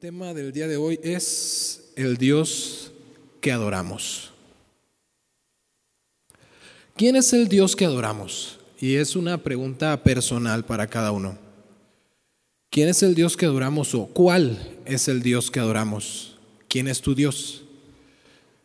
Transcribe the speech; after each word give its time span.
tema 0.00 0.32
del 0.32 0.52
día 0.52 0.68
de 0.68 0.76
hoy 0.76 1.00
es 1.02 1.90
el 1.96 2.18
Dios 2.18 2.92
que 3.40 3.50
adoramos. 3.50 4.30
¿Quién 6.94 7.16
es 7.16 7.32
el 7.32 7.48
Dios 7.48 7.74
que 7.74 7.84
adoramos? 7.84 8.60
Y 8.80 8.94
es 8.94 9.16
una 9.16 9.42
pregunta 9.42 10.04
personal 10.04 10.64
para 10.64 10.86
cada 10.86 11.10
uno. 11.10 11.36
¿Quién 12.70 12.88
es 12.88 13.02
el 13.02 13.16
Dios 13.16 13.36
que 13.36 13.46
adoramos 13.46 13.92
o 13.96 14.06
cuál 14.06 14.78
es 14.84 15.08
el 15.08 15.20
Dios 15.20 15.50
que 15.50 15.58
adoramos? 15.58 16.36
¿Quién 16.68 16.86
es 16.86 17.00
tu 17.00 17.16
Dios? 17.16 17.64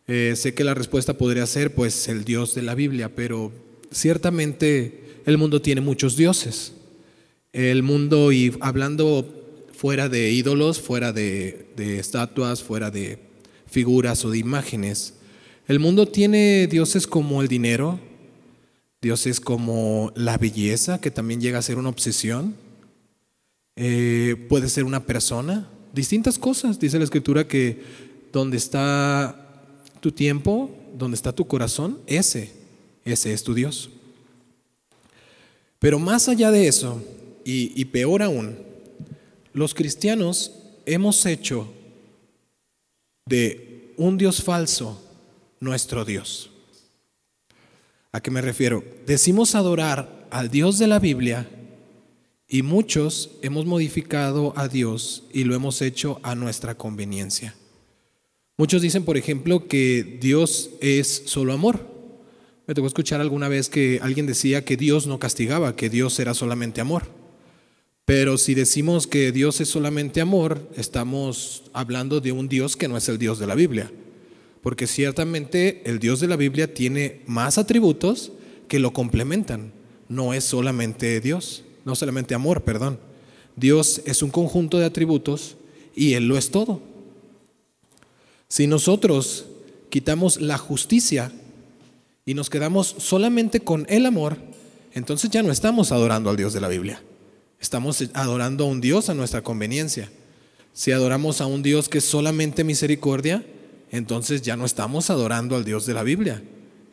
Eh, 0.06 0.34
sé 0.36 0.54
que 0.54 0.62
la 0.62 0.74
respuesta 0.74 1.14
podría 1.14 1.46
ser 1.46 1.74
pues 1.74 2.06
el 2.06 2.24
Dios 2.24 2.54
de 2.54 2.62
la 2.62 2.76
Biblia, 2.76 3.10
pero 3.12 3.50
ciertamente 3.90 5.20
el 5.26 5.36
mundo 5.36 5.60
tiene 5.60 5.80
muchos 5.80 6.16
dioses. 6.16 6.74
El 7.52 7.82
mundo, 7.82 8.30
y 8.30 8.56
hablando 8.60 9.43
fuera 9.84 10.08
de 10.08 10.32
ídolos, 10.32 10.80
fuera 10.80 11.12
de, 11.12 11.66
estatuas, 11.76 12.62
fuera 12.62 12.90
de 12.90 13.18
figuras 13.66 14.24
o 14.24 14.30
de 14.30 14.38
imágenes. 14.38 15.12
El 15.68 15.78
mundo 15.78 16.08
tiene 16.08 16.66
dioses 16.68 17.06
como 17.06 17.42
el 17.42 17.48
dinero, 17.48 18.00
dioses 19.02 19.40
como 19.40 20.10
la 20.16 20.38
belleza, 20.38 21.02
que 21.02 21.10
también 21.10 21.42
llega 21.42 21.58
a 21.58 21.62
ser 21.62 21.76
una 21.76 21.90
obsesión. 21.90 22.54
Eh, 23.76 24.46
puede 24.48 24.70
ser 24.70 24.84
una 24.84 25.04
persona, 25.04 25.68
distintas 25.92 26.38
cosas. 26.38 26.80
Dice 26.80 26.96
la 26.96 27.04
escritura 27.04 27.46
que 27.46 27.82
donde 28.32 28.56
está 28.56 29.68
tu 30.00 30.12
tiempo, 30.12 30.70
donde 30.96 31.16
está 31.16 31.30
tu 31.30 31.46
corazón, 31.46 31.98
ese, 32.06 32.52
ese 33.04 33.34
es 33.34 33.44
tu 33.44 33.52
Dios. 33.52 33.90
Pero 35.78 35.98
más 35.98 36.30
allá 36.30 36.50
de 36.50 36.68
eso, 36.68 37.04
y 37.44 37.84
peor 37.84 38.22
aún, 38.22 38.72
los 39.54 39.72
cristianos 39.72 40.52
hemos 40.84 41.24
hecho 41.24 41.72
de 43.24 43.94
un 43.96 44.18
Dios 44.18 44.42
falso 44.42 45.00
nuestro 45.60 46.04
Dios. 46.04 46.50
¿A 48.12 48.20
qué 48.20 48.30
me 48.30 48.42
refiero? 48.42 48.84
Decimos 49.06 49.54
adorar 49.54 50.26
al 50.30 50.50
Dios 50.50 50.78
de 50.78 50.88
la 50.88 50.98
Biblia 50.98 51.48
y 52.48 52.62
muchos 52.62 53.30
hemos 53.42 53.64
modificado 53.64 54.52
a 54.56 54.68
Dios 54.68 55.22
y 55.32 55.44
lo 55.44 55.54
hemos 55.54 55.80
hecho 55.82 56.20
a 56.24 56.34
nuestra 56.34 56.74
conveniencia. 56.76 57.54
Muchos 58.56 58.82
dicen, 58.82 59.04
por 59.04 59.16
ejemplo, 59.16 59.68
que 59.68 60.18
Dios 60.20 60.70
es 60.80 61.22
solo 61.26 61.52
amor. 61.52 61.88
Me 62.66 62.74
tocó 62.74 62.88
escuchar 62.88 63.20
alguna 63.20 63.48
vez 63.48 63.68
que 63.68 64.00
alguien 64.02 64.26
decía 64.26 64.64
que 64.64 64.76
Dios 64.76 65.06
no 65.06 65.18
castigaba, 65.20 65.76
que 65.76 65.90
Dios 65.90 66.18
era 66.18 66.34
solamente 66.34 66.80
amor. 66.80 67.04
Pero 68.04 68.36
si 68.36 68.54
decimos 68.54 69.06
que 69.06 69.32
Dios 69.32 69.60
es 69.62 69.68
solamente 69.68 70.20
amor, 70.20 70.68
estamos 70.76 71.62
hablando 71.72 72.20
de 72.20 72.32
un 72.32 72.48
Dios 72.48 72.76
que 72.76 72.86
no 72.86 72.98
es 72.98 73.08
el 73.08 73.18
Dios 73.18 73.38
de 73.38 73.46
la 73.46 73.54
Biblia. 73.54 73.90
Porque 74.62 74.86
ciertamente 74.86 75.82
el 75.86 75.98
Dios 76.00 76.20
de 76.20 76.28
la 76.28 76.36
Biblia 76.36 76.72
tiene 76.72 77.22
más 77.26 77.56
atributos 77.56 78.32
que 78.68 78.78
lo 78.78 78.92
complementan. 78.92 79.72
No 80.08 80.34
es 80.34 80.44
solamente 80.44 81.20
Dios, 81.20 81.64
no 81.86 81.94
solamente 81.94 82.34
amor, 82.34 82.62
perdón. 82.62 82.98
Dios 83.56 84.02
es 84.04 84.22
un 84.22 84.30
conjunto 84.30 84.78
de 84.78 84.84
atributos 84.84 85.56
y 85.94 86.12
Él 86.12 86.28
lo 86.28 86.36
es 86.36 86.50
todo. 86.50 86.82
Si 88.48 88.66
nosotros 88.66 89.46
quitamos 89.88 90.40
la 90.42 90.58
justicia 90.58 91.32
y 92.26 92.34
nos 92.34 92.50
quedamos 92.50 92.94
solamente 92.98 93.60
con 93.60 93.86
el 93.88 94.04
amor, 94.04 94.36
entonces 94.92 95.30
ya 95.30 95.42
no 95.42 95.50
estamos 95.50 95.90
adorando 95.90 96.28
al 96.28 96.36
Dios 96.36 96.52
de 96.52 96.60
la 96.60 96.68
Biblia. 96.68 97.02
Estamos 97.60 98.02
adorando 98.14 98.64
a 98.64 98.66
un 98.66 98.80
Dios 98.80 99.08
a 99.08 99.14
nuestra 99.14 99.42
conveniencia. 99.42 100.10
Si 100.72 100.92
adoramos 100.92 101.40
a 101.40 101.46
un 101.46 101.62
Dios 101.62 101.88
que 101.88 101.98
es 101.98 102.04
solamente 102.04 102.64
misericordia, 102.64 103.44
entonces 103.90 104.42
ya 104.42 104.56
no 104.56 104.64
estamos 104.64 105.08
adorando 105.10 105.56
al 105.56 105.64
Dios 105.64 105.86
de 105.86 105.94
la 105.94 106.02
Biblia. 106.02 106.42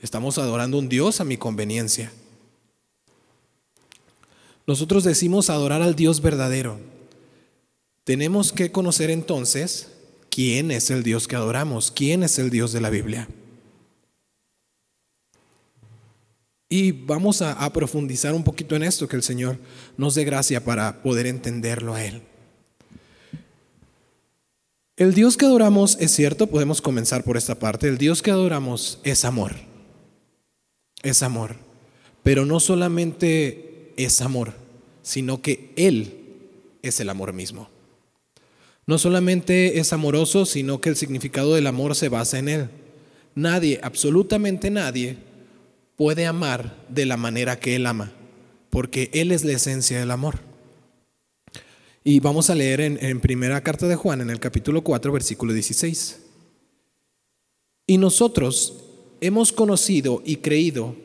Estamos 0.02 0.38
adorando 0.38 0.78
a 0.78 0.80
un 0.80 0.90
Dios 0.90 1.20
a 1.20 1.26
mi 1.26 1.38
conveniencia. 1.38 2.12
Nosotros 4.68 5.04
decimos 5.04 5.50
adorar 5.50 5.82
al 5.82 5.96
Dios 5.96 6.22
verdadero. 6.22 6.80
Tenemos 8.04 8.52
que 8.52 8.72
conocer 8.72 9.10
entonces 9.10 9.90
quién 10.30 10.72
es 10.72 10.90
el 10.92 11.04
Dios 11.04 11.28
que 11.28 11.36
adoramos, 11.36 11.92
quién 11.92 12.24
es 12.24 12.40
el 12.40 12.50
Dios 12.50 12.72
de 12.72 12.82
la 12.82 12.90
Biblia. 12.90 13.28
Y 16.72 16.94
vamos 16.94 17.42
a, 17.42 17.70
profundizar 17.74 18.34
un 18.34 18.46
poquito 18.46 18.78
en 18.78 18.84
esto, 18.84 19.06
que 19.06 19.18
el 19.18 19.24
Señor 19.24 19.58
nos 19.98 20.16
dé 20.16 20.24
gracia 20.24 20.64
para 20.64 21.04
poder 21.04 21.28
entenderlo 21.28 21.94
a 21.94 22.06
Él. 22.06 22.22
El 24.96 25.14
Dios 25.14 25.36
que 25.36 25.44
adoramos, 25.46 25.98
es 26.00 26.12
cierto, 26.12 26.48
podemos 26.48 26.82
comenzar 26.82 27.26
por 27.26 27.36
esta 27.36 27.56
parte, 27.56 27.90
el 27.90 27.98
Dios 27.98 28.22
que 28.22 28.32
adoramos 28.32 29.00
es 29.04 29.26
amor, 29.26 29.52
es 31.04 31.22
amor, 31.24 31.58
pero 32.24 32.46
no 32.46 32.62
solamente 32.62 33.92
es 33.98 34.22
amor, 34.22 34.54
sino 35.02 35.42
que 35.42 35.74
Él 35.76 36.22
es 36.84 37.02
el 37.02 37.10
amor 37.10 37.34
mismo. 37.34 37.68
No 38.86 38.98
solamente 38.98 39.78
es 39.80 39.92
amoroso, 39.92 40.46
sino 40.46 40.80
que 40.80 40.88
el 40.88 40.96
significado 40.96 41.54
del 41.54 41.68
amor 41.68 41.98
se 41.98 42.08
basa 42.08 42.40
en 42.40 42.48
Él. 42.48 42.70
Nadie, 43.36 43.82
absolutamente 43.84 44.70
nadie, 44.70 45.18
puede 46.02 46.26
amar 46.26 46.76
de 46.90 47.06
la 47.06 47.16
manera 47.16 47.60
que 47.60 47.76
Él 47.76 47.86
ama, 47.86 48.12
porque 48.72 49.12
Él 49.14 49.32
es 49.32 49.44
la 49.44 49.52
esencia 49.52 50.00
del 50.00 50.10
amor. 50.10 50.40
Y 52.04 52.20
vamos 52.20 52.50
a 52.50 52.56
leer 52.56 52.82
en, 52.82 53.20
primera 53.20 53.62
carta 53.62 53.88
de 53.88 53.96
Juan, 53.96 54.20
en 54.20 54.32
el 54.32 54.40
capítulo 54.40 54.84
4, 54.84 55.12
versículo 55.12 55.54
16. 55.54 56.22
Y 57.86 58.00
nosotros 58.00 58.84
hemos 59.22 59.54
conocido 59.54 60.24
y 60.26 60.38
creído 60.38 60.96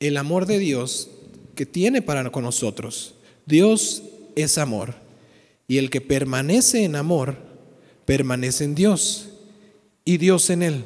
el 0.00 0.16
amor 0.16 0.46
de 0.46 0.58
Dios 0.58 1.08
que 1.54 1.64
tiene 1.64 2.02
para 2.02 2.28
con 2.32 2.42
nosotros. 2.42 3.14
Dios 3.46 4.02
es 4.34 4.58
amor. 4.58 4.96
Y 5.68 5.78
el 5.78 5.90
que 5.90 6.00
permanece 6.00 6.82
en 6.82 6.96
amor, 6.96 7.36
permanece 8.04 8.64
en 8.64 8.74
Dios 8.74 9.28
y 10.04 10.16
Dios 10.16 10.50
en 10.50 10.64
él. 10.64 10.84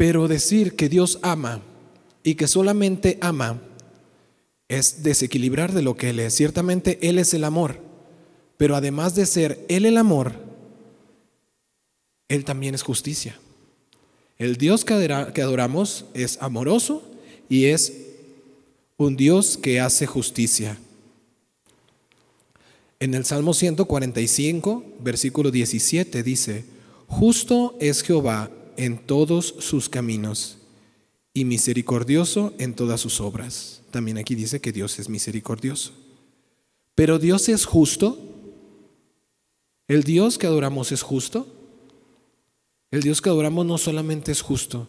Pero 0.00 0.28
decir 0.28 0.76
que 0.76 0.88
Dios 0.88 1.18
ama 1.20 1.60
y 2.22 2.34
que 2.36 2.48
solamente 2.48 3.18
ama 3.20 3.60
es 4.66 5.02
desequilibrar 5.02 5.72
de 5.74 5.82
lo 5.82 5.94
que 5.94 6.08
Él 6.08 6.20
es. 6.20 6.34
Ciertamente 6.34 6.98
Él 7.06 7.18
es 7.18 7.34
el 7.34 7.44
amor, 7.44 7.76
pero 8.56 8.76
además 8.76 9.14
de 9.14 9.26
ser 9.26 9.62
Él 9.68 9.84
el 9.84 9.98
amor, 9.98 10.32
Él 12.30 12.46
también 12.46 12.74
es 12.74 12.82
justicia. 12.82 13.38
El 14.38 14.56
Dios 14.56 14.86
que 14.86 14.94
adoramos 15.42 16.06
es 16.14 16.38
amoroso 16.40 17.02
y 17.50 17.66
es 17.66 17.92
un 18.96 19.18
Dios 19.18 19.58
que 19.58 19.80
hace 19.80 20.06
justicia. 20.06 20.78
En 23.00 23.12
el 23.12 23.26
Salmo 23.26 23.52
145, 23.52 24.82
versículo 25.00 25.50
17 25.50 26.22
dice, 26.22 26.64
justo 27.06 27.76
es 27.80 28.02
Jehová 28.02 28.50
en 28.84 28.98
todos 28.98 29.54
sus 29.58 29.88
caminos 29.88 30.58
y 31.32 31.44
misericordioso 31.44 32.54
en 32.58 32.74
todas 32.74 33.00
sus 33.00 33.20
obras. 33.20 33.82
También 33.90 34.18
aquí 34.18 34.34
dice 34.34 34.60
que 34.60 34.72
Dios 34.72 34.98
es 34.98 35.08
misericordioso. 35.08 35.92
Pero 36.94 37.18
Dios 37.18 37.48
es 37.48 37.64
justo. 37.64 38.18
El 39.88 40.02
Dios 40.02 40.38
que 40.38 40.46
adoramos 40.46 40.92
es 40.92 41.02
justo. 41.02 41.46
El 42.90 43.02
Dios 43.02 43.22
que 43.22 43.28
adoramos 43.28 43.64
no 43.66 43.78
solamente 43.78 44.32
es 44.32 44.42
justo, 44.42 44.88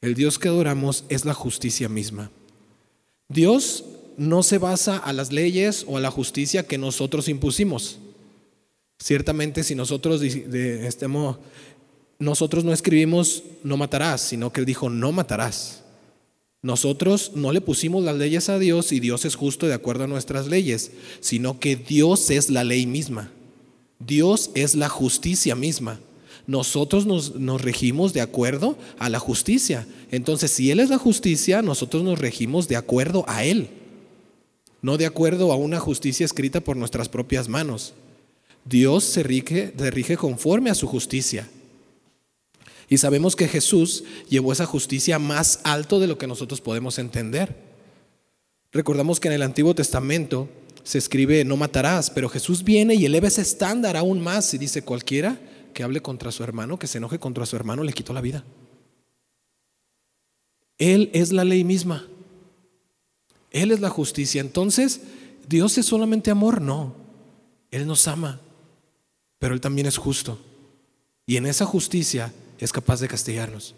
el 0.00 0.14
Dios 0.14 0.38
que 0.38 0.48
adoramos 0.48 1.04
es 1.10 1.26
la 1.26 1.34
justicia 1.34 1.88
misma. 1.88 2.30
Dios 3.28 3.84
no 4.16 4.42
se 4.42 4.58
basa 4.58 4.96
a 4.96 5.12
las 5.12 5.30
leyes 5.30 5.84
o 5.86 5.98
a 5.98 6.00
la 6.00 6.10
justicia 6.10 6.66
que 6.66 6.78
nosotros 6.78 7.28
impusimos. 7.28 7.98
Ciertamente 8.98 9.64
si 9.64 9.74
nosotros 9.74 10.22
estemos 10.22 11.36
nosotros 12.18 12.64
no 12.64 12.72
escribimos 12.72 13.42
no 13.62 13.76
matarás, 13.76 14.20
sino 14.20 14.52
que 14.52 14.60
Él 14.60 14.66
dijo 14.66 14.90
no 14.90 15.12
matarás. 15.12 15.82
Nosotros 16.62 17.32
no 17.34 17.52
le 17.52 17.60
pusimos 17.60 18.02
las 18.02 18.16
leyes 18.16 18.48
a 18.48 18.58
Dios 18.58 18.90
y 18.92 19.00
Dios 19.00 19.26
es 19.26 19.34
justo 19.34 19.66
de 19.66 19.74
acuerdo 19.74 20.04
a 20.04 20.06
nuestras 20.06 20.46
leyes, 20.46 20.92
sino 21.20 21.60
que 21.60 21.76
Dios 21.76 22.30
es 22.30 22.48
la 22.48 22.64
ley 22.64 22.86
misma. 22.86 23.30
Dios 23.98 24.50
es 24.54 24.74
la 24.74 24.88
justicia 24.88 25.54
misma. 25.54 26.00
Nosotros 26.46 27.04
nos, 27.04 27.34
nos, 27.34 27.60
regimos 27.60 28.12
de 28.14 28.22
acuerdo 28.22 28.78
a 28.98 29.08
la 29.10 29.18
justicia. 29.18 29.86
Entonces, 30.10 30.50
si 30.50 30.70
Él 30.70 30.80
es 30.80 30.90
la 30.90 30.98
justicia, 30.98 31.60
nosotros 31.60 32.02
nos 32.02 32.18
regimos 32.18 32.66
de 32.66 32.76
acuerdo 32.76 33.24
a 33.28 33.44
Él, 33.44 33.68
no 34.80 34.96
de 34.96 35.06
acuerdo 35.06 35.52
a 35.52 35.56
una 35.56 35.80
justicia 35.80 36.24
escrita 36.24 36.60
por 36.60 36.76
nuestras 36.76 37.08
propias 37.08 37.48
manos. 37.48 37.94
Dios 38.64 39.04
se 39.04 39.22
rige, 39.22 39.72
se 39.76 39.90
rige 39.90 40.16
conforme 40.16 40.70
a 40.70 40.74
su 40.74 40.86
justicia. 40.86 41.48
Y 42.88 42.98
sabemos 42.98 43.36
que 43.36 43.48
Jesús 43.48 44.04
llevó 44.28 44.52
esa 44.52 44.66
justicia 44.66 45.18
más 45.18 45.60
alto 45.64 46.00
de 46.00 46.06
lo 46.06 46.18
que 46.18 46.26
nosotros 46.26 46.60
podemos 46.60 46.98
entender. 46.98 47.56
Recordamos 48.72 49.20
que 49.20 49.28
en 49.28 49.34
el 49.34 49.42
Antiguo 49.42 49.74
Testamento 49.74 50.48
se 50.82 50.98
escribe 50.98 51.44
no 51.44 51.56
matarás, 51.56 52.10
pero 52.10 52.28
Jesús 52.28 52.62
viene 52.62 52.94
y 52.94 53.06
eleva 53.06 53.28
ese 53.28 53.40
estándar 53.40 53.96
aún 53.96 54.20
más 54.20 54.52
y 54.52 54.58
dice 54.58 54.82
cualquiera 54.82 55.40
que 55.72 55.82
hable 55.82 56.02
contra 56.02 56.30
su 56.30 56.42
hermano, 56.42 56.78
que 56.78 56.86
se 56.86 56.98
enoje 56.98 57.18
contra 57.18 57.46
su 57.46 57.56
hermano, 57.56 57.82
le 57.82 57.92
quitó 57.92 58.12
la 58.12 58.20
vida. 58.20 58.44
Él 60.78 61.10
es 61.12 61.32
la 61.32 61.44
ley 61.44 61.64
misma. 61.64 62.06
Él 63.50 63.70
es 63.70 63.80
la 63.80 63.88
justicia. 63.88 64.40
Entonces, 64.40 65.00
¿Dios 65.48 65.78
es 65.78 65.86
solamente 65.86 66.30
amor? 66.30 66.60
No. 66.60 66.94
Él 67.70 67.86
nos 67.86 68.06
ama, 68.08 68.40
pero 69.38 69.54
Él 69.54 69.60
también 69.60 69.86
es 69.86 69.96
justo. 69.96 70.38
Y 71.26 71.36
en 71.36 71.46
esa 71.46 71.64
justicia 71.64 72.32
es 72.58 72.72
capaz 72.72 73.00
de 73.00 73.08
castigarnos, 73.08 73.74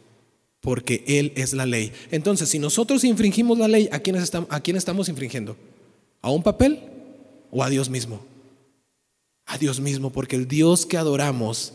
porque 0.60 1.04
Él 1.06 1.32
es 1.36 1.52
la 1.52 1.66
ley. 1.66 1.92
Entonces, 2.10 2.48
si 2.48 2.58
nosotros 2.58 3.04
infringimos 3.04 3.58
la 3.58 3.68
ley, 3.68 3.88
¿a 3.92 4.00
quién 4.00 4.76
estamos, 4.76 5.08
infringiendo? 5.08 5.56
¿A 6.22 6.30
un 6.30 6.42
papel 6.42 6.80
o 7.50 7.62
a 7.62 7.70
Dios 7.70 7.88
mismo? 7.88 8.20
A 9.46 9.58
Dios 9.58 9.80
mismo, 9.80 10.10
porque 10.10 10.36
el 10.36 10.48
Dios 10.48 10.86
que 10.86 10.96
adoramos 10.96 11.72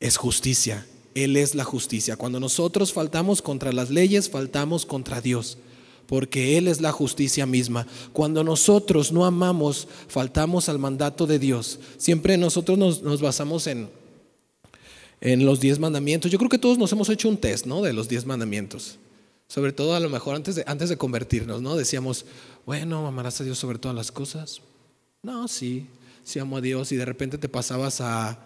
es 0.00 0.16
justicia. 0.16 0.86
Él 1.14 1.36
es 1.36 1.54
la 1.54 1.64
justicia. 1.64 2.16
Cuando 2.16 2.40
nosotros 2.40 2.92
faltamos 2.92 3.42
contra 3.42 3.72
las 3.72 3.90
leyes, 3.90 4.30
faltamos 4.30 4.86
contra 4.86 5.20
Dios, 5.20 5.58
porque 6.06 6.56
Él 6.56 6.68
es 6.68 6.80
la 6.80 6.92
justicia 6.92 7.46
misma. 7.46 7.86
Cuando 8.12 8.44
nosotros 8.44 9.12
no 9.12 9.24
amamos, 9.24 9.88
faltamos 10.08 10.68
al 10.68 10.78
mandato 10.78 11.26
de 11.26 11.38
Dios. 11.38 11.78
Siempre 11.98 12.36
nosotros 12.38 12.78
nos, 12.78 13.20
basamos 13.20 13.66
en, 13.66 13.88
en 15.22 15.46
los 15.46 15.60
diez 15.60 15.78
mandamientos. 15.78 16.30
Yo 16.30 16.36
creo 16.36 16.50
que 16.50 16.58
todos 16.58 16.76
nos 16.76 16.92
hemos 16.92 17.08
hecho 17.08 17.30
un 17.30 17.38
test, 17.38 17.64
¿no? 17.64 17.80
De 17.80 17.94
los 17.94 18.08
diez 18.10 18.26
mandamientos. 18.26 18.98
Sobre 19.48 19.72
todo 19.72 19.94
a 19.94 20.00
lo 20.00 20.10
mejor 20.10 20.36
antes 20.36 20.56
de, 20.56 20.64
antes 20.66 20.90
de 20.90 20.98
convertirnos, 20.98 21.62
¿no? 21.62 21.76
Decíamos, 21.76 22.26
bueno, 22.66 23.06
amarás 23.06 23.40
a 23.40 23.44
Dios 23.44 23.58
sobre 23.58 23.78
todas 23.78 23.96
las 23.96 24.12
cosas. 24.12 24.60
No, 25.22 25.48
sí, 25.48 25.86
sí 26.24 26.38
amo 26.38 26.58
a 26.58 26.60
Dios 26.60 26.92
y 26.92 26.96
de 26.96 27.06
repente 27.06 27.38
te 27.38 27.48
pasabas 27.48 28.02
a 28.02 28.38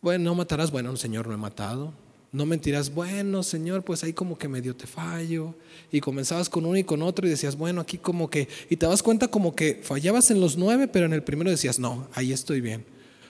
bueno, 0.00 0.24
no 0.24 0.34
matarás, 0.36 0.70
bueno, 0.70 0.96
Señor, 0.96 1.26
no 1.26 1.34
he 1.34 1.38
matado. 1.38 1.92
No 2.30 2.46
mentirás, 2.46 2.94
bueno, 2.94 3.42
Señor, 3.42 3.82
pues 3.82 4.04
ahí 4.04 4.12
como 4.12 4.38
que 4.38 4.48
medio 4.48 4.76
te 4.76 4.86
fallo. 4.86 5.54
Y 5.90 6.00
comenzabas 6.00 6.48
con 6.48 6.66
uno 6.66 6.76
y 6.76 6.84
con 6.84 7.02
otro 7.02 7.26
y 7.26 7.30
decías, 7.30 7.56
bueno, 7.56 7.80
aquí 7.80 7.98
como 7.98 8.30
que, 8.30 8.48
y 8.70 8.76
te 8.76 8.86
das 8.86 9.02
cuenta 9.02 9.28
como 9.28 9.56
que 9.56 9.80
fallabas 9.82 10.30
en 10.30 10.40
los 10.40 10.56
nueve, 10.56 10.88
pero 10.88 11.06
en 11.06 11.14
el 11.14 11.22
primero 11.22 11.50
decías, 11.50 11.78
no, 11.78 12.06
ahí 12.14 12.32
estoy 12.32 12.60
bien. 12.60 12.84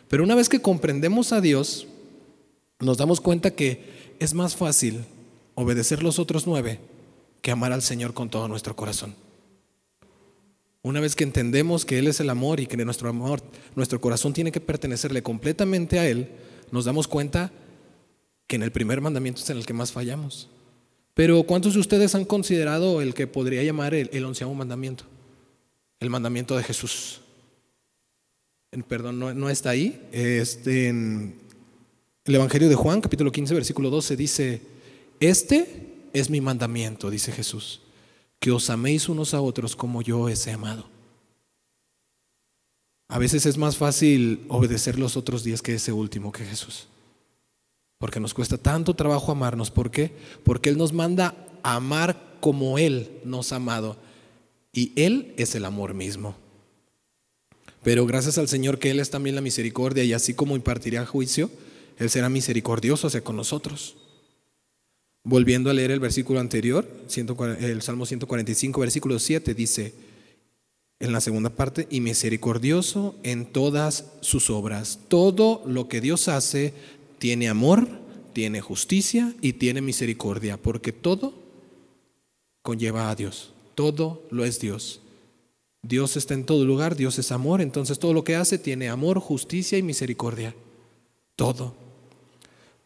Pero 0.09 0.25
una 0.25 0.35
vez 0.35 0.49
que 0.49 0.61
comprendemos 0.61 1.33
a 1.33 1.41
Dios, 1.41 1.87
nos 2.81 2.97
damos 2.97 3.21
cuenta 3.21 3.51
que 3.51 4.15
es 4.19 4.35
más 4.35 4.57
fácil 4.57 5.05
obedecer 5.55 6.03
los 6.03 6.19
otros 6.19 6.47
nueve 6.47 6.81
que 7.43 7.51
amar 7.51 7.73
al 7.73 7.83
Señor 7.83 8.15
con 8.15 8.31
todo 8.31 8.49
nuestro 8.49 8.77
corazón. 8.77 9.15
Una 10.83 11.01
vez 11.01 11.17
que 11.17 11.25
entendemos 11.25 11.85
que 11.85 11.99
Él 11.99 12.07
es 12.07 12.21
el 12.21 12.31
amor 12.31 12.61
y 12.61 12.67
que 12.67 12.77
nuestro 12.85 13.09
amor, 13.09 13.43
nuestro 13.75 14.01
corazón 14.01 14.33
tiene 14.33 14.53
que 14.53 14.61
pertenecerle 14.61 15.23
completamente 15.23 15.99
a 15.99 16.09
Él, 16.09 16.31
nos 16.71 16.85
damos 16.85 17.09
cuenta 17.09 17.53
que 18.47 18.57
en 18.57 18.63
el 18.63 18.73
primer 18.73 19.01
mandamiento 19.01 19.43
es 19.43 19.51
en 19.51 19.59
el 19.59 19.67
que 19.67 19.73
más 19.73 19.93
fallamos. 19.93 20.49
Pero 21.15 21.43
¿cuántos 21.43 21.75
de 21.75 21.81
ustedes 21.81 22.15
han 22.15 22.25
considerado 22.25 23.03
el 23.03 23.13
que 23.13 23.27
podría 23.27 23.63
llamar 23.65 23.93
el, 23.93 24.25
onceavo 24.25 24.55
mandamiento? 24.55 25.05
El 25.99 26.11
mandamiento 26.11 26.57
de 26.57 26.63
Jesús. 26.63 27.23
perdón, 28.87 29.19
no, 29.19 29.51
está 29.51 29.71
ahí. 29.71 30.01
Este, 30.13 30.95
el 32.29 32.35
Evangelio 32.35 32.69
de 32.69 32.75
Juan, 32.75 33.01
capítulo 33.01 33.33
15, 33.33 33.55
versículo 33.55 33.89
12, 33.89 34.15
dice, 34.15 34.61
este 35.19 36.09
es 36.13 36.29
mi 36.29 36.43
mandamiento, 36.43 37.11
dice 37.11 37.33
Jesús, 37.33 37.81
que 38.39 38.51
os 38.51 38.69
améis 38.69 39.09
unos 39.09 39.33
a 39.33 39.41
otros 39.41 39.75
como 39.75 40.03
yo 40.03 40.21
os 40.21 40.47
he 40.47 40.53
amado. 40.53 40.87
A 43.09 43.19
veces 43.19 43.47
es 43.47 43.57
más 43.57 43.79
fácil 43.79 44.45
obedecer 44.49 44.99
los 44.99 45.17
otros 45.17 45.43
días 45.43 45.63
que 45.63 45.75
ese 45.75 45.93
último 45.93 46.31
que 46.31 46.45
Jesús. 46.45 46.89
Porque 47.97 48.21
nos 48.21 48.35
cuesta 48.35 48.59
tanto 48.59 48.95
trabajo 48.95 49.33
amarnos. 49.33 49.71
¿Por 49.71 49.91
qué? 49.91 50.13
Porque 50.45 50.69
Él 50.69 50.77
nos 50.77 50.93
manda 50.93 51.35
amar 51.63 52.37
como 52.41 52.79
Él 52.79 53.11
nos 53.25 53.53
ha 53.53 53.57
amado. 53.57 53.97
Y 54.75 54.93
Él 54.95 55.33
es 55.39 55.55
el 55.55 55.65
amor 55.65 55.95
mismo. 55.95 56.37
Pero 57.83 58.05
gracias 58.05 58.37
al 58.37 58.49
Señor 58.49 58.79
que 58.79 58.91
Él 58.91 59.01
es 59.01 59.09
también 59.09 59.35
la 59.35 59.41
misericordia 59.41 60.05
y 60.05 60.13
así 60.13 60.35
como 60.35 60.55
impartirá 60.55 61.07
juicio, 61.07 61.51
Él 61.99 62.11
será 62.11 62.29
misericordioso 62.29 63.09
hacia 63.09 63.23
con 63.23 63.37
nosotros. 63.37 63.97
Volviendo 65.25 65.69
a 65.69 65.75
leer 65.75 65.91
el 65.91 66.01
versículo 66.01 66.41
anterior, 66.41 66.89
el 67.61 67.83
Salmo 67.83 68.07
145, 68.07 68.81
versículo 68.81 69.19
7, 69.19 69.53
dice, 69.55 69.95
en 71.01 71.13
la 71.13 71.21
segunda 71.21 71.51
parte, 71.51 71.87
y 71.91 72.01
misericordioso 72.01 73.15
en 73.23 73.47
todas 73.47 74.13
sus 74.21 74.51
obras. 74.51 75.01
Todo 75.09 75.63
lo 75.67 75.89
que 75.89 76.01
Dios 76.01 76.29
hace 76.29 76.73
tiene 77.19 77.49
amor, 77.49 77.89
tiene 78.33 78.61
justicia 78.61 79.35
y 79.41 79.55
tiene 79.55 79.81
misericordia, 79.81 80.57
porque 80.57 80.93
todo 80.93 81.35
conlleva 82.63 83.11
a 83.11 83.15
Dios. 83.15 83.53
Todo 83.75 84.23
lo 84.31 84.45
es 84.45 84.61
Dios. 84.61 85.01
Dios 85.83 86.17
está 86.17 86.35
en 86.35 86.45
todo 86.45 86.65
lugar, 86.65 86.97
Dios 86.97 87.19
es 87.19 87.33
amor, 87.33 87.61
entonces 87.61 87.99
todo 87.99 88.13
lo 88.13 88.25
que 88.25 88.37
hace 88.37 88.59
tiene 88.59 88.89
amor, 88.89 89.21
justicia 89.21 89.79
y 89.79 89.83
misericordia. 89.83 90.55
Todo. 91.37 91.88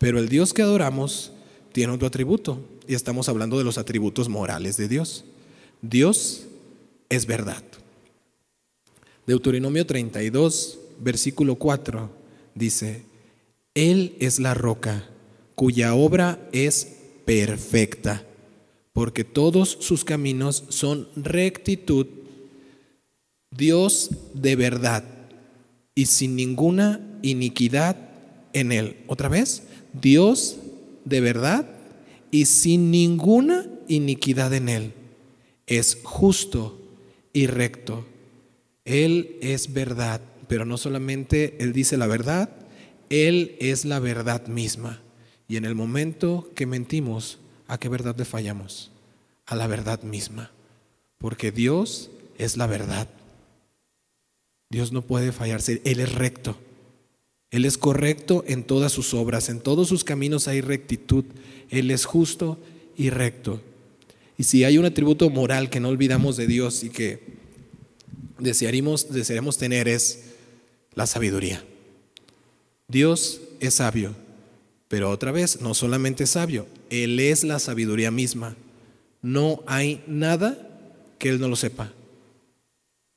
Pero 0.03 0.19
el 0.19 0.29
Dios 0.29 0.53
que 0.53 0.63
adoramos 0.63 1.31
tiene 1.71 1.93
otro 1.93 2.09
atributo, 2.09 2.59
y 2.89 2.95
estamos 2.95 3.29
hablando 3.29 3.57
de 3.57 3.63
los 3.63 3.79
atributos 3.79 4.29
morales 4.29 4.77
de 4.77 4.89
Dios. 4.89 5.25
Dios 5.81 6.47
es 7.09 7.25
verdad. 7.25 7.63
Deuteronomio 9.29 9.87
32, 9.87 10.81
versículo 10.99 11.55
4, 11.55 12.11
dice, 12.57 13.05
Él 13.77 14.17
es 14.19 14.41
la 14.41 14.55
roca 14.55 15.09
cuya 15.55 15.95
obra 15.95 16.49
es 16.51 16.97
perfecta, 17.25 18.27
porque 18.93 19.23
todos 19.23 19.79
sus 19.81 20.05
caminos 20.05 20.65
son 20.69 21.07
rectitud, 21.15 22.09
Dios 23.53 24.11
de 24.35 24.57
verdad 24.57 25.05
y 25.95 26.07
sin 26.07 26.35
ninguna 26.35 27.21
iniquidad 27.23 27.97
en 28.53 28.73
Él. 28.73 28.97
Otra 29.07 29.29
vez, 29.29 29.63
Dios 29.93 30.59
de 31.05 31.21
verdad 31.21 31.67
y 32.31 32.47
sin 32.47 32.91
ninguna 32.91 33.67
iniquidad 33.89 34.53
en 34.55 34.69
Él. 34.69 34.93
Es 35.67 35.99
justo 36.03 36.79
y 37.33 37.47
recto 37.47 38.05
él 38.85 39.39
es 39.41 39.73
verdad, 39.73 40.21
pero 40.49 40.65
no 40.65 40.77
solamente 40.77 41.57
Él 41.61 41.73
dice 41.73 41.97
la 41.97 42.07
verdad, 42.07 42.51
Él 43.11 43.57
es 43.61 43.85
la 43.85 44.01
verdad 44.01 44.47
misma. 44.47 45.01
Y 45.47 45.57
en 45.57 45.65
el 45.65 45.75
momento 45.75 46.51
que 46.55 46.67
mentimos, 46.67 47.39
¿a 47.69 47.79
qué 47.79 47.89
verdad 47.89 48.17
le 48.17 48.25
fallamos? 48.25 48.91
A 49.47 49.55
la 49.55 49.67
verdad 49.67 50.03
misma. 50.03 50.51
Porque 51.19 51.53
Dios 51.53 52.11
es 52.39 52.57
la 52.57 52.67
verdad. 52.67 53.09
Dios 54.69 54.93
no 54.93 55.03
puede 55.03 55.33
fallarse, 55.33 55.81
Él 55.85 56.01
es 56.01 56.13
recto. 56.13 56.57
Él 57.53 57.67
es 57.67 57.77
correcto 57.77 58.45
en 58.49 58.65
todas 58.65 58.93
sus 58.93 59.13
obras, 59.13 59.51
en 59.51 59.61
todos 59.61 59.87
sus 59.87 60.05
caminos 60.05 60.49
hay 60.49 60.63
rectitud. 60.63 61.27
Él 61.69 61.91
es 61.91 62.07
justo 62.07 62.59
y 62.97 63.11
recto. 63.11 63.61
Y 64.39 64.45
si 64.45 64.65
hay 64.65 64.79
un 64.79 64.87
atributo 64.87 65.29
moral 65.29 65.69
que 65.69 65.79
no 65.79 65.91
olvidamos 65.91 66.39
de 66.39 66.47
Dios 66.47 66.83
y 66.83 66.89
que 66.89 67.23
desearíamos, 68.39 69.07
tener 69.59 69.87
es 69.87 70.25
la 70.95 71.07
sabiduría. 71.07 71.63
Dios 72.89 73.43
es 73.61 73.75
sabio, 73.75 74.15
pero 74.89 75.11
otra 75.11 75.31
vez, 75.31 75.61
no 75.61 75.75
solamente 75.75 76.27
sabio, 76.27 76.67
Él 76.89 77.21
es 77.21 77.45
la 77.45 77.59
sabiduría 77.59 78.11
misma. 78.11 78.57
No 79.21 79.63
hay 79.67 80.03
nada 80.07 80.57
que 81.19 81.29
Él 81.29 81.39
no 81.39 81.49
lo 81.49 81.57
sepa. 81.57 81.93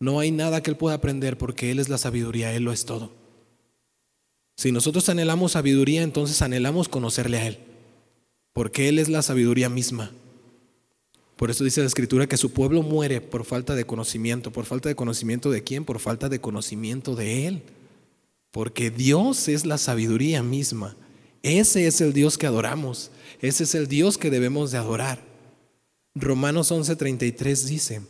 No 0.01 0.19
hay 0.19 0.31
nada 0.31 0.61
que 0.61 0.71
Él 0.71 0.77
pueda 0.77 0.95
aprender 0.95 1.37
porque 1.37 1.71
Él 1.71 1.79
es 1.79 1.87
la 1.87 1.97
sabiduría, 1.97 2.53
Él 2.53 2.63
lo 2.63 2.73
es 2.73 2.83
todo. 2.83 3.24
Si 4.55 4.71
nosotros 4.71 5.09
anhelamos 5.09 5.53
sabiduría, 5.53 6.01
entonces 6.01 6.41
anhelamos 6.41 6.87
conocerle 6.87 7.37
a 7.37 7.47
Él, 7.47 7.59
porque 8.53 8.87
Él 8.87 8.99
es 8.99 9.09
la 9.09 9.21
sabiduría 9.21 9.69
misma. 9.69 10.11
Por 11.35 11.51
eso 11.51 11.65
dice 11.65 11.81
la 11.81 11.87
escritura 11.87 12.27
que 12.27 12.37
su 12.37 12.51
pueblo 12.51 12.81
muere 12.81 13.19
por 13.19 13.43
falta 13.43 13.75
de 13.75 13.85
conocimiento. 13.85 14.51
¿Por 14.51 14.65
falta 14.65 14.87
de 14.87 14.95
conocimiento 14.95 15.51
de 15.51 15.63
quién? 15.63 15.83
Por 15.83 15.99
falta 15.99 16.29
de 16.29 16.39
conocimiento 16.39 17.15
de 17.15 17.47
Él. 17.47 17.63
Porque 18.51 18.89
Dios 18.89 19.49
es 19.49 19.65
la 19.65 19.77
sabiduría 19.77 20.41
misma. 20.41 20.95
Ese 21.43 21.87
es 21.87 21.99
el 21.99 22.13
Dios 22.13 22.37
que 22.37 22.47
adoramos. 22.47 23.11
Ese 23.41 23.65
es 23.65 23.75
el 23.75 23.89
Dios 23.89 24.17
que 24.17 24.29
debemos 24.29 24.71
de 24.71 24.77
adorar. 24.77 25.21
Romanos 26.15 26.71
11:33 26.71 27.65
dice, 27.65 28.01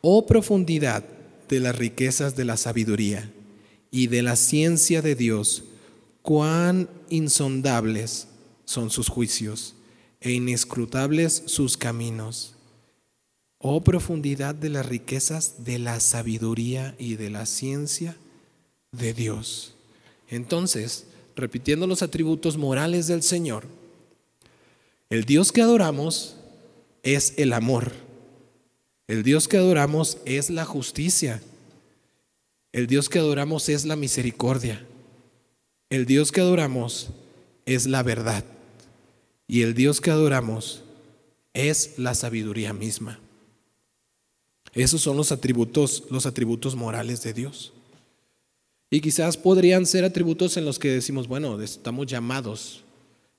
oh 0.00 0.24
profundidad 0.26 1.04
de 1.48 1.58
las 1.58 1.76
riquezas 1.76 2.36
de 2.36 2.44
la 2.44 2.56
sabiduría 2.56 3.28
y 3.94 4.08
de 4.08 4.22
la 4.22 4.34
ciencia 4.34 5.02
de 5.02 5.14
Dios, 5.14 5.62
cuán 6.20 6.88
insondables 7.10 8.26
son 8.64 8.90
sus 8.90 9.08
juicios 9.08 9.76
e 10.20 10.32
inescrutables 10.32 11.44
sus 11.46 11.76
caminos. 11.76 12.54
Oh 13.58 13.84
profundidad 13.84 14.56
de 14.56 14.68
las 14.68 14.84
riquezas 14.84 15.64
de 15.64 15.78
la 15.78 16.00
sabiduría 16.00 16.96
y 16.98 17.14
de 17.14 17.30
la 17.30 17.46
ciencia 17.46 18.16
de 18.90 19.14
Dios. 19.14 19.76
Entonces, 20.28 21.06
repitiendo 21.36 21.86
los 21.86 22.02
atributos 22.02 22.56
morales 22.56 23.06
del 23.06 23.22
Señor, 23.22 23.64
el 25.08 25.24
Dios 25.24 25.52
que 25.52 25.62
adoramos 25.62 26.34
es 27.04 27.34
el 27.36 27.52
amor. 27.52 27.92
El 29.06 29.22
Dios 29.22 29.46
que 29.46 29.56
adoramos 29.56 30.18
es 30.24 30.50
la 30.50 30.64
justicia. 30.64 31.40
El 32.74 32.88
Dios 32.88 33.08
que 33.08 33.20
adoramos 33.20 33.68
es 33.68 33.84
la 33.84 33.94
misericordia. 33.94 34.84
El 35.90 36.06
Dios 36.06 36.32
que 36.32 36.40
adoramos 36.40 37.10
es 37.66 37.86
la 37.86 38.02
verdad. 38.02 38.44
Y 39.46 39.62
el 39.62 39.74
Dios 39.74 40.00
que 40.00 40.10
adoramos 40.10 40.82
es 41.52 41.96
la 41.98 42.16
sabiduría 42.16 42.72
misma. 42.72 43.20
Esos 44.72 45.02
son 45.02 45.16
los 45.16 45.30
atributos, 45.30 46.02
los 46.10 46.26
atributos 46.26 46.74
morales 46.74 47.22
de 47.22 47.32
Dios. 47.32 47.72
Y 48.90 49.00
quizás 49.00 49.36
podrían 49.36 49.86
ser 49.86 50.04
atributos 50.04 50.56
en 50.56 50.64
los 50.64 50.80
que 50.80 50.88
decimos, 50.90 51.28
bueno, 51.28 51.60
estamos 51.60 52.08
llamados, 52.08 52.82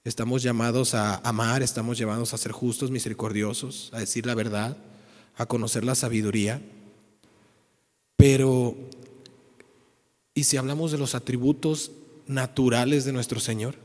estamos 0.05 0.43
llamados 0.43 0.93
a 0.93 1.17
amar, 1.27 1.61
estamos 1.61 1.97
llamados 1.97 2.33
a 2.33 2.37
ser 2.37 2.53
justos, 2.53 2.89
misericordiosos, 2.89 3.89
a 3.91 3.99
decir 3.99 4.25
la 4.25 4.33
verdad, 4.33 4.77
a 5.35 5.45
conocer 5.45 5.83
la 5.83 5.95
sabiduría. 5.95 6.61
Pero, 8.15 8.77
¿y 10.35 10.43
si 10.43 10.57
hablamos 10.57 10.91
de 10.91 10.99
los 10.99 11.15
atributos 11.15 11.91
naturales 12.27 13.05
de 13.05 13.13
nuestro 13.13 13.39
Señor? 13.39 13.75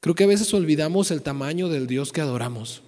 Creo 0.00 0.14
que 0.14 0.24
a 0.24 0.28
veces 0.28 0.52
olvidamos 0.54 1.10
el 1.10 1.22
tamaño 1.22 1.68
del 1.68 1.86
Dios 1.86 2.12
que 2.12 2.20
adoramos. 2.20 2.82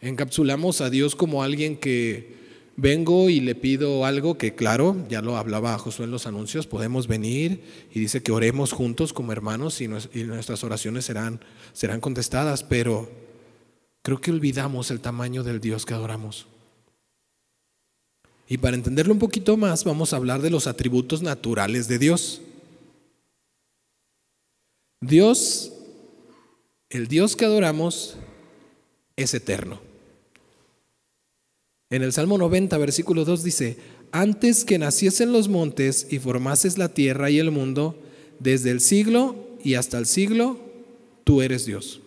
Encapsulamos 0.00 0.80
a 0.80 0.88
Dios 0.88 1.16
como 1.16 1.42
alguien 1.42 1.76
que 1.76 2.40
vengo 2.76 3.28
y 3.28 3.40
le 3.40 3.54
pido 3.54 4.06
algo 4.06 4.38
que, 4.38 4.54
claro, 4.54 4.96
ya 5.08 5.20
lo 5.20 5.36
hablaba 5.36 5.76
Josué 5.78 6.06
en 6.06 6.10
los 6.10 6.26
anuncios, 6.26 6.66
podemos 6.66 7.06
venir 7.08 7.62
y 7.92 8.00
dice 8.00 8.22
que 8.22 8.32
oremos 8.32 8.72
juntos 8.72 9.12
como 9.12 9.32
hermanos 9.32 9.80
y, 9.80 9.88
nuestras 9.88 10.64
oraciones 10.64 11.04
serán, 11.04 11.40
serán 11.72 12.00
contestadas, 12.00 12.62
pero 12.62 13.10
creo 14.02 14.20
que 14.20 14.30
olvidamos 14.30 14.90
el 14.90 15.00
tamaño 15.00 15.42
del 15.42 15.60
Dios 15.60 15.84
que 15.84 15.94
adoramos. 15.94 16.46
Y 18.50 18.58
para 18.58 18.76
entenderlo 18.76 19.14
un 19.14 19.20
poquito 19.20 19.56
más, 19.56 19.84
vamos 19.84 20.12
a 20.12 20.16
hablar 20.16 20.42
de 20.42 20.50
los 20.50 20.66
atributos 20.66 21.22
naturales 21.22 21.88
de 21.88 21.98
Dios. 21.98 22.42
Dios 25.00 25.72
el 26.90 27.06
Dios 27.06 27.36
que 27.36 27.44
adoramos 27.44 28.16
es 29.14 29.32
eterno. 29.32 29.80
En 31.88 32.02
el 32.02 32.12
Salmo 32.12 32.36
90, 32.36 32.76
versículo 32.78 33.24
2 33.24 33.44
dice, 33.44 33.78
antes 34.10 34.64
que 34.64 34.78
naciesen 34.78 35.32
los 35.32 35.48
montes 35.48 36.08
y 36.10 36.18
formases 36.18 36.76
la 36.76 36.88
tierra 36.88 37.30
y 37.30 37.38
el 37.38 37.52
mundo, 37.52 37.96
desde 38.40 38.72
el 38.72 38.80
siglo 38.80 39.36
y 39.62 39.74
hasta 39.74 39.98
el 39.98 40.06
siglo, 40.06 40.58
tú 41.22 41.42
eres 41.42 41.64
Dios. 41.64 42.00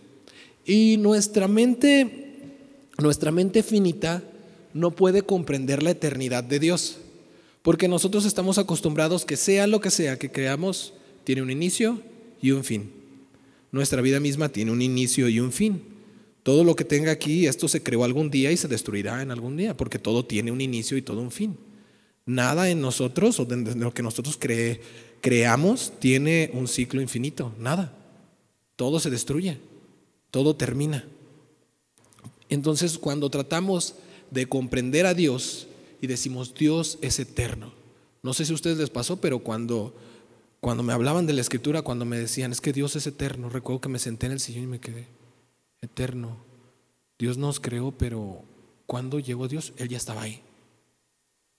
Y 0.65 0.97
nuestra 0.97 1.47
mente, 1.47 2.89
nuestra 2.97 3.31
mente 3.31 3.63
finita 3.63 4.21
no 4.73 4.91
puede 4.91 5.21
comprender 5.21 5.83
la 5.83 5.91
eternidad 5.91 6.43
de 6.43 6.59
Dios, 6.59 6.97
porque 7.61 7.87
nosotros 7.87 8.25
estamos 8.25 8.57
acostumbrados 8.57 9.25
que 9.25 9.37
sea 9.37 9.67
lo 9.67 9.79
que 9.79 9.91
sea 9.91 10.17
que 10.17 10.31
creamos, 10.31 10.93
tiene 11.23 11.41
un 11.41 11.51
inicio 11.51 12.01
y 12.41 12.51
un 12.51 12.63
fin 12.63 13.03
nuestra 13.73 14.03
vida 14.03 14.19
misma 14.19 14.49
tiene 14.49 14.71
un 14.71 14.83
inicio 14.83 15.27
y 15.27 15.39
un 15.39 15.51
fin. 15.51 15.81
Todo 16.43 16.63
lo 16.63 16.75
que 16.75 16.85
tenga 16.85 17.11
aquí, 17.11 17.47
esto 17.47 17.67
se 17.67 17.81
creó 17.81 18.03
algún 18.03 18.29
día 18.29 18.51
y 18.51 18.57
se 18.57 18.67
destruirá 18.67 19.23
en 19.23 19.31
algún 19.31 19.57
día, 19.57 19.75
porque 19.75 19.97
todo 19.97 20.23
tiene 20.23 20.51
un 20.51 20.61
inicio 20.61 20.95
y 20.95 21.01
todo 21.01 21.21
un 21.21 21.31
fin. 21.31 21.57
Nada 22.27 22.69
en 22.69 22.81
nosotros 22.81 23.39
o 23.39 23.45
de 23.45 23.75
lo 23.75 23.91
que 23.91 24.03
nosotros 24.03 24.37
creamos 25.21 25.91
tiene 25.97 26.51
un 26.53 26.67
ciclo 26.67 27.01
infinito, 27.01 27.51
nada. 27.57 27.97
Todo 28.75 28.99
se 28.99 29.09
destruye, 29.09 29.57
todo 30.29 30.55
termina. 30.55 31.07
Entonces, 32.49 32.99
cuando 32.99 33.31
tratamos 33.31 33.95
de 34.33 34.47
comprender 34.47 35.05
a 35.05 35.13
Dios 35.13 35.67
y 36.01 36.07
decimos, 36.07 36.53
Dios 36.53 36.97
es 37.01 37.19
eterno, 37.19 37.73
no 38.21 38.33
sé 38.33 38.45
si 38.45 38.51
a 38.51 38.55
ustedes 38.55 38.77
les 38.77 38.89
pasó, 38.89 39.21
pero 39.21 39.39
cuando 39.39 39.93
cuando 40.63 40.81
me 40.81 40.93
hablaban 40.93 41.27
de 41.27 41.33
la 41.33 41.41
escritura, 41.41 41.81
cuando 41.81 42.05
me 42.05 42.17
decían, 42.17 42.53
es 42.53 42.61
que 42.61 42.71
Dios 42.71 42.95
es 42.95 43.05
eterno, 43.05 43.49
recuerdo 43.49 43.81
que 43.81 43.89
me 43.89 43.99
senté 43.99 44.27
en 44.27 44.31
el 44.31 44.39
sillón 44.39 44.63
y 44.63 44.67
me 44.67 44.79
quedé, 44.79 45.07
eterno. 45.81 46.37
Dios 47.19 47.37
nos 47.37 47.59
creó, 47.59 47.91
pero 47.91 48.45
cuando 48.85 49.19
llegó 49.19 49.49
Dios, 49.49 49.73
Él 49.75 49.89
ya 49.89 49.97
estaba 49.97 50.21
ahí. 50.21 50.39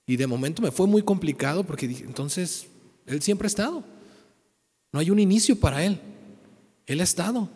Y 0.07 0.15
de 0.15 0.25
momento 0.25 0.63
me 0.63 0.71
fue 0.71 0.87
muy 0.87 1.03
complicado 1.03 1.63
porque 1.63 1.87
dije, 1.87 2.03
entonces, 2.03 2.65
Él 3.05 3.21
siempre 3.21 3.45
ha 3.45 3.49
estado. 3.49 3.83
No 4.91 4.99
hay 4.99 5.11
un 5.11 5.19
inicio 5.19 5.55
para 5.59 5.85
Él. 5.85 5.99
Él 6.87 6.99
ha 6.99 7.03
estado. 7.03 7.47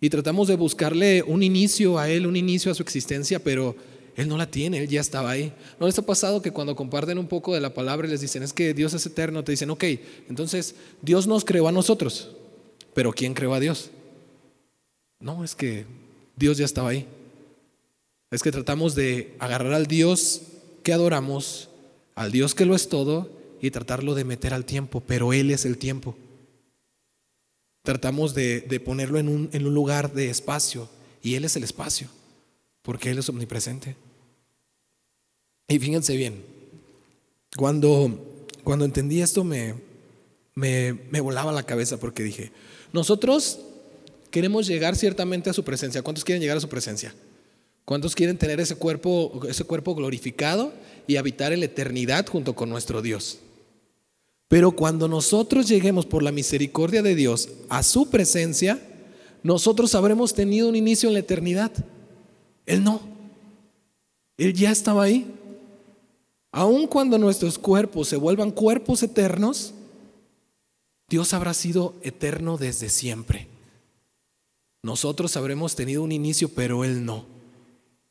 Y 0.00 0.10
tratamos 0.10 0.48
de 0.48 0.56
buscarle 0.56 1.22
un 1.22 1.44
inicio 1.44 1.96
a 1.96 2.10
Él, 2.10 2.26
un 2.26 2.34
inicio 2.34 2.72
a 2.72 2.74
su 2.74 2.82
existencia, 2.82 3.38
pero 3.38 3.76
él 4.18 4.26
no 4.26 4.36
la 4.36 4.50
tiene, 4.50 4.78
Él 4.78 4.88
ya 4.88 5.00
estaba 5.00 5.30
ahí. 5.30 5.52
¿No 5.78 5.86
les 5.86 5.96
ha 5.96 6.02
pasado 6.04 6.42
que 6.42 6.50
cuando 6.50 6.74
comparten 6.74 7.18
un 7.18 7.28
poco 7.28 7.54
de 7.54 7.60
la 7.60 7.72
palabra 7.72 8.08
y 8.08 8.10
les 8.10 8.20
dicen, 8.20 8.42
es 8.42 8.52
que 8.52 8.74
Dios 8.74 8.92
es 8.92 9.06
eterno, 9.06 9.44
te 9.44 9.52
dicen, 9.52 9.70
ok, 9.70 9.84
entonces 10.28 10.74
Dios 11.00 11.28
nos 11.28 11.44
creó 11.44 11.68
a 11.68 11.72
nosotros, 11.72 12.32
pero 12.94 13.12
¿quién 13.12 13.32
creó 13.32 13.54
a 13.54 13.60
Dios? 13.60 13.92
No, 15.20 15.44
es 15.44 15.54
que 15.54 15.86
Dios 16.34 16.58
ya 16.58 16.64
estaba 16.64 16.88
ahí. 16.88 17.06
Es 18.32 18.42
que 18.42 18.50
tratamos 18.50 18.96
de 18.96 19.36
agarrar 19.38 19.72
al 19.72 19.86
Dios 19.86 20.42
que 20.82 20.92
adoramos, 20.92 21.68
al 22.16 22.32
Dios 22.32 22.56
que 22.56 22.64
lo 22.64 22.74
es 22.74 22.88
todo, 22.88 23.30
y 23.62 23.70
tratarlo 23.70 24.16
de 24.16 24.24
meter 24.24 24.52
al 24.52 24.64
tiempo, 24.64 25.00
pero 25.06 25.32
Él 25.32 25.52
es 25.52 25.64
el 25.64 25.78
tiempo. 25.78 26.16
Tratamos 27.84 28.34
de, 28.34 28.82
ponerlo 28.84 29.20
en 29.20 29.28
un, 29.28 29.48
en 29.52 29.64
un 29.64 29.74
lugar 29.74 30.12
de 30.12 30.28
espacio, 30.28 30.88
y 31.22 31.36
Él 31.36 31.44
es 31.44 31.54
el 31.54 31.62
espacio, 31.62 32.08
porque 32.82 33.12
Él 33.12 33.18
es 33.18 33.28
omnipresente. 33.28 33.94
Y 35.68 35.78
fíjense 35.78 36.16
bien, 36.16 36.42
cuando, 37.56 38.18
cuando 38.64 38.86
entendí 38.86 39.20
esto 39.20 39.44
me, 39.44 39.74
me, 40.54 40.94
me 41.10 41.20
volaba 41.20 41.52
la 41.52 41.62
cabeza 41.62 42.00
porque 42.00 42.22
dije, 42.22 42.50
nosotros 42.92 43.60
queremos 44.30 44.66
llegar 44.66 44.96
ciertamente 44.96 45.50
a 45.50 45.52
su 45.52 45.64
presencia. 45.64 46.02
¿Cuántos 46.02 46.24
quieren 46.24 46.40
llegar 46.40 46.56
a 46.56 46.60
su 46.60 46.68
presencia? 46.68 47.14
¿Cuántos 47.84 48.14
quieren 48.14 48.36
tener 48.36 48.60
ese 48.60 48.76
cuerpo, 48.76 49.40
ese 49.48 49.64
cuerpo 49.64 49.94
glorificado 49.94 50.72
y 51.06 51.16
habitar 51.16 51.52
en 51.52 51.60
la 51.60 51.66
eternidad 51.66 52.26
junto 52.26 52.54
con 52.54 52.68
nuestro 52.68 53.00
Dios? 53.00 53.38
Pero 54.48 54.72
cuando 54.72 55.08
nosotros 55.08 55.68
lleguemos 55.68 56.06
por 56.06 56.22
la 56.22 56.32
misericordia 56.32 57.02
de 57.02 57.14
Dios 57.14 57.50
a 57.68 57.82
su 57.82 58.10
presencia, 58.10 58.78
nosotros 59.42 59.94
habremos 59.94 60.34
tenido 60.34 60.68
un 60.68 60.76
inicio 60.76 61.08
en 61.08 61.14
la 61.14 61.20
eternidad. 61.20 61.72
Él 62.66 62.84
no. 62.84 63.00
Él 64.36 64.54
ya 64.54 64.70
estaba 64.70 65.04
ahí. 65.04 65.26
Aun 66.58 66.88
cuando 66.88 67.18
nuestros 67.18 67.56
cuerpos 67.56 68.08
se 68.08 68.16
vuelvan 68.16 68.50
cuerpos 68.50 69.04
eternos, 69.04 69.74
Dios 71.08 71.32
habrá 71.32 71.54
sido 71.54 71.94
eterno 72.02 72.58
desde 72.58 72.88
siempre. 72.88 73.46
Nosotros 74.82 75.36
habremos 75.36 75.76
tenido 75.76 76.02
un 76.02 76.10
inicio, 76.10 76.48
pero 76.48 76.82
Él 76.82 77.04
no. 77.04 77.26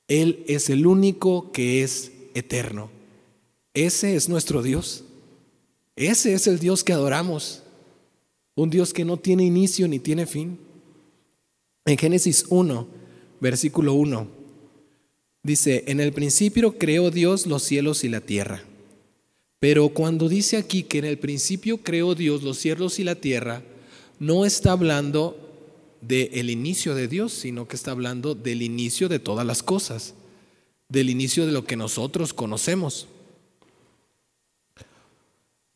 Él 0.07 0.45
es 0.47 0.69
el 0.69 0.87
único 0.87 1.51
que 1.51 1.83
es 1.83 2.13
eterno. 2.35 2.89
Ese 3.73 4.15
es 4.15 4.29
nuestro 4.29 4.63
Dios. 4.63 5.03
Ese 5.97 6.33
es 6.33 6.47
el 6.47 6.57
Dios 6.57 6.85
que 6.85 6.93
adoramos. 6.93 7.63
Un 8.55 8.69
Dios 8.69 8.93
que 8.93 9.03
no 9.03 9.17
tiene 9.17 9.43
inicio 9.43 9.89
ni 9.89 9.99
tiene 9.99 10.25
fin. 10.25 10.57
En 11.83 11.97
Génesis 11.97 12.45
1, 12.47 12.87
versículo 13.41 13.93
1, 13.95 14.36
Dice, 15.47 15.85
en 15.87 16.01
el 16.01 16.11
principio 16.11 16.77
creó 16.77 17.09
Dios 17.09 17.47
los 17.47 17.63
cielos 17.63 18.03
y 18.03 18.09
la 18.09 18.19
tierra. 18.19 18.65
Pero 19.61 19.87
cuando 19.87 20.27
dice 20.27 20.57
aquí 20.57 20.83
que 20.83 20.97
en 20.97 21.05
el 21.05 21.19
principio 21.19 21.77
creó 21.77 22.15
Dios 22.15 22.43
los 22.43 22.57
cielos 22.57 22.99
y 22.99 23.05
la 23.05 23.15
tierra, 23.15 23.63
no 24.19 24.43
está 24.45 24.73
hablando 24.73 25.37
del 26.01 26.49
inicio 26.49 26.95
de 26.95 27.07
Dios, 27.07 27.31
sino 27.31 27.65
que 27.65 27.77
está 27.77 27.91
hablando 27.91 28.35
del 28.35 28.61
inicio 28.61 29.07
de 29.07 29.19
todas 29.19 29.47
las 29.47 29.63
cosas, 29.63 30.15
del 30.89 31.09
inicio 31.09 31.45
de 31.45 31.53
lo 31.53 31.63
que 31.63 31.77
nosotros 31.77 32.33
conocemos. 32.33 33.07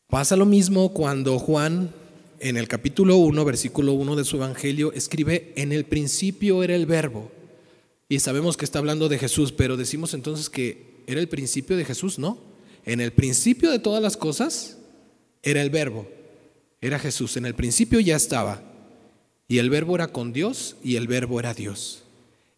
Pasa 0.09 0.35
lo 0.35 0.45
mismo 0.45 0.91
cuando 0.91 1.39
Juan, 1.39 1.93
en 2.41 2.57
el 2.57 2.67
capítulo 2.67 3.15
1, 3.15 3.45
versículo 3.45 3.93
1 3.93 4.17
de 4.17 4.25
su 4.25 4.35
Evangelio, 4.35 4.91
escribe, 4.91 5.53
en 5.55 5.71
el 5.71 5.85
principio 5.85 6.61
era 6.61 6.75
el 6.75 6.85
verbo 6.85 7.31
y 8.11 8.19
sabemos 8.19 8.57
que 8.57 8.65
está 8.65 8.77
hablando 8.77 9.07
de 9.07 9.17
Jesús, 9.17 9.53
pero 9.53 9.77
decimos 9.77 10.13
entonces 10.13 10.49
que 10.49 11.01
era 11.07 11.21
el 11.21 11.29
principio 11.29 11.77
de 11.77 11.85
Jesús, 11.85 12.19
¿no? 12.19 12.37
En 12.83 12.99
el 12.99 13.13
principio 13.13 13.71
de 13.71 13.79
todas 13.79 14.03
las 14.03 14.17
cosas 14.17 14.79
era 15.43 15.61
el 15.61 15.69
verbo, 15.69 16.09
era 16.81 16.99
Jesús, 16.99 17.37
en 17.37 17.45
el 17.45 17.55
principio 17.55 18.01
ya 18.01 18.17
estaba. 18.17 18.63
Y 19.47 19.59
el 19.59 19.69
verbo 19.69 19.95
era 19.95 20.09
con 20.09 20.33
Dios 20.33 20.75
y 20.83 20.97
el 20.97 21.07
verbo 21.07 21.39
era 21.39 21.53
Dios. 21.53 22.03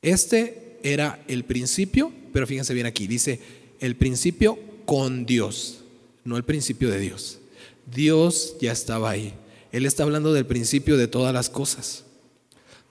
Este 0.02 0.80
era 0.82 1.24
el 1.28 1.44
principio, 1.44 2.12
pero 2.34 2.48
fíjense 2.48 2.74
bien 2.74 2.88
aquí, 2.88 3.06
dice 3.06 3.40
el 3.80 3.96
principio 3.96 4.58
con 4.86 5.28
Dios, 5.28 5.82
no 6.24 6.36
el 6.36 6.46
principio 6.46 6.90
de 6.90 6.98
Dios. 6.98 7.38
Dios 7.94 8.56
ya 8.60 8.72
estaba 8.72 9.12
ahí. 9.12 9.36
Él 9.72 9.86
está 9.86 10.02
hablando 10.02 10.34
del 10.34 10.48
principio 10.48 10.98
de 10.98 11.08
todas 11.08 11.32
las 11.32 11.52
cosas. 11.52 12.06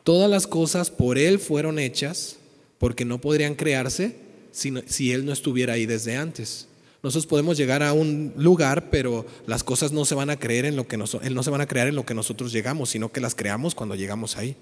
Todas 0.04 0.30
las 0.30 0.46
cosas 0.46 0.92
por 0.92 1.18
Él 1.18 1.40
fueron 1.40 1.80
hechas 1.80 2.38
porque 2.82 3.04
no 3.04 3.20
podrían 3.20 3.54
crearse 3.54 4.16
si, 4.50 4.74
si 4.86 5.12
Él 5.12 5.24
no 5.24 5.32
estuviera 5.32 5.74
ahí 5.74 5.86
desde 5.86 6.16
antes. 6.16 6.66
Nosotros 7.00 7.28
podemos 7.28 7.56
llegar 7.56 7.80
a 7.80 7.92
un 7.92 8.32
lugar, 8.36 8.90
pero 8.90 9.24
las 9.46 9.62
cosas 9.62 9.92
no 9.92 10.04
se 10.04 10.16
van 10.16 10.30
a 10.30 10.36
creer 10.36 10.64
en 10.64 10.74
lo 10.74 10.88
que 10.88 10.96
nos, 10.96 11.14
no 11.22 11.42
se 11.44 11.50
van 11.50 11.60
a 11.60 11.68
crear 11.68 11.86
en 11.86 11.94
lo 11.94 12.04
que 12.04 12.12
nosotros 12.12 12.50
llegamos, 12.50 12.90
sino 12.90 13.12
que 13.12 13.20
las 13.20 13.36
creamos 13.36 13.76
cuando 13.76 13.94
llegamos 13.94 14.36
ahí. 14.36 14.56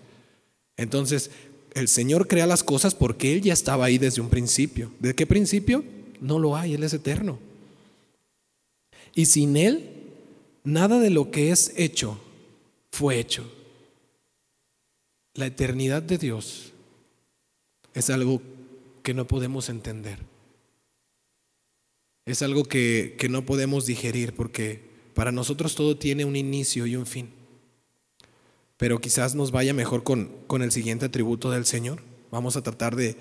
Entonces, 0.76 1.30
el 1.72 1.88
Señor 1.88 2.28
crea 2.28 2.46
las 2.46 2.62
cosas 2.62 2.94
porque 2.94 3.32
Él 3.32 3.40
ya 3.40 3.54
estaba 3.54 3.86
ahí 3.86 3.96
desde 3.96 4.20
un 4.20 4.28
principio. 4.28 4.92
¿De 4.98 5.14
qué 5.14 5.26
principio? 5.26 5.82
No 6.20 6.38
lo 6.38 6.58
hay, 6.58 6.74
Él 6.74 6.82
es 6.82 6.92
eterno. 6.92 7.38
Y 9.14 9.24
sin 9.24 9.56
Él, 9.56 9.88
nada 10.62 11.00
de 11.00 11.08
lo 11.08 11.30
que 11.30 11.52
es 11.52 11.72
hecho 11.74 12.20
fue 12.92 13.18
hecho. 13.18 13.50
La 15.32 15.46
eternidad 15.46 16.02
de 16.02 16.18
Dios 16.18 16.74
es 17.94 18.10
algo 18.10 18.42
que 19.02 19.14
no 19.14 19.26
podemos 19.26 19.68
entender. 19.68 20.18
Es 22.26 22.42
algo 22.42 22.64
que, 22.64 23.16
que 23.18 23.28
no 23.28 23.44
podemos 23.44 23.86
digerir 23.86 24.34
porque 24.34 24.82
para 25.14 25.32
nosotros 25.32 25.74
todo 25.74 25.96
tiene 25.96 26.24
un 26.24 26.36
inicio 26.36 26.86
y 26.86 26.96
un 26.96 27.06
fin 27.06 27.40
pero 28.80 28.98
quizás 28.98 29.34
nos 29.34 29.50
vaya 29.50 29.74
mejor 29.74 30.04
con, 30.04 30.32
con 30.46 30.62
el 30.62 30.72
siguiente 30.72 31.04
atributo 31.04 31.50
del 31.50 31.66
Señor. 31.66 32.00
Vamos 32.30 32.56
a 32.56 32.62
tratar 32.62 32.96
de 32.96 33.14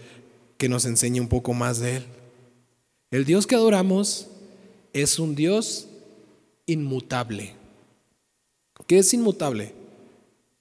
que 0.58 0.70
nos 0.70 0.86
enseñe 0.86 1.20
un 1.20 1.28
poco 1.28 1.54
más 1.54 1.80
de 1.80 1.98
Él. 1.98 2.06
El 3.12 3.26
Dios 3.26 3.46
que 3.46 3.56
adoramos 3.56 4.30
es 4.94 5.20
un 5.20 5.36
Dios 5.36 5.90
inmutable. 6.66 7.56
¿Qué 8.88 9.00
es 9.00 9.14
inmutable? 9.14 9.74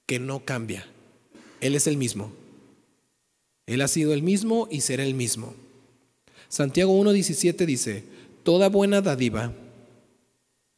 Que 0.05 0.19
no 0.19 0.45
cambia. 0.45 0.85
Él 1.61 1.77
es 1.77 1.87
el 1.87 1.97
mismo. 1.97 2.33
Él 3.69 3.83
ha 3.83 3.89
sido 3.89 4.15
el 4.15 4.23
mismo 4.23 4.67
y 4.71 4.81
será 4.81 5.05
el 5.05 5.15
mismo. 5.15 5.55
Santiago 6.49 6.99
1.17 7.01 7.67
dice, 7.67 8.03
Toda 8.43 8.71
buena 8.71 9.03
dádiva 9.03 9.53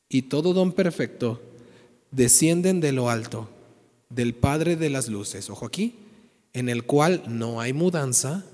y 0.09 0.23
todo 0.23 0.52
don 0.52 0.73
perfecto 0.73 1.40
descienden 2.11 2.80
de 2.80 2.90
lo 2.90 3.09
alto 3.09 3.49
del 4.09 4.35
Padre 4.35 4.75
de 4.75 4.90
las 4.90 5.06
Luces, 5.09 5.50
ojo 5.50 5.66
aquí, 5.66 5.94
en 6.52 6.68
el 6.68 6.82
cual 6.82 7.23
no 7.28 7.61
hay 7.61 7.73
mudanza 7.73 8.44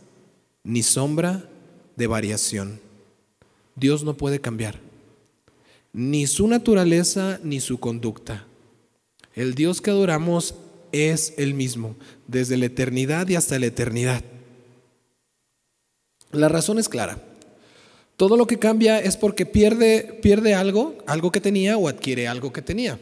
ni 0.64 0.82
sombra 0.82 1.48
de 1.96 2.06
variación. 2.06 2.78
Dios 3.74 4.04
no 4.04 4.18
puede 4.18 4.42
cambiar, 4.42 4.78
ni 5.94 6.26
su 6.26 6.46
naturaleza 6.46 7.40
ni 7.42 7.60
su 7.60 7.80
conducta. 7.80 8.46
El 9.34 9.54
Dios 9.54 9.80
que 9.80 9.90
adoramos 9.90 10.56
es 10.92 11.32
el 11.38 11.54
mismo, 11.54 11.96
desde 12.28 12.56
la 12.56 12.66
eternidad 12.66 13.28
y 13.28 13.36
hasta 13.36 13.58
la 13.58 13.66
eternidad. 13.66 14.22
La 16.32 16.48
razón 16.48 16.78
es 16.78 16.88
clara. 16.88 17.22
Todo 18.16 18.36
lo 18.36 18.46
que 18.46 18.58
cambia 18.58 18.98
es 18.98 19.16
porque 19.16 19.44
pierde, 19.46 20.18
pierde 20.22 20.54
algo, 20.54 20.96
algo 21.06 21.30
que 21.30 21.40
tenía 21.40 21.76
o 21.76 21.88
adquiere 21.88 22.28
algo 22.28 22.52
que 22.52 22.62
tenía. 22.62 22.98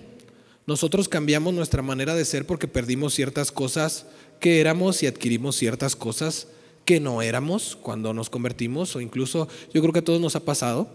Nosotros 0.67 1.09
cambiamos 1.09 1.55
nuestra 1.55 1.83
manera 1.83 2.15
de 2.15 2.25
ser 2.25 2.47
porque 2.47 2.69
perdimos 2.69 3.15
ciertas 3.15 3.53
cosas 3.53 4.07
que 4.41 4.61
éramos 4.61 5.03
y 5.03 5.07
adquirimos 5.07 5.57
ciertas 5.57 5.95
cosas 5.95 6.49
que 6.85 7.01
no 7.01 7.23
éramos 7.23 7.77
cuando 7.81 8.13
nos 8.13 8.31
convertimos 8.31 8.97
o 8.97 9.01
incluso 9.01 9.49
yo 9.73 9.81
creo 9.81 9.93
que 9.93 10.01
a 10.01 10.05
todos 10.05 10.21
nos 10.21 10.37
ha 10.37 10.41
pasado, 10.41 10.89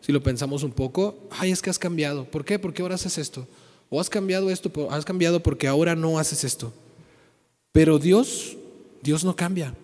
si 0.00 0.12
lo 0.12 0.22
pensamos 0.22 0.62
un 0.62 0.72
poco, 0.72 1.28
ay, 1.30 1.50
es 1.50 1.62
que 1.62 1.70
has 1.70 1.78
cambiado. 1.78 2.24
¿Por 2.24 2.44
qué? 2.44 2.58
Porque 2.58 2.82
ahora 2.82 2.94
haces 2.94 3.18
esto. 3.18 3.46
O 3.88 4.00
has 4.00 4.08
cambiado 4.08 4.50
esto, 4.50 4.70
has 4.90 5.04
cambiado 5.04 5.42
porque 5.42 5.68
ahora 5.68 5.94
no 5.94 6.18
haces 6.18 6.44
esto. 6.44 6.72
Pero 7.72 7.98
Dios, 7.98 8.56
Dios 9.02 9.24
no 9.24 9.36
cambia. 9.36 9.74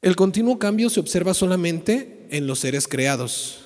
El 0.00 0.16
continuo 0.16 0.58
cambio 0.58 0.90
se 0.90 1.00
observa 1.00 1.32
solamente 1.32 2.26
en 2.30 2.46
los 2.46 2.58
seres 2.58 2.88
creados. 2.88 3.60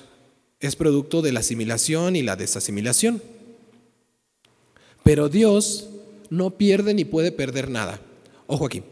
Es 0.59 0.75
producto 0.75 1.21
de 1.21 1.31
la 1.31 1.39
asimilación 1.39 2.15
y 2.15 2.21
la 2.21 2.35
desasimilación. 2.35 3.21
Pero 5.03 5.29
Dios 5.29 5.89
no 6.29 6.51
pierde 6.51 6.93
ni 6.93 7.05
puede 7.05 7.31
perder 7.31 7.69
nada. 7.69 7.99
Ojo 8.45 8.65
aquí. 8.65 8.83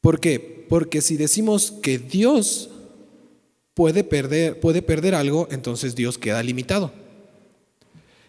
¿Por 0.00 0.20
qué? 0.20 0.66
Porque 0.68 1.02
si 1.02 1.16
decimos 1.16 1.72
que 1.82 1.98
Dios 1.98 2.70
puede 3.74 4.04
perder, 4.04 4.58
puede 4.60 4.82
perder 4.82 5.14
algo, 5.14 5.48
entonces 5.50 5.94
Dios 5.94 6.16
queda 6.16 6.42
limitado. 6.42 6.92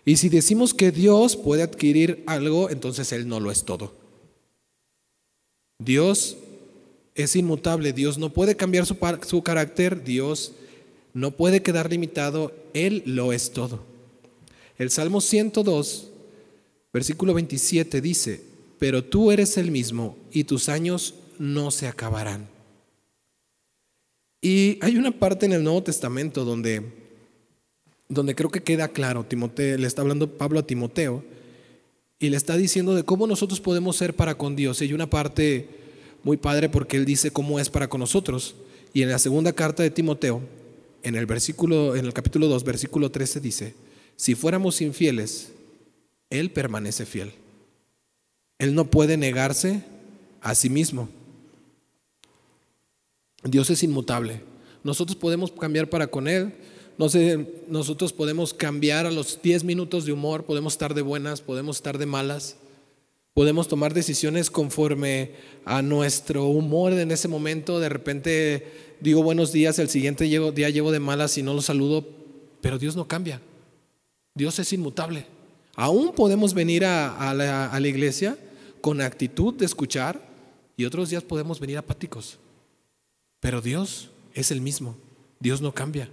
Y 0.05 0.17
si 0.17 0.29
decimos 0.29 0.73
que 0.73 0.91
Dios 0.91 1.35
puede 1.35 1.63
adquirir 1.63 2.23
algo, 2.25 2.69
entonces 2.69 3.11
Él 3.11 3.27
no 3.27 3.39
lo 3.39 3.51
es 3.51 3.63
todo. 3.63 3.93
Dios 5.79 6.37
es 7.15 7.35
inmutable, 7.35 7.93
Dios 7.93 8.17
no 8.17 8.31
puede 8.31 8.55
cambiar 8.55 8.85
su, 8.85 8.97
su 9.27 9.43
carácter, 9.43 10.03
Dios 10.03 10.53
no 11.13 11.31
puede 11.31 11.61
quedar 11.61 11.89
limitado, 11.89 12.53
Él 12.73 13.03
lo 13.05 13.33
es 13.33 13.51
todo. 13.51 13.83
El 14.77 14.89
Salmo 14.89 15.21
102 15.21 16.11
Versículo 16.93 17.33
27 17.33 18.01
dice, 18.01 18.43
pero 18.77 19.03
tú 19.03 19.31
eres 19.31 19.57
el 19.57 19.71
mismo 19.71 20.17
y 20.31 20.43
tus 20.43 20.67
años 20.67 21.15
no 21.39 21.71
se 21.71 21.87
acabarán. 21.87 22.49
Y 24.41 24.77
hay 24.81 24.97
una 24.97 25.11
parte 25.11 25.45
en 25.45 25.53
el 25.53 25.63
Nuevo 25.63 25.83
Testamento 25.83 26.43
donde, 26.43 26.83
donde 28.11 28.35
creo 28.35 28.49
que 28.49 28.61
queda 28.61 28.89
claro, 28.89 29.23
Timoteo, 29.23 29.77
le 29.77 29.87
está 29.87 30.01
hablando 30.01 30.37
Pablo 30.37 30.59
a 30.59 30.67
Timoteo 30.67 31.23
y 32.19 32.29
le 32.29 32.35
está 32.35 32.57
diciendo 32.57 32.93
de 32.93 33.03
cómo 33.03 33.25
nosotros 33.25 33.61
podemos 33.61 33.95
ser 33.95 34.15
para 34.15 34.35
con 34.35 34.55
Dios. 34.57 34.81
Y 34.81 34.85
hay 34.85 34.93
una 34.93 35.09
parte 35.09 35.69
muy 36.23 36.35
padre 36.35 36.67
porque 36.67 36.97
él 36.97 37.05
dice 37.05 37.31
cómo 37.31 37.57
es 37.57 37.69
para 37.69 37.87
con 37.87 38.01
nosotros. 38.01 38.55
Y 38.93 39.01
en 39.01 39.09
la 39.09 39.17
segunda 39.17 39.53
carta 39.53 39.81
de 39.81 39.91
Timoteo, 39.91 40.41
en 41.03 41.15
el 41.15 41.25
versículo 41.25 41.95
en 41.95 42.05
el 42.05 42.13
capítulo 42.13 42.47
2, 42.49 42.65
versículo 42.65 43.09
13 43.09 43.39
dice, 43.39 43.75
si 44.17 44.35
fuéramos 44.35 44.81
infieles, 44.81 45.53
él 46.29 46.51
permanece 46.51 47.05
fiel. 47.05 47.31
Él 48.59 48.75
no 48.75 48.91
puede 48.91 49.15
negarse 49.15 49.83
a 50.41 50.53
sí 50.53 50.69
mismo. 50.69 51.07
Dios 53.43 53.69
es 53.69 53.81
inmutable. 53.83 54.41
Nosotros 54.83 55.15
podemos 55.15 55.51
cambiar 55.51 55.89
para 55.89 56.07
con 56.07 56.27
Él. 56.27 56.53
No 57.01 57.09
sé, 57.09 57.63
nosotros 57.67 58.13
podemos 58.13 58.53
cambiar 58.53 59.07
a 59.07 59.11
los 59.11 59.41
10 59.41 59.63
minutos 59.63 60.05
de 60.05 60.11
humor, 60.11 60.45
podemos 60.45 60.73
estar 60.73 60.93
de 60.93 61.01
buenas, 61.01 61.41
podemos 61.41 61.77
estar 61.77 61.97
de 61.97 62.05
malas. 62.05 62.57
Podemos 63.33 63.67
tomar 63.67 63.95
decisiones 63.95 64.51
conforme 64.51 65.31
a 65.65 65.81
nuestro 65.81 66.45
humor 66.45 66.93
en 66.93 67.09
ese 67.09 67.27
momento. 67.27 67.79
De 67.79 67.89
repente 67.89 68.97
digo 68.99 69.23
buenos 69.23 69.51
días, 69.51 69.79
el 69.79 69.89
siguiente 69.89 70.25
día 70.25 70.69
llevo 70.69 70.91
de 70.91 70.99
malas 70.99 71.39
y 71.39 71.41
no 71.41 71.55
lo 71.55 71.63
saludo, 71.63 72.07
pero 72.61 72.77
Dios 72.77 72.95
no 72.95 73.07
cambia. 73.07 73.41
Dios 74.35 74.59
es 74.59 74.71
inmutable. 74.71 75.25
Aún 75.73 76.13
podemos 76.13 76.53
venir 76.53 76.85
a, 76.85 77.33
la, 77.33 77.79
iglesia 77.79 78.37
con 78.79 79.01
actitud 79.01 79.55
de 79.55 79.65
escuchar 79.65 80.21
y 80.77 80.85
otros 80.85 81.09
días 81.09 81.23
podemos 81.23 81.59
venir 81.59 81.79
apáticos. 81.79 82.37
Pero 83.39 83.59
Dios 83.59 84.11
es 84.35 84.51
el 84.51 84.61
mismo. 84.61 84.95
Dios 85.39 85.61
no 85.61 85.73
cambia. 85.73 86.07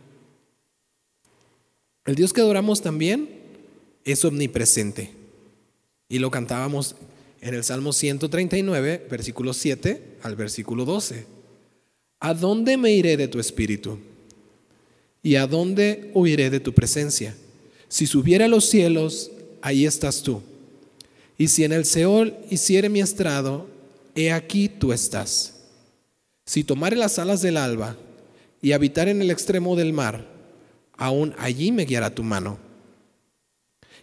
El 2.09 2.14
Dios 2.14 2.33
que 2.33 2.40
adoramos 2.40 2.81
también 2.81 3.29
es 4.03 4.25
omnipresente. 4.25 5.11
Y 6.09 6.21
lo 6.21 6.31
cantábamos 6.31 6.97
en 7.42 7.53
el 7.53 7.62
Salmo 7.62 7.92
139, 7.92 9.09
versículo 9.11 9.53
7 9.53 10.16
al 10.23 10.35
versículo 10.35 10.87
12. 10.87 11.27
¿A 12.21 12.33
dónde 12.33 12.79
me 12.79 12.92
iré 12.92 13.18
de 13.18 13.29
tu 13.29 13.38
espíritu? 13.38 13.99
¿Y 15.23 15.35
a 15.35 15.47
dónde 15.47 16.11
huiré 16.14 16.49
de 16.49 16.61
tu 16.61 16.73
presencia? 16.73 17.37
Si 17.88 18.07
subiera 18.07 18.47
a 18.47 18.49
los 18.49 18.64
cielos, 18.64 19.31
ahí 19.61 19.85
estás 19.85 20.23
tú. 20.23 20.40
Y 21.37 21.49
si 21.49 21.64
en 21.64 21.73
el 21.73 21.85
Seol 21.85 22.38
hiciere 22.49 22.88
mi 22.88 23.01
estrado, 23.01 23.66
he 24.14 24.33
aquí 24.33 24.71
tú 24.71 24.94
estás. 24.94 25.57
Si 26.47 26.64
tomare 26.64 26.97
las 26.97 27.18
alas 27.18 27.42
del 27.42 27.59
alba 27.59 27.99
y 28.62 28.73
habitar 28.73 29.09
en 29.09 29.21
el 29.21 29.31
extremo 29.31 29.77
del 29.77 29.92
mar, 29.92 30.38
aún 30.98 31.34
allí 31.38 31.72
me 31.72 31.87
guiará 31.87 32.14
tu 32.14 32.22
mano 32.22 32.58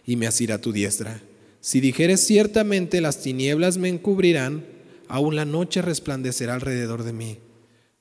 y 0.04 0.16
me 0.16 0.26
asirá 0.26 0.60
tu 0.60 0.72
diestra. 0.72 1.22
Si 1.60 1.80
dijeres 1.80 2.26
ciertamente 2.26 3.00
las 3.00 3.22
tinieblas 3.22 3.78
me 3.78 3.88
encubrirán, 3.88 4.64
aún 5.08 5.36
la 5.36 5.44
noche 5.44 5.82
resplandecerá 5.82 6.54
alrededor 6.54 7.04
de 7.04 7.12
mí. 7.12 7.38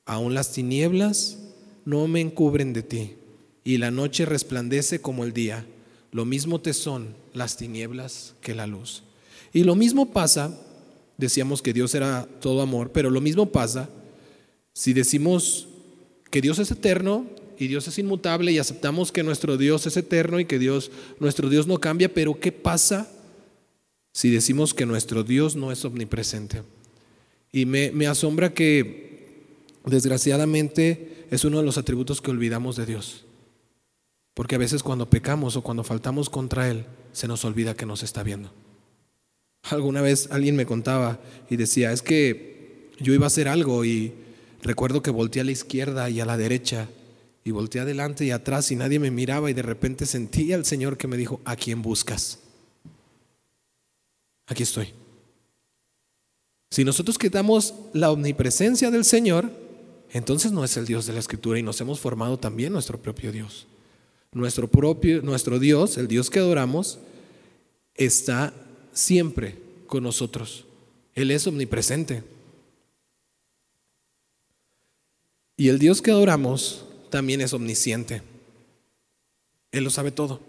Aún 0.06 0.34
las 0.34 0.52
tinieblas 0.52 1.40
no 1.84 2.08
me 2.08 2.22
encubren 2.22 2.74
de 2.74 2.84
ti, 2.84 3.16
y 3.64 3.78
la 3.78 3.92
noche 3.92 4.26
resplandece 4.26 5.02
como 5.02 5.24
el 5.24 5.34
día. 5.34 5.66
Lo 6.12 6.26
mismo 6.26 6.62
te 6.62 6.74
son 6.74 7.16
las 7.34 7.58
tinieblas 7.58 8.36
que 8.42 8.56
la 8.56 8.68
luz. 8.68 9.04
Y 9.52 9.64
lo 9.64 9.76
mismo 9.76 10.12
pasa 10.12 10.58
decíamos 11.18 11.62
que 11.62 11.74
Dios 11.74 11.96
era 11.96 12.28
todo 12.40 12.62
amor, 12.62 12.92
pero 12.92 13.10
lo 13.10 13.22
mismo 13.22 13.52
pasa 13.52 13.90
si 14.74 14.94
decimos 14.94 15.68
que 16.30 16.42
Dios 16.42 16.60
es 16.60 16.70
eterno 16.72 17.26
y 17.58 17.68
Dios 17.68 17.88
es 17.88 17.98
inmutable 18.00 18.52
y 18.52 18.58
aceptamos 18.58 19.12
que 19.12 19.24
nuestro 19.24 19.58
Dios 19.58 19.86
es 19.88 19.98
eterno 19.98 20.40
y 20.40 20.46
que 20.46 20.60
Dios, 20.60 20.92
nuestro 21.20 21.50
Dios 21.50 21.68
no 21.68 21.80
cambia, 21.80 22.14
pero 22.14 22.40
¿qué 22.40 22.52
pasa 22.52 23.12
si 24.14 24.30
decimos 24.30 24.74
que 24.74 24.86
nuestro 24.86 25.24
Dios 25.24 25.56
no 25.56 25.72
es 25.72 25.84
omnipresente? 25.86 26.64
Y 27.52 27.66
me, 27.66 27.92
me 27.92 28.08
asombra 28.08 28.54
que 28.54 29.46
desgraciadamente 29.86 31.26
es 31.32 31.46
uno 31.46 31.60
de 31.60 31.66
los 31.66 31.78
atributos 31.78 32.22
que 32.22 32.32
olvidamos 32.32 32.76
de 32.76 32.86
Dios. 32.86 33.26
Porque 34.34 34.56
a 34.56 34.60
veces 34.60 34.84
cuando 34.84 35.10
pecamos 35.10 35.56
o 35.56 35.62
cuando 35.62 35.84
faltamos 35.84 36.30
contra 36.30 36.70
Él, 36.70 36.86
se 37.14 37.28
nos 37.28 37.46
olvida 37.46 37.76
que 37.76 37.86
nos 37.86 38.04
está 38.04 38.22
viendo. 38.22 38.52
Alguna 39.64 40.02
vez 40.02 40.28
alguien 40.32 40.56
me 40.56 40.66
contaba 40.66 41.20
y 41.50 41.56
decía, 41.56 41.92
es 41.92 42.02
que 42.02 42.92
yo 43.00 43.14
iba 43.14 43.26
a 43.26 43.28
hacer 43.28 43.48
algo 43.48 43.86
y 43.86 44.14
recuerdo 44.62 45.02
que 45.02 45.12
volteé 45.12 45.42
a 45.42 45.46
la 45.46 45.52
izquierda 45.52 46.10
y 46.10 46.20
a 46.20 46.26
la 46.26 46.38
derecha 46.38 46.90
y 47.46 47.52
volteé 47.52 47.82
adelante 47.82 48.26
y 48.26 48.32
atrás 48.32 48.72
y 48.72 48.76
nadie 48.76 48.98
me 48.98 49.12
miraba 49.12 49.52
y 49.52 49.54
de 49.54 49.62
repente 49.62 50.08
sentí 50.08 50.52
al 50.52 50.66
Señor 50.66 50.98
que 50.98 51.08
me 51.08 51.16
dijo, 51.16 51.40
¿a 51.46 51.56
quién 51.56 51.84
buscas? 51.84 52.40
Aquí 54.48 54.64
estoy. 54.64 54.94
Si 56.72 56.84
nosotros 56.84 57.20
quitamos 57.20 57.76
la 57.94 58.10
omnipresencia 58.10 58.90
del 58.90 59.06
Señor, 59.06 59.52
entonces 60.12 60.52
no 60.52 60.64
es 60.64 60.76
el 60.76 60.88
Dios 60.88 61.06
de 61.06 61.14
la 61.14 61.20
Escritura 61.20 61.60
y 61.60 61.64
nos 61.64 61.80
hemos 61.82 62.00
formado 62.00 62.40
también 62.40 62.74
nuestro 62.74 63.00
propio 63.00 63.32
Dios. 63.32 63.68
Nuestro 64.32 64.68
propio, 64.68 65.22
nuestro 65.22 65.60
Dios, 65.60 66.00
el 66.00 66.08
Dios 66.08 66.32
que 66.32 66.40
adoramos, 66.40 66.98
está 67.94 68.56
siempre 68.92 69.60
con 69.86 70.02
nosotros. 70.02 70.66
Él 71.14 71.30
es 71.30 71.46
omnipresente. 71.46 72.24
Y 75.58 75.70
el 75.70 75.78
Dios 75.78 76.02
que 76.02 76.10
adoramos 76.10 76.85
también 77.10 77.42
es 77.42 77.54
omnisciente. 77.54 78.22
Él 79.72 79.84
lo 79.84 79.90
sabe 79.90 80.12
todo. 80.12 80.40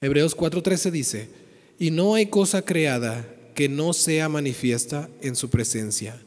Hebreos 0.00 0.36
4:13 0.36 0.90
dice, 0.90 1.28
y 1.78 1.90
no 1.90 2.14
hay 2.14 2.26
cosa 2.26 2.62
creada 2.62 3.26
que 3.54 3.68
no 3.68 3.92
sea 3.92 4.28
manifiesta 4.28 5.08
en 5.20 5.36
su 5.36 5.50
presencia. 5.50 6.20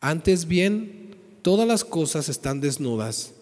Antes 0.00 0.46
bien, 0.46 1.16
todas 1.42 1.66
las 1.66 1.84
cosas 1.84 2.28
están 2.28 2.60
desnudas 2.60 3.32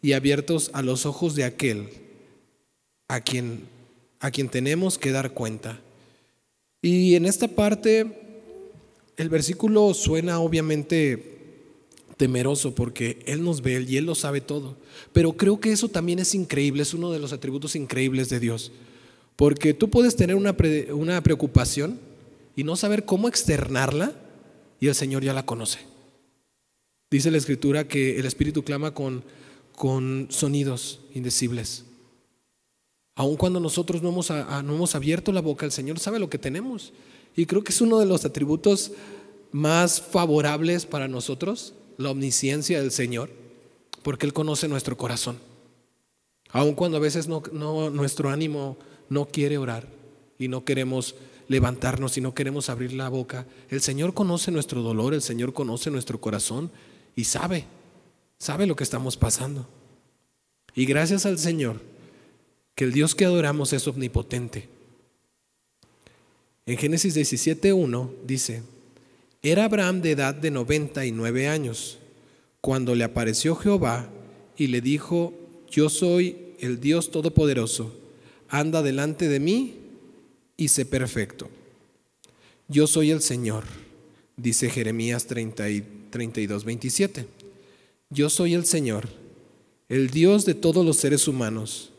y 0.00 0.12
abiertos 0.12 0.70
a 0.72 0.82
los 0.82 1.06
ojos 1.06 1.34
de 1.34 1.44
aquel 1.44 1.88
a 3.08 3.20
quien, 3.20 3.68
a 4.20 4.30
quien 4.30 4.48
tenemos 4.48 4.98
que 4.98 5.12
dar 5.12 5.32
cuenta. 5.32 5.80
Y 6.82 7.14
en 7.14 7.26
esta 7.26 7.48
parte, 7.48 8.06
el 9.16 9.28
versículo 9.28 9.92
suena 9.94 10.40
obviamente 10.40 11.37
temeroso 12.18 12.74
porque 12.74 13.20
Él 13.24 13.42
nos 13.42 13.62
ve 13.62 13.86
y 13.88 13.96
Él 13.96 14.04
lo 14.04 14.14
sabe 14.14 14.42
todo. 14.42 14.76
Pero 15.14 15.32
creo 15.32 15.58
que 15.58 15.72
eso 15.72 15.88
también 15.88 16.18
es 16.18 16.34
increíble, 16.34 16.82
es 16.82 16.92
uno 16.92 17.10
de 17.10 17.18
los 17.18 17.32
atributos 17.32 17.74
increíbles 17.74 18.28
de 18.28 18.40
Dios. 18.40 18.72
Porque 19.36 19.72
tú 19.72 19.88
puedes 19.88 20.16
tener 20.16 20.36
una, 20.36 20.54
una 20.92 21.22
preocupación 21.22 21.98
y 22.54 22.64
no 22.64 22.76
saber 22.76 23.06
cómo 23.06 23.28
externarla 23.28 24.12
y 24.80 24.88
el 24.88 24.94
Señor 24.94 25.24
ya 25.24 25.32
la 25.32 25.46
conoce. 25.46 25.78
Dice 27.10 27.30
la 27.30 27.38
Escritura 27.38 27.88
que 27.88 28.18
el 28.18 28.26
Espíritu 28.26 28.64
clama 28.64 28.92
con, 28.92 29.24
con 29.74 30.26
sonidos 30.28 31.00
indecibles. 31.14 31.84
Aun 33.14 33.36
cuando 33.36 33.60
nosotros 33.60 34.02
no 34.02 34.10
hemos, 34.10 34.30
no 34.30 34.74
hemos 34.74 34.94
abierto 34.94 35.32
la 35.32 35.40
boca, 35.40 35.64
el 35.64 35.72
Señor 35.72 35.98
sabe 35.98 36.18
lo 36.18 36.28
que 36.28 36.38
tenemos. 36.38 36.92
Y 37.34 37.46
creo 37.46 37.64
que 37.64 37.72
es 37.72 37.80
uno 37.80 37.98
de 37.98 38.06
los 38.06 38.24
atributos 38.24 38.92
más 39.52 40.00
favorables 40.00 40.84
para 40.84 41.08
nosotros, 41.08 41.74
la 41.98 42.10
omnisciencia 42.10 42.80
del 42.80 42.90
Señor, 42.90 43.28
porque 44.02 44.24
Él 44.24 44.32
conoce 44.32 44.68
nuestro 44.68 44.96
corazón. 44.96 45.38
Aun 46.50 46.74
cuando 46.74 46.96
a 46.96 47.00
veces 47.00 47.28
nuestro 47.28 48.30
ánimo 48.30 48.78
no 49.10 49.26
quiere 49.26 49.58
orar 49.58 49.86
y 50.38 50.48
no 50.48 50.64
queremos 50.64 51.14
levantarnos 51.48 52.16
y 52.16 52.20
no 52.20 52.34
queremos 52.34 52.70
abrir 52.70 52.92
la 52.92 53.08
boca. 53.08 53.46
El 53.68 53.80
Señor 53.80 54.14
conoce 54.14 54.50
nuestro 54.50 54.80
dolor, 54.80 55.12
el 55.12 55.22
Señor 55.22 55.52
conoce 55.52 55.90
nuestro 55.90 56.20
corazón 56.20 56.70
y 57.16 57.24
sabe, 57.24 57.64
sabe 58.38 58.66
lo 58.66 58.76
que 58.76 58.84
estamos 58.84 59.16
pasando. 59.16 59.66
Y 60.74 60.86
gracias 60.86 61.26
al 61.26 61.38
Señor, 61.38 61.80
que 62.74 62.84
el 62.84 62.92
Dios 62.92 63.14
que 63.14 63.24
adoramos 63.24 63.72
es 63.72 63.88
omnipotente. 63.88 64.68
En 66.64 66.76
Génesis 66.76 67.16
17.1 67.16 68.10
dice, 68.24 68.62
era 69.42 69.64
Abraham 69.64 70.02
de 70.02 70.12
edad 70.12 70.34
de 70.34 70.50
99 70.50 71.48
años, 71.48 71.98
cuando 72.60 72.94
le 72.94 73.04
apareció 73.04 73.54
Jehová 73.54 74.10
y 74.56 74.66
le 74.66 74.80
dijo, 74.80 75.32
yo 75.70 75.88
soy 75.88 76.36
el 76.58 76.80
Dios 76.80 77.10
Todopoderoso, 77.10 77.94
anda 78.48 78.82
delante 78.82 79.28
de 79.28 79.38
mí 79.38 79.74
y 80.56 80.68
sé 80.68 80.84
perfecto. 80.84 81.48
Yo 82.66 82.86
soy 82.86 83.10
el 83.10 83.22
Señor, 83.22 83.64
dice 84.36 84.68
Jeremías 84.70 85.26
32, 85.26 86.64
27. 86.64 87.26
Yo 88.10 88.30
soy 88.30 88.54
el 88.54 88.64
Señor, 88.66 89.08
el 89.88 90.10
Dios 90.10 90.44
de 90.44 90.54
todos 90.54 90.84
los 90.84 90.96
seres 90.96 91.28
humanos. 91.28 91.92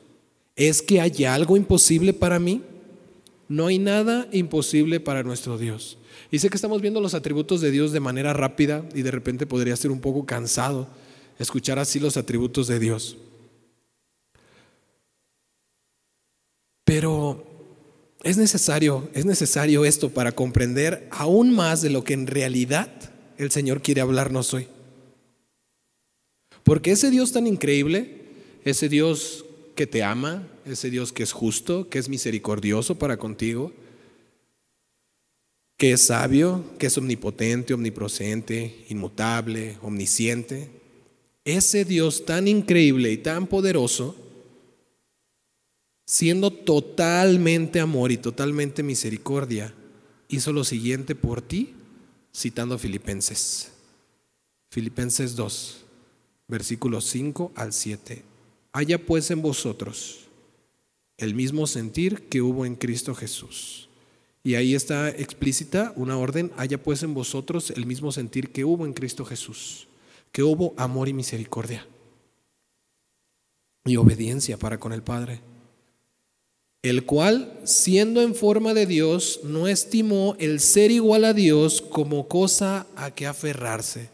¿Es 0.55 0.81
que 0.81 0.99
hay 0.99 1.23
algo 1.23 1.55
imposible 1.55 2.13
para 2.13 2.37
mí? 2.37 2.61
No 3.47 3.67
hay 3.67 3.79
nada 3.79 4.27
imposible 4.31 4.99
para 4.99 5.23
nuestro 5.23 5.57
Dios. 5.57 5.97
Y 6.31 6.39
sé 6.39 6.49
que 6.49 6.55
estamos 6.55 6.81
viendo 6.81 7.01
los 7.01 7.13
atributos 7.13 7.61
de 7.61 7.71
Dios 7.71 7.91
de 7.91 7.99
manera 7.99 8.33
rápida 8.33 8.83
y 8.93 9.01
de 9.01 9.11
repente 9.11 9.45
podría 9.45 9.75
ser 9.75 9.91
un 9.91 10.01
poco 10.01 10.25
cansado 10.25 10.87
escuchar 11.39 11.79
así 11.79 11.99
los 11.99 12.17
atributos 12.17 12.67
de 12.67 12.79
Dios. 12.79 13.17
Pero 16.83 17.45
es 18.23 18.37
necesario, 18.37 19.09
es 19.13 19.25
necesario 19.25 19.85
esto 19.85 20.09
para 20.09 20.33
comprender 20.33 21.07
aún 21.11 21.55
más 21.55 21.81
de 21.81 21.89
lo 21.89 22.03
que 22.03 22.13
en 22.13 22.27
realidad 22.27 22.91
el 23.37 23.51
Señor 23.51 23.81
quiere 23.81 24.01
hablarnos 24.01 24.53
hoy. 24.53 24.67
Porque 26.63 26.91
ese 26.91 27.09
Dios 27.09 27.31
tan 27.31 27.47
increíble, 27.47 28.21
ese 28.65 28.89
Dios 28.89 29.45
que 29.75 29.87
te 29.87 30.03
ama, 30.03 30.45
ese 30.65 30.89
Dios 30.89 31.13
que 31.13 31.23
es 31.23 31.31
justo, 31.31 31.89
que 31.89 31.99
es 31.99 32.09
misericordioso 32.09 32.99
para 32.99 33.17
contigo, 33.17 33.71
que 35.79 35.93
es 35.93 36.07
sabio, 36.07 36.65
que 36.77 36.87
es 36.87 36.97
omnipotente, 36.97 37.73
omnipresente, 37.73 38.85
inmutable, 38.89 39.77
omnisciente, 39.81 40.69
ese 41.45 41.85
Dios 41.85 42.25
tan 42.25 42.49
increíble 42.49 43.13
y 43.13 43.17
tan 43.17 43.47
poderoso, 43.47 44.13
siendo 46.05 46.51
totalmente 46.51 47.79
amor 47.79 48.11
y 48.11 48.17
totalmente 48.17 48.83
misericordia, 48.83 49.73
hizo 50.27 50.51
lo 50.51 50.65
siguiente 50.65 51.15
por 51.15 51.41
ti, 51.41 51.73
citando 52.35 52.77
Filipenses. 52.77 53.71
Filipenses 54.69 55.37
2, 55.37 55.85
versículos 56.49 57.05
5 57.05 57.53
al 57.55 57.71
7. 57.71 58.21
Haya 58.73 59.05
pues 59.05 59.31
en 59.31 59.41
vosotros 59.41 60.25
el 61.15 61.35
mismo 61.35 61.67
sentir 61.67 62.27
que 62.27 62.41
hubo 62.41 62.65
en 62.65 62.75
Cristo 62.75 63.15
Jesús. 63.15 63.88
Y 64.43 64.55
ahí 64.55 64.73
está 64.73 65.09
explícita 65.09 65.93
una 65.95 66.17
orden, 66.17 66.51
haya 66.57 66.81
pues 66.81 67.03
en 67.03 67.13
vosotros 67.13 67.71
el 67.71 67.85
mismo 67.85 68.11
sentir 68.11 68.51
que 68.51 68.65
hubo 68.65 68.85
en 68.85 68.93
Cristo 68.93 69.25
Jesús, 69.25 69.87
que 70.31 70.43
hubo 70.43 70.73
amor 70.77 71.09
y 71.09 71.13
misericordia 71.13 71.85
y 73.85 73.97
obediencia 73.97 74.57
para 74.57 74.79
con 74.79 74.93
el 74.93 75.03
Padre 75.03 75.41
el 76.81 77.05
cual, 77.05 77.59
siendo 77.65 78.21
en 78.21 78.35
forma 78.35 78.73
de 78.73 78.85
Dios, 78.85 79.41
no 79.43 79.67
estimó 79.67 80.35
el 80.39 80.61
ser 80.61 80.91
igual 80.91 81.25
a 81.25 81.33
Dios 81.33 81.81
como 81.81 82.27
cosa 82.27 82.87
a 82.95 83.11
que 83.11 83.27
aferrarse. 83.27 84.09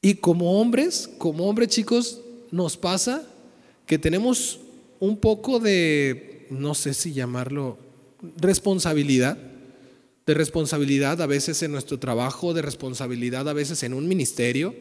Y 0.00 0.14
como 0.14 0.60
hombres, 0.60 1.10
como 1.18 1.48
hombres 1.48 1.68
chicos, 1.68 2.20
nos 2.52 2.76
pasa 2.76 3.26
que 3.86 3.98
tenemos 3.98 4.60
un 5.00 5.16
poco 5.16 5.58
de, 5.58 6.46
no 6.50 6.74
sé 6.74 6.94
si 6.94 7.12
llamarlo, 7.12 7.76
responsabilidad, 8.36 9.38
de 10.26 10.34
responsabilidad 10.34 11.20
a 11.20 11.26
veces 11.26 11.62
en 11.62 11.72
nuestro 11.72 11.98
trabajo, 11.98 12.54
de 12.54 12.62
responsabilidad 12.62 13.48
a 13.48 13.52
veces 13.52 13.82
en 13.82 13.94
un 13.94 14.08
ministerio, 14.08 14.74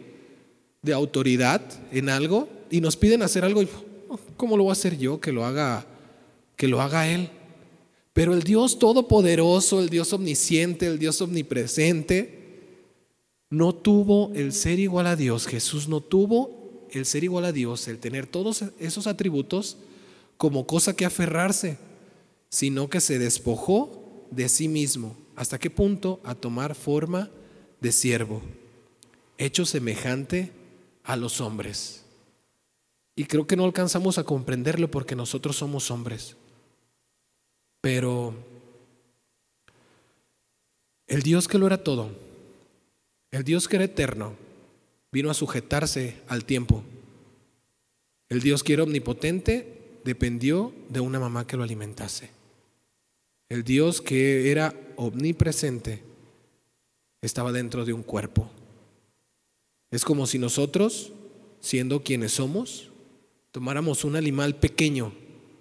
de 0.81 0.93
autoridad 0.93 1.61
en 1.91 2.09
algo, 2.09 2.49
y 2.69 2.81
nos 2.81 2.97
piden 2.97 3.21
hacer 3.21 3.43
algo, 3.43 3.63
¿cómo 4.37 4.57
lo 4.57 4.63
voy 4.63 4.71
a 4.71 4.73
hacer 4.73 4.97
yo 4.97 5.19
que 5.19 5.31
lo 5.31 5.45
haga 5.45 5.85
que 6.61 6.67
lo 6.67 6.79
haga 6.79 7.09
Él. 7.09 7.27
Pero 8.13 8.35
el 8.35 8.43
Dios 8.43 8.77
todopoderoso, 8.77 9.79
el 9.79 9.89
Dios 9.89 10.13
omnisciente, 10.13 10.85
el 10.85 10.99
Dios 10.99 11.19
omnipresente, 11.19 12.67
no 13.49 13.73
tuvo 13.73 14.31
el 14.35 14.53
ser 14.53 14.77
igual 14.77 15.07
a 15.07 15.15
Dios. 15.15 15.47
Jesús 15.47 15.87
no 15.87 16.01
tuvo 16.01 16.87
el 16.91 17.07
ser 17.07 17.23
igual 17.23 17.45
a 17.45 17.51
Dios, 17.51 17.87
el 17.87 17.97
tener 17.97 18.27
todos 18.27 18.63
esos 18.79 19.07
atributos 19.07 19.77
como 20.37 20.67
cosa 20.67 20.95
que 20.95 21.03
aferrarse, 21.03 21.79
sino 22.51 22.87
que 22.87 23.01
se 23.01 23.17
despojó 23.17 24.27
de 24.29 24.47
sí 24.47 24.67
mismo, 24.67 25.17
¿Hasta 25.41 25.57
qué 25.57 25.71
punto? 25.71 26.19
A 26.23 26.35
tomar 26.35 26.75
forma 26.75 27.31
de 27.79 27.91
siervo, 27.91 28.43
hecho 29.39 29.65
semejante 29.65 30.51
a 31.03 31.15
los 31.15 31.41
hombres. 31.41 32.03
Y 33.15 33.25
creo 33.25 33.47
que 33.47 33.55
no 33.55 33.65
alcanzamos 33.65 34.19
a 34.19 34.23
comprenderlo 34.23 34.91
porque 34.91 35.15
nosotros 35.15 35.55
somos 35.55 35.89
hombres. 35.89 36.35
Pero 37.81 38.35
el 41.07 41.23
Dios 41.23 41.47
que 41.47 41.57
lo 41.57 41.65
era 41.65 41.83
todo, 41.83 42.11
el 43.31 43.43
Dios 43.43 43.67
que 43.67 43.77
era 43.77 43.85
eterno, 43.85 44.35
vino 45.11 45.31
a 45.31 45.33
sujetarse 45.33 46.21
al 46.27 46.45
tiempo. 46.45 46.83
El 48.29 48.41
Dios 48.41 48.63
que 48.63 48.73
era 48.73 48.83
omnipotente 48.83 49.99
dependió 50.05 50.71
de 50.89 50.99
una 50.99 51.19
mamá 51.19 51.47
que 51.47 51.57
lo 51.57 51.63
alimentase. 51.63 52.40
El 53.51 53.65
Dios 53.65 53.99
que 53.99 54.49
era 54.49 54.73
omnipresente 54.95 56.01
estaba 57.21 57.51
dentro 57.51 57.83
de 57.83 57.91
un 57.91 58.01
cuerpo. 58.01 58.49
Es 59.91 60.05
como 60.05 60.25
si 60.25 60.39
nosotros, 60.39 61.11
siendo 61.59 62.01
quienes 62.01 62.31
somos, 62.31 62.87
tomáramos 63.51 64.05
un 64.05 64.15
animal 64.15 64.55
pequeño 64.55 65.11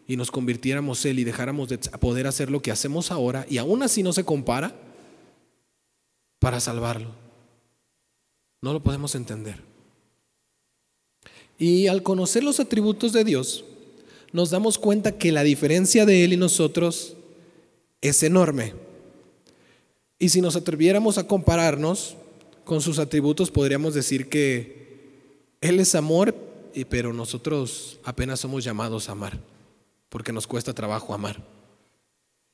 y 0.06 0.16
nos 0.16 0.30
convirtiéramos 0.30 1.04
él 1.04 1.18
y 1.18 1.24
dejáramos 1.24 1.68
de 1.68 1.78
poder 1.78 2.28
hacer 2.28 2.48
lo 2.48 2.62
que 2.62 2.70
hacemos 2.70 3.10
ahora 3.10 3.44
y 3.50 3.58
aún 3.58 3.82
así 3.82 4.04
no 4.04 4.12
se 4.12 4.22
compara 4.22 4.72
para 6.38 6.60
salvarlo. 6.60 7.10
No 8.62 8.72
lo 8.72 8.84
podemos 8.84 9.16
entender. 9.16 9.56
Y 11.58 11.88
al 11.88 12.04
conocer 12.04 12.44
los 12.44 12.60
atributos 12.60 13.12
de 13.12 13.24
Dios, 13.24 13.64
nos 14.30 14.50
damos 14.50 14.78
cuenta 14.78 15.18
que 15.18 15.32
la 15.32 15.42
diferencia 15.42 16.06
de 16.06 16.22
Él 16.22 16.34
y 16.34 16.36
nosotros 16.36 17.16
es 18.00 18.22
enorme. 18.22 18.74
Y 20.18 20.28
si 20.28 20.40
nos 20.40 20.56
atreviéramos 20.56 21.18
a 21.18 21.26
compararnos 21.26 22.16
con 22.64 22.80
sus 22.80 22.98
atributos, 22.98 23.50
podríamos 23.50 23.94
decir 23.94 24.28
que 24.28 25.16
Él 25.60 25.80
es 25.80 25.94
amor, 25.94 26.34
pero 26.88 27.12
nosotros 27.12 27.98
apenas 28.04 28.40
somos 28.40 28.64
llamados 28.64 29.08
a 29.08 29.12
amar, 29.12 29.40
porque 30.08 30.32
nos 30.32 30.46
cuesta 30.46 30.74
trabajo 30.74 31.14
amar. 31.14 31.42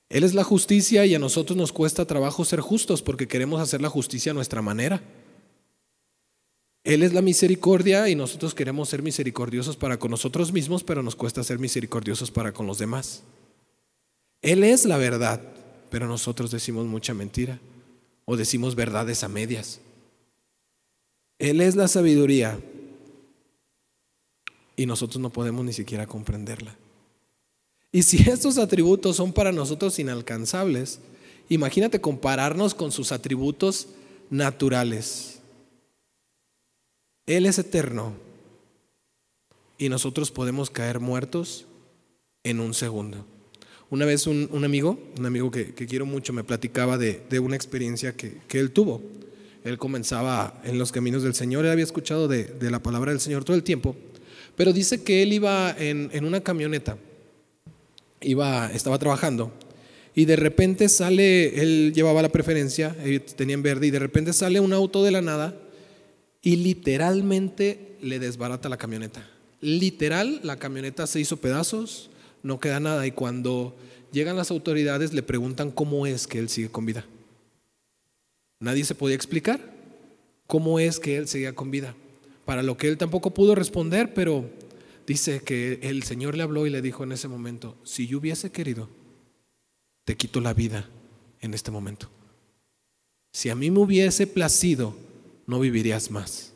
Él 0.08 0.22
es 0.22 0.34
la 0.34 0.44
justicia 0.44 1.04
y 1.04 1.14
a 1.14 1.18
nosotros 1.18 1.56
nos 1.56 1.72
cuesta 1.72 2.04
trabajo 2.04 2.44
ser 2.44 2.60
justos 2.60 3.02
porque 3.02 3.26
queremos 3.26 3.60
hacer 3.60 3.82
la 3.82 3.88
justicia 3.88 4.30
a 4.30 4.34
nuestra 4.34 4.62
manera. 4.62 5.02
Él 6.84 7.02
es 7.02 7.12
la 7.12 7.22
misericordia 7.22 8.08
y 8.08 8.14
nosotros 8.14 8.54
queremos 8.54 8.88
ser 8.88 9.02
misericordiosos 9.02 9.76
para 9.76 9.98
con 9.98 10.12
nosotros 10.12 10.52
mismos, 10.52 10.84
pero 10.84 11.02
nos 11.02 11.16
cuesta 11.16 11.42
ser 11.42 11.58
misericordiosos 11.58 12.30
para 12.30 12.52
con 12.52 12.68
los 12.68 12.78
demás. 12.78 13.24
Él 14.46 14.62
es 14.62 14.84
la 14.84 14.96
verdad, 14.96 15.40
pero 15.90 16.06
nosotros 16.06 16.52
decimos 16.52 16.86
mucha 16.86 17.12
mentira 17.12 17.58
o 18.26 18.36
decimos 18.36 18.76
verdades 18.76 19.24
a 19.24 19.28
medias. 19.28 19.80
Él 21.40 21.60
es 21.60 21.74
la 21.74 21.88
sabiduría 21.88 22.56
y 24.76 24.86
nosotros 24.86 25.20
no 25.20 25.30
podemos 25.30 25.64
ni 25.64 25.72
siquiera 25.72 26.06
comprenderla. 26.06 26.76
Y 27.90 28.04
si 28.04 28.18
estos 28.30 28.56
atributos 28.58 29.16
son 29.16 29.32
para 29.32 29.50
nosotros 29.50 29.98
inalcanzables, 29.98 31.00
imagínate 31.48 32.00
compararnos 32.00 32.72
con 32.72 32.92
sus 32.92 33.10
atributos 33.10 33.88
naturales. 34.30 35.40
Él 37.26 37.46
es 37.46 37.58
eterno 37.58 38.12
y 39.76 39.88
nosotros 39.88 40.30
podemos 40.30 40.70
caer 40.70 41.00
muertos 41.00 41.66
en 42.44 42.60
un 42.60 42.74
segundo. 42.74 43.26
Una 43.90 44.04
vez 44.04 44.26
un, 44.26 44.48
amigo, 44.64 44.98
un 45.18 45.26
amigo 45.26 45.50
que, 45.50 45.72
quiero 45.74 46.06
mucho, 46.06 46.32
me 46.32 46.44
platicaba 46.44 46.98
de, 46.98 47.38
una 47.38 47.56
experiencia 47.56 48.16
que, 48.16 48.40
él 48.50 48.70
tuvo. 48.72 49.02
Él 49.64 49.78
comenzaba 49.78 50.60
en 50.64 50.78
los 50.78 50.92
caminos 50.92 51.22
del 51.22 51.34
Señor, 51.34 51.64
él 51.64 51.72
había 51.72 51.84
escuchado 51.84 52.28
de, 52.28 52.54
la 52.60 52.82
palabra 52.82 53.12
del 53.12 53.20
Señor 53.20 53.44
todo 53.44 53.56
el 53.56 53.62
tiempo, 53.62 53.96
pero 54.56 54.72
dice 54.72 55.02
que 55.02 55.22
él 55.22 55.32
iba 55.32 55.74
en, 55.78 56.10
en 56.12 56.24
una 56.24 56.40
camioneta, 56.40 56.98
iba, 58.20 58.70
estaba 58.72 58.98
trabajando 58.98 59.52
y 60.16 60.24
de 60.24 60.36
repente 60.36 60.88
sale, 60.88 61.60
él 61.60 61.92
llevaba 61.94 62.22
la 62.22 62.30
preferencia, 62.30 62.96
tenía 63.36 63.52
en 63.52 63.62
verde, 63.62 63.86
y 63.86 63.90
de 63.90 63.98
repente 63.98 64.32
sale 64.32 64.60
un 64.60 64.72
auto 64.72 65.04
de 65.04 65.10
la 65.10 65.20
nada 65.20 65.54
y 66.40 66.56
literalmente 66.56 67.98
le 68.00 68.18
desbarata 68.18 68.70
la 68.70 68.78
camioneta. 68.78 69.28
Literal, 69.60 70.40
la 70.42 70.58
camioneta 70.58 71.06
se 71.06 71.20
hizo 71.20 71.36
pedazos, 71.36 72.08
no 72.46 72.60
queda 72.60 72.80
nada 72.80 73.06
y 73.06 73.10
cuando 73.10 73.76
llegan 74.12 74.36
las 74.36 74.50
autoridades 74.50 75.12
le 75.12 75.22
preguntan 75.22 75.70
cómo 75.70 76.06
es 76.06 76.26
que 76.26 76.38
él 76.38 76.48
sigue 76.48 76.70
con 76.70 76.86
vida. 76.86 77.04
Nadie 78.60 78.84
se 78.84 78.94
podía 78.94 79.16
explicar 79.16 79.60
cómo 80.46 80.78
es 80.78 81.00
que 81.00 81.16
él 81.16 81.28
seguía 81.28 81.54
con 81.54 81.70
vida. 81.70 81.94
Para 82.44 82.62
lo 82.62 82.76
que 82.76 82.88
él 82.88 82.96
tampoco 82.96 83.34
pudo 83.34 83.54
responder, 83.54 84.14
pero 84.14 84.48
dice 85.06 85.40
que 85.40 85.80
el 85.82 86.04
Señor 86.04 86.36
le 86.36 86.44
habló 86.44 86.66
y 86.66 86.70
le 86.70 86.80
dijo 86.80 87.04
en 87.04 87.12
ese 87.12 87.28
momento, 87.28 87.76
si 87.82 88.06
yo 88.06 88.18
hubiese 88.18 88.50
querido, 88.50 88.88
te 90.04 90.16
quito 90.16 90.40
la 90.40 90.54
vida 90.54 90.88
en 91.40 91.52
este 91.52 91.70
momento. 91.70 92.08
Si 93.32 93.50
a 93.50 93.56
mí 93.56 93.70
me 93.70 93.80
hubiese 93.80 94.26
placido 94.26 94.96
no 95.46 95.60
vivirías 95.60 96.10
más. 96.10 96.52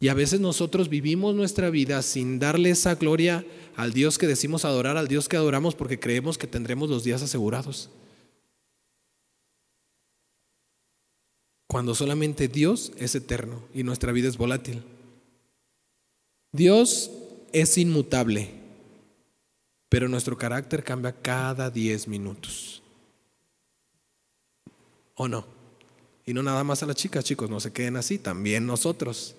Y 0.00 0.08
a 0.08 0.14
veces 0.14 0.40
nosotros 0.40 0.88
vivimos 0.88 1.34
nuestra 1.34 1.70
vida 1.70 2.02
sin 2.02 2.38
darle 2.38 2.70
esa 2.70 2.94
gloria 2.96 3.44
al 3.76 3.92
Dios 3.92 4.18
que 4.18 4.26
decimos 4.26 4.64
adorar, 4.64 4.96
al 4.96 5.08
Dios 5.08 5.28
que 5.28 5.36
adoramos 5.36 5.74
porque 5.74 5.98
creemos 5.98 6.38
que 6.38 6.46
tendremos 6.46 6.90
los 6.90 7.04
días 7.04 7.22
asegurados. 7.22 7.90
Cuando 11.66 11.94
solamente 11.94 12.46
Dios 12.46 12.92
es 12.98 13.14
eterno 13.14 13.62
y 13.74 13.82
nuestra 13.82 14.12
vida 14.12 14.28
es 14.28 14.36
volátil. 14.36 14.82
Dios 16.52 17.10
es 17.52 17.76
inmutable, 17.78 18.50
pero 19.88 20.08
nuestro 20.08 20.38
carácter 20.38 20.84
cambia 20.84 21.12
cada 21.12 21.70
10 21.70 22.06
minutos. 22.06 22.80
¿O 25.16 25.26
no? 25.26 25.44
Y 26.26 26.32
no 26.32 26.42
nada 26.42 26.62
más 26.64 26.82
a 26.82 26.86
las 26.86 26.96
chicas, 26.96 27.24
chicos, 27.24 27.50
no 27.50 27.60
se 27.60 27.72
queden 27.72 27.96
así, 27.96 28.18
también 28.18 28.66
nosotros. 28.66 29.34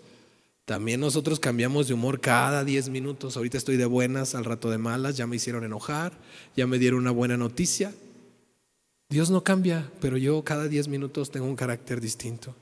También 0.65 0.99
nosotros 0.99 1.39
cambiamos 1.39 1.87
de 1.87 1.93
humor 1.93 2.19
cada 2.19 2.63
10 2.63 2.89
minutos. 2.89 3.37
Ahorita 3.37 3.57
estoy 3.57 3.77
de 3.77 3.85
buenas, 3.85 4.33
al 4.33 4.45
rato 4.45 4.71
de 4.71 4.79
malas, 4.79 5.15
ya 5.15 5.27
me 5.27 5.35
hicieron 5.35 5.63
enojar, 5.63 6.13
ya 6.55 6.65
me 6.65 6.79
dieron 6.79 6.99
una 6.99 7.11
buena 7.11 7.37
noticia. 7.37 7.93
Dios 9.09 9.29
no 9.29 9.43
cambia, 9.43 9.91
pero 10.01 10.17
yo 10.17 10.43
cada 10.43 10.67
10 10.67 10.87
minutos 10.87 11.29
tengo 11.29 11.45
un 11.45 11.55
carácter 11.55 12.01
distinto. 12.01 12.55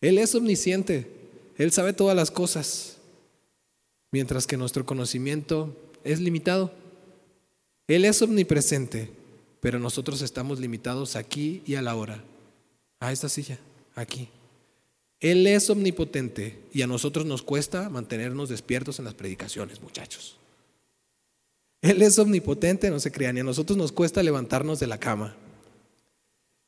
Él 0.00 0.18
es 0.18 0.34
omnisciente, 0.36 1.10
Él 1.58 1.72
sabe 1.72 1.92
todas 1.92 2.14
las 2.14 2.30
cosas, 2.30 2.98
mientras 4.12 4.46
que 4.46 4.56
nuestro 4.56 4.86
conocimiento 4.86 5.76
es 6.04 6.20
limitado. 6.20 6.72
Él 7.88 8.04
es 8.04 8.22
omnipresente, 8.22 9.10
pero 9.60 9.80
nosotros 9.80 10.22
estamos 10.22 10.60
limitados 10.60 11.16
aquí 11.16 11.62
y 11.66 11.74
a 11.74 11.82
la 11.82 11.96
hora 11.96 12.22
a 13.00 13.10
esta 13.10 13.28
silla, 13.28 13.58
aquí. 13.96 14.28
Él 15.22 15.46
es 15.46 15.70
omnipotente 15.70 16.58
y 16.72 16.82
a 16.82 16.88
nosotros 16.88 17.24
nos 17.24 17.42
cuesta 17.42 17.88
mantenernos 17.88 18.48
despiertos 18.48 18.98
en 18.98 19.04
las 19.04 19.14
predicaciones, 19.14 19.80
muchachos. 19.80 20.36
Él 21.80 22.02
es 22.02 22.18
omnipotente, 22.18 22.90
no 22.90 22.98
se 22.98 23.12
crean, 23.12 23.36
y 23.36 23.40
a 23.40 23.44
nosotros 23.44 23.78
nos 23.78 23.92
cuesta 23.92 24.20
levantarnos 24.24 24.80
de 24.80 24.88
la 24.88 24.98
cama. 24.98 25.36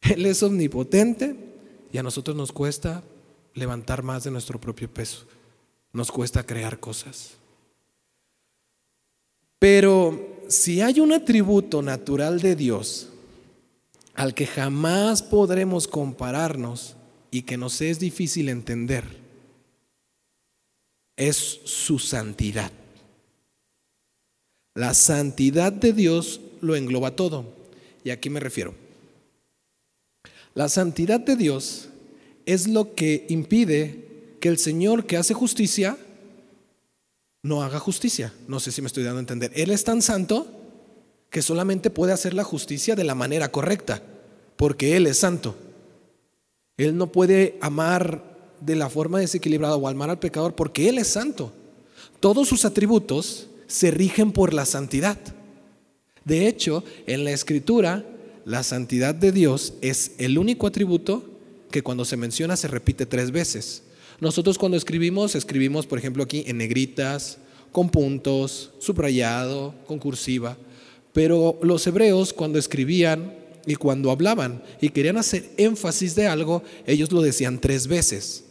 Él 0.03 0.25
es 0.25 0.41
omnipotente 0.45 1.35
y 1.93 1.99
a 1.99 2.05
nosotros 2.05 2.37
nos 2.37 2.53
cuesta 2.53 3.03
levantar 3.55 4.05
más 4.05 4.23
de 4.23 4.31
nuestro 4.31 4.61
propio 4.61 4.89
peso. 4.89 5.27
Nos 5.93 6.13
cuesta 6.13 6.47
crear 6.47 6.79
cosas. 6.79 7.33
Pero 9.59 10.45
si 10.47 10.81
hay 10.81 11.01
un 11.01 11.13
atributo 11.13 11.83
natural 11.83 12.41
de 12.41 12.55
Dios 12.55 13.09
al 14.15 14.33
que 14.33 14.47
jamás 14.47 15.25
podremos 15.25 15.89
compararnos 15.89 16.95
y 17.35 17.43
que 17.43 17.57
nos 17.57 17.81
es 17.81 17.99
difícil 17.99 18.49
entender, 18.49 19.03
es 21.17 21.37
su 21.65 21.99
santidad. 21.99 22.71
La 24.77 24.95
santidad 24.95 25.73
de 25.73 25.93
Dios 25.93 26.41
lo 26.61 26.77
engloba 26.77 27.17
todo. 27.17 27.53
Y 28.05 28.11
aquí 28.11 28.31
me 28.31 28.39
refiero. 28.39 28.77
La 30.55 30.69
santidad 30.69 31.19
de 31.19 31.35
Dios 31.35 31.89
es 32.47 32.69
lo 32.69 32.95
que 32.95 33.27
impide 33.29 34.37
que 34.41 34.49
el 34.49 34.59
Señor 34.59 35.05
que 35.05 35.17
hace 35.17 35.35
justicia 35.35 35.99
no 37.43 37.65
haga 37.65 37.81
justicia. 37.81 38.33
No 38.47 38.61
sé 38.61 38.71
si 38.71 38.81
me 38.81 38.87
estoy 38.87 39.03
dando 39.03 39.19
a 39.19 39.23
entender. 39.23 39.51
Él 39.57 39.73
es 39.73 39.83
tan 39.83 40.03
santo 40.03 40.47
que 41.31 41.43
solamente 41.43 41.91
puede 41.91 42.13
hacer 42.13 42.33
la 42.33 42.45
justicia 42.45 42.95
de 42.95 43.03
la 43.03 43.17
manera 43.17 43.51
correcta, 43.51 44.01
porque 44.55 44.97
Él 44.97 45.09
es 45.09 45.19
santo. 45.19 45.57
Él 46.77 46.97
no 46.97 47.13
puede 47.13 47.57
amar 47.61 48.23
de 48.61 48.77
la 48.77 48.89
forma 48.89 49.21
desequilibrada 49.21 49.77
o 49.77 49.89
amar 49.89 50.11
al 50.11 50.19
pecador 50.19 50.55
porque 50.55 50.89
Él 50.89 50.99
es 50.99 51.09
santo. 51.09 51.53
Todos 52.21 52.49
sus 52.49 52.65
atributos 52.65 53.49
se 53.67 53.91
rigen 53.91 54.33
por 54.33 54.55
la 54.55 54.67
santidad. 54.67 55.19
De 56.25 56.49
hecho, 56.49 56.83
en 57.07 57.25
la 57.25 57.33
escritura, 57.33 58.05
la 58.45 58.63
santidad 58.63 59.15
de 59.15 59.33
Dios 59.33 59.75
es 59.83 60.13
el 60.19 60.39
único 60.39 60.67
atributo 60.67 61.23
que 61.71 61.83
cuando 61.83 62.05
se 62.05 62.17
menciona 62.17 62.57
se 62.57 62.69
repite 62.69 63.07
tres 63.07 63.31
veces. 63.31 63.83
Nosotros 64.21 64.59
cuando 64.59 64.77
escribimos, 64.77 65.35
escribimos 65.35 65.87
por 65.87 65.99
ejemplo 65.99 66.23
aquí 66.23 66.45
en 66.47 66.59
negritas, 66.59 67.39
con 67.73 67.91
puntos, 67.91 68.71
subrayado, 68.79 69.75
con 69.87 69.99
cursiva, 69.99 70.57
pero 71.13 71.59
los 71.63 71.87
hebreos 71.87 72.33
cuando 72.33 72.59
escribían 72.59 73.35
y 73.67 73.77
cuando 73.77 74.11
hablaban 74.11 74.63
y 74.81 74.91
querían 74.91 75.17
hacer 75.17 75.51
énfasis 75.57 76.15
de 76.15 76.27
algo, 76.27 76.63
ellos 76.87 77.13
lo 77.13 77.23
decían 77.23 77.61
tres 77.61 77.87
veces. 77.87 78.45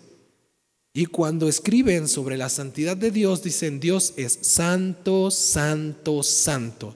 Y 0.93 1.07
cuando 1.07 1.47
escriben 1.47 2.07
sobre 2.07 2.37
la 2.37 2.49
santidad 2.49 2.95
de 2.95 3.11
Dios, 3.11 3.41
dicen 3.41 3.79
Dios 3.79 4.13
es 4.15 4.37
santo, 4.41 5.31
santo, 5.31 6.21
santo. 6.21 6.95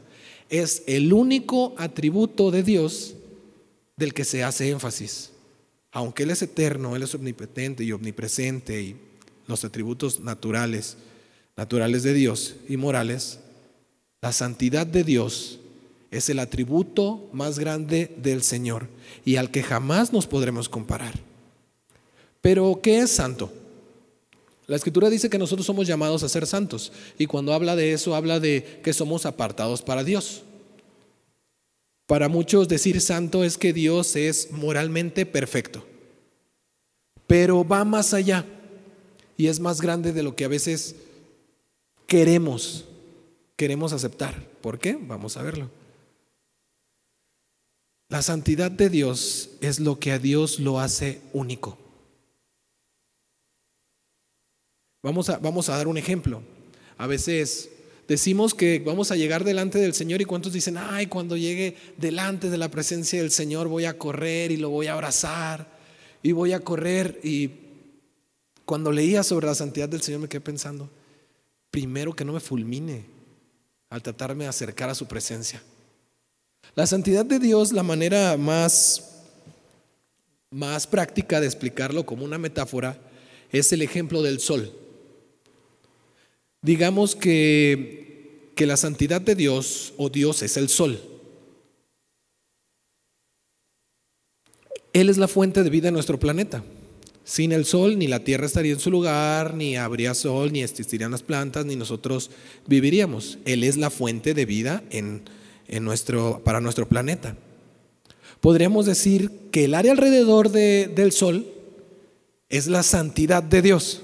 Es 0.49 0.83
el 0.87 1.11
único 1.13 1.73
atributo 1.77 2.51
de 2.51 2.63
Dios 2.63 3.15
del 3.95 4.13
que 4.13 4.23
se 4.23 4.43
hace 4.43 4.69
énfasis. 4.69 5.31
Aunque 5.91 6.23
Él 6.23 6.29
es 6.29 6.43
eterno, 6.43 6.95
Él 6.95 7.03
es 7.03 7.15
omnipotente 7.15 7.83
y 7.83 7.91
omnipresente 7.91 8.81
y 8.81 8.97
los 9.47 9.63
atributos 9.63 10.19
naturales, 10.19 10.97
naturales 11.55 12.03
de 12.03 12.13
Dios 12.13 12.55
y 12.69 12.77
morales, 12.77 13.39
la 14.21 14.31
santidad 14.31 14.85
de 14.85 15.03
Dios 15.03 15.59
es 16.11 16.29
el 16.29 16.39
atributo 16.39 17.29
más 17.33 17.59
grande 17.59 18.15
del 18.17 18.43
Señor 18.43 18.87
y 19.25 19.35
al 19.35 19.51
que 19.51 19.63
jamás 19.63 20.13
nos 20.13 20.27
podremos 20.27 20.69
comparar. 20.69 21.13
Pero, 22.41 22.79
¿qué 22.81 22.99
es 22.99 23.11
santo? 23.11 23.51
La 24.67 24.75
escritura 24.75 25.09
dice 25.09 25.29
que 25.29 25.37
nosotros 25.37 25.65
somos 25.65 25.87
llamados 25.87 26.23
a 26.23 26.29
ser 26.29 26.45
santos 26.45 26.91
y 27.17 27.25
cuando 27.25 27.53
habla 27.53 27.75
de 27.75 27.93
eso 27.93 28.15
habla 28.15 28.39
de 28.39 28.81
que 28.83 28.93
somos 28.93 29.25
apartados 29.25 29.81
para 29.81 30.03
Dios. 30.03 30.43
Para 32.05 32.29
muchos 32.29 32.67
decir 32.67 33.01
santo 33.01 33.43
es 33.43 33.57
que 33.57 33.73
Dios 33.73 34.15
es 34.15 34.51
moralmente 34.51 35.25
perfecto, 35.25 35.85
pero 37.27 37.67
va 37.67 37.83
más 37.83 38.13
allá 38.13 38.45
y 39.35 39.47
es 39.47 39.59
más 39.59 39.81
grande 39.81 40.13
de 40.13 40.23
lo 40.23 40.35
que 40.35 40.45
a 40.45 40.49
veces 40.49 40.95
queremos, 42.05 42.85
queremos 43.57 43.91
aceptar. 43.91 44.41
¿Por 44.61 44.79
qué? 44.79 44.97
Vamos 44.99 45.35
a 45.35 45.43
verlo. 45.43 45.69
La 48.09 48.21
santidad 48.21 48.71
de 48.71 48.89
Dios 48.89 49.49
es 49.59 49.79
lo 49.79 49.99
que 49.99 50.13
a 50.13 50.19
Dios 50.19 50.59
lo 50.59 50.79
hace 50.79 51.21
único. 51.33 51.77
Vamos 55.03 55.29
a, 55.29 55.37
vamos 55.39 55.67
a 55.69 55.77
dar 55.77 55.87
un 55.87 55.97
ejemplo. 55.97 56.41
A 56.97 57.05
veces 57.05 57.69
decimos 58.07 58.53
que 58.53 58.79
vamos 58.79 59.11
a 59.11 59.17
llegar 59.17 59.43
delante 59.43 59.77
del 59.77 59.93
Señor 59.93 60.21
y 60.21 60.25
cuántos 60.25 60.53
dicen, 60.53 60.77
ay, 60.77 61.07
cuando 61.07 61.35
llegue 61.35 61.75
delante 61.97 62.49
de 62.49 62.57
la 62.57 62.71
presencia 62.71 63.21
del 63.21 63.31
Señor 63.31 63.67
voy 63.67 63.85
a 63.85 63.97
correr 63.97 64.51
y 64.51 64.57
lo 64.57 64.69
voy 64.69 64.87
a 64.87 64.93
abrazar 64.93 65.77
y 66.23 66.31
voy 66.31 66.53
a 66.53 66.61
correr. 66.61 67.19
Y 67.23 67.51
cuando 68.63 68.93
leía 68.93 69.21
sobre 69.23 69.47
la 69.47 69.55
santidad 69.55 69.89
del 69.89 70.01
Señor 70.01 70.21
me 70.21 70.29
quedé 70.29 70.41
pensando, 70.41 70.89
primero 71.71 72.15
que 72.15 72.23
no 72.23 72.31
me 72.31 72.39
fulmine 72.39 73.05
al 73.89 74.01
tratarme 74.01 74.45
de 74.45 74.49
acercar 74.49 74.89
a 74.89 74.95
su 74.95 75.07
presencia. 75.07 75.61
La 76.77 76.85
santidad 76.85 77.25
de 77.25 77.39
Dios, 77.39 77.71
la 77.71 77.81
manera 77.81 78.37
más, 78.37 79.23
más 80.51 80.85
práctica 80.85 81.41
de 81.41 81.47
explicarlo 81.47 82.05
como 82.05 82.23
una 82.23 82.37
metáfora, 82.37 82.99
es 83.51 83.71
el 83.73 83.81
ejemplo 83.81 84.21
del 84.21 84.39
sol. 84.39 84.71
Digamos 86.61 87.15
que, 87.15 88.51
que 88.55 88.67
la 88.67 88.77
santidad 88.77 89.21
de 89.21 89.33
Dios 89.33 89.93
o 89.97 90.09
Dios 90.09 90.43
es 90.43 90.55
el 90.55 90.69
sol. 90.69 91.01
Él 94.93 95.09
es 95.09 95.17
la 95.17 95.27
fuente 95.27 95.63
de 95.63 95.69
vida 95.69 95.87
en 95.87 95.93
nuestro 95.93 96.19
planeta. 96.19 96.63
Sin 97.23 97.51
el 97.51 97.65
sol 97.65 97.97
ni 97.99 98.07
la 98.07 98.23
tierra 98.23 98.45
estaría 98.45 98.73
en 98.73 98.79
su 98.79 98.89
lugar, 98.89 99.53
ni 99.53 99.75
habría 99.75 100.13
sol, 100.13 100.51
ni 100.51 100.63
existirían 100.63 101.11
las 101.11 101.23
plantas, 101.23 101.65
ni 101.65 101.75
nosotros 101.75 102.31
viviríamos. 102.67 103.37
Él 103.45 103.63
es 103.63 103.77
la 103.77 103.89
fuente 103.89 104.33
de 104.33 104.45
vida 104.45 104.83
en, 104.91 105.23
en 105.67 105.83
nuestro, 105.83 106.41
para 106.43 106.61
nuestro 106.61 106.87
planeta. 106.87 107.35
Podríamos 108.39 108.85
decir 108.85 109.49
que 109.51 109.65
el 109.65 109.73
área 109.73 109.91
alrededor 109.91 110.49
de, 110.49 110.91
del 110.93 111.11
sol 111.11 111.47
es 112.49 112.67
la 112.67 112.83
santidad 112.83 113.43
de 113.43 113.61
Dios. 113.61 114.01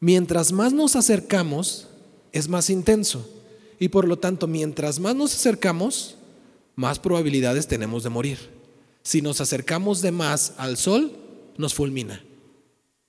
Mientras 0.00 0.52
más 0.52 0.72
nos 0.72 0.96
acercamos, 0.96 1.88
es 2.32 2.48
más 2.48 2.70
intenso. 2.70 3.28
Y 3.80 3.88
por 3.88 4.06
lo 4.06 4.18
tanto, 4.18 4.46
mientras 4.46 4.98
más 4.98 5.14
nos 5.14 5.34
acercamos, 5.34 6.16
más 6.74 6.98
probabilidades 6.98 7.66
tenemos 7.66 8.02
de 8.02 8.10
morir. 8.10 8.38
Si 9.02 9.22
nos 9.22 9.40
acercamos 9.40 10.02
de 10.02 10.12
más 10.12 10.54
al 10.58 10.76
sol, 10.76 11.12
nos 11.56 11.74
fulmina, 11.74 12.22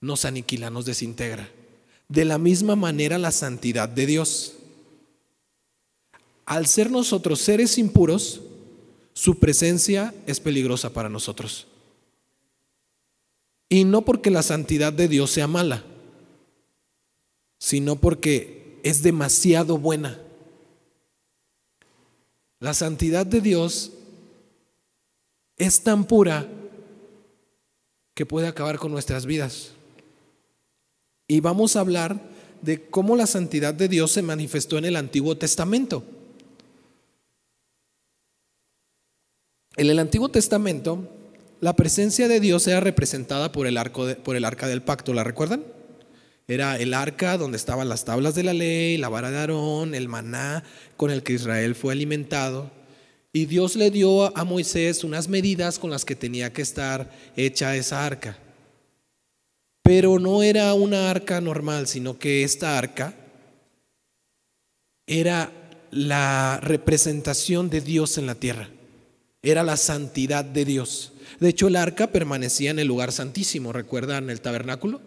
nos 0.02 0.26
aniquila, 0.26 0.70
nos 0.70 0.86
desintegra. 0.86 1.50
De 2.08 2.26
la 2.26 2.38
misma 2.38 2.76
manera 2.76 3.18
la 3.18 3.32
santidad 3.32 3.90
de 3.90 4.06
Dios. 4.06 4.54
Al 6.50 6.66
ser 6.66 6.90
nosotros 6.90 7.42
seres 7.42 7.78
impuros, 7.78 8.42
su 9.14 9.38
presencia 9.38 10.16
es 10.26 10.40
peligrosa 10.40 10.92
para 10.92 11.08
nosotros. 11.08 11.68
Y 13.70 13.84
no 13.84 14.04
porque 14.04 14.32
la 14.32 14.42
santidad 14.42 14.92
de 14.92 15.08
Dios 15.08 15.30
sea 15.30 15.46
mala, 15.46 15.84
sino 17.60 17.98
porque 17.98 18.80
es 18.82 19.04
demasiado 19.04 19.78
buena. 19.78 20.20
La 22.60 22.74
santidad 22.74 23.28
de 23.28 23.42
Dios 23.42 23.92
es 25.56 25.84
tan 25.84 26.04
pura 26.04 26.50
que 28.16 28.26
puede 28.26 28.48
acabar 28.48 28.80
con 28.80 28.92
nuestras 28.92 29.28
vidas. 29.28 29.74
Y 31.28 31.42
vamos 31.42 31.76
a 31.76 31.82
hablar 31.82 32.20
de 32.64 32.90
cómo 32.90 33.16
la 33.16 33.28
santidad 33.28 33.76
de 33.76 33.88
Dios 33.88 34.10
se 34.10 34.24
manifestó 34.24 34.80
en 34.80 34.86
el 34.86 34.96
Antiguo 34.96 35.38
Testamento. 35.38 36.04
En 39.80 39.90
el 39.90 39.98
Antiguo 40.00 40.28
Testamento, 40.28 41.08
la 41.62 41.74
presencia 41.74 42.28
de 42.28 42.42
Dios 42.42 42.68
era 42.68 42.82
representada 42.82 43.54
por 43.54 43.66
el, 43.66 43.78
arco 43.78 44.14
por 44.26 44.36
el 44.36 44.44
arca 44.44 44.68
del 44.68 44.82
pacto, 44.82 45.14
¿la 45.14 45.24
recuerdan? 45.24 45.64
Era 46.50 46.76
el 46.76 46.94
arca 46.94 47.38
donde 47.38 47.56
estaban 47.56 47.88
las 47.88 48.04
tablas 48.04 48.36
de 48.36 48.44
la 48.44 48.52
ley, 48.52 48.98
la 48.98 49.08
vara 49.08 49.32
de 49.32 49.38
Aarón, 49.38 49.96
el 49.96 50.10
maná 50.10 50.66
con 50.98 51.12
el 51.12 51.24
que 51.24 51.32
Israel 51.32 51.76
fue 51.76 51.94
alimentado. 51.94 52.70
Y 53.32 53.46
Dios 53.46 53.78
le 53.78 53.90
dio 53.90 54.38
a 54.38 54.44
Moisés 54.44 55.06
unas 55.06 55.30
medidas 55.30 55.80
con 55.80 55.92
las 55.92 56.04
que 56.04 56.18
tenía 56.18 56.52
que 56.52 56.62
estar 56.62 57.10
hecha 57.38 57.78
esa 57.78 58.06
arca. 58.06 58.38
Pero 59.82 60.20
no 60.20 60.44
era 60.44 60.74
una 60.74 61.10
arca 61.10 61.40
normal, 61.40 61.88
sino 61.88 62.20
que 62.20 62.44
esta 62.44 62.78
arca 62.78 63.14
era 65.08 65.54
la 65.90 66.60
representación 66.62 67.70
de 67.70 67.80
Dios 67.80 68.18
en 68.18 68.26
la 68.26 68.36
tierra. 68.36 68.72
Era 69.42 69.64
la 69.64 69.78
santidad 69.78 70.44
de 70.44 70.66
Dios. 70.66 71.14
De 71.40 71.50
hecho, 71.50 71.68
el 71.68 71.76
arca 71.76 72.08
permanecía 72.08 72.72
en 72.72 72.80
el 72.80 72.88
lugar 72.88 73.12
santísimo. 73.12 73.72
¿Recuerdan 73.72 74.30
el 74.30 74.42
tabernáculo? 74.42 75.02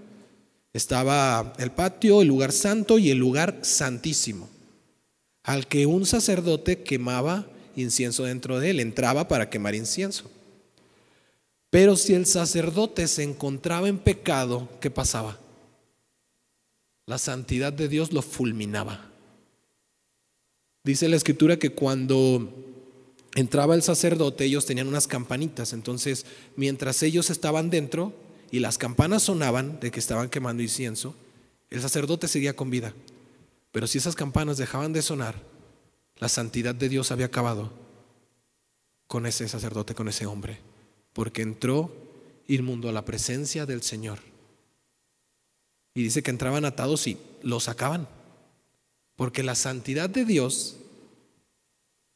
Estaba 0.72 1.52
el 1.58 1.70
patio, 1.70 2.22
el 2.22 2.28
lugar 2.28 2.52
santo 2.52 2.98
y 2.98 3.10
el 3.10 3.18
lugar 3.18 3.58
santísimo, 3.60 4.48
al 5.42 5.66
que 5.66 5.84
un 5.84 6.06
sacerdote 6.06 6.82
quemaba 6.82 7.46
incienso 7.76 8.24
dentro 8.24 8.58
de 8.58 8.70
él, 8.70 8.80
entraba 8.80 9.28
para 9.28 9.50
quemar 9.50 9.74
incienso. 9.74 10.30
Pero 11.68 11.96
si 11.96 12.14
el 12.14 12.26
sacerdote 12.26 13.06
se 13.06 13.22
encontraba 13.22 13.88
en 13.88 13.98
pecado, 13.98 14.68
¿qué 14.80 14.90
pasaba? 14.90 15.38
La 17.06 17.18
santidad 17.18 17.72
de 17.72 17.88
Dios 17.88 18.12
lo 18.12 18.22
fulminaba. 18.22 19.10
Dice 20.84 21.08
la 21.08 21.16
escritura 21.16 21.58
que 21.58 21.70
cuando 21.70 22.71
entraba 23.34 23.74
el 23.74 23.82
sacerdote, 23.82 24.44
ellos 24.44 24.66
tenían 24.66 24.88
unas 24.88 25.06
campanitas, 25.06 25.72
entonces 25.72 26.26
mientras 26.56 27.02
ellos 27.02 27.30
estaban 27.30 27.70
dentro, 27.70 28.12
y 28.52 28.60
las 28.60 28.76
campanas 28.76 29.22
sonaban 29.22 29.80
de 29.80 29.90
que 29.90 29.98
estaban 29.98 30.28
quemando 30.28 30.62
incienso, 30.62 31.14
el 31.70 31.80
sacerdote 31.80 32.28
seguía 32.28 32.54
con 32.54 32.68
vida. 32.68 32.92
Pero 33.72 33.86
si 33.86 33.96
esas 33.96 34.14
campanas 34.14 34.58
dejaban 34.58 34.92
de 34.92 35.00
sonar, 35.00 35.42
la 36.18 36.28
santidad 36.28 36.74
de 36.74 36.90
Dios 36.90 37.10
había 37.10 37.26
acabado 37.26 37.72
con 39.06 39.24
ese 39.24 39.48
sacerdote, 39.48 39.94
con 39.94 40.06
ese 40.08 40.26
hombre, 40.26 40.58
porque 41.14 41.40
entró 41.40 41.90
inmundo 42.46 42.90
a 42.90 42.92
la 42.92 43.06
presencia 43.06 43.64
del 43.64 43.82
Señor. 43.82 44.18
Y 45.94 46.02
dice 46.02 46.22
que 46.22 46.30
entraban 46.30 46.66
atados 46.66 47.06
y 47.06 47.16
lo 47.42 47.58
sacaban, 47.58 48.06
porque 49.16 49.42
la 49.42 49.54
santidad 49.54 50.10
de 50.10 50.26
Dios 50.26 50.76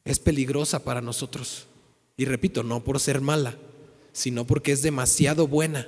es 0.07 0.21
peligrosa 0.21 0.83
para 0.85 1.03
nosotros. 1.03 1.67
Y 2.17 2.25
repito, 2.25 2.63
no 2.63 2.83
por 2.83 2.99
ser 3.01 3.21
mala, 3.21 3.57
sino 4.13 4.47
porque 4.47 4.73
es 4.73 4.81
demasiado 4.81 5.47
buena. 5.47 5.87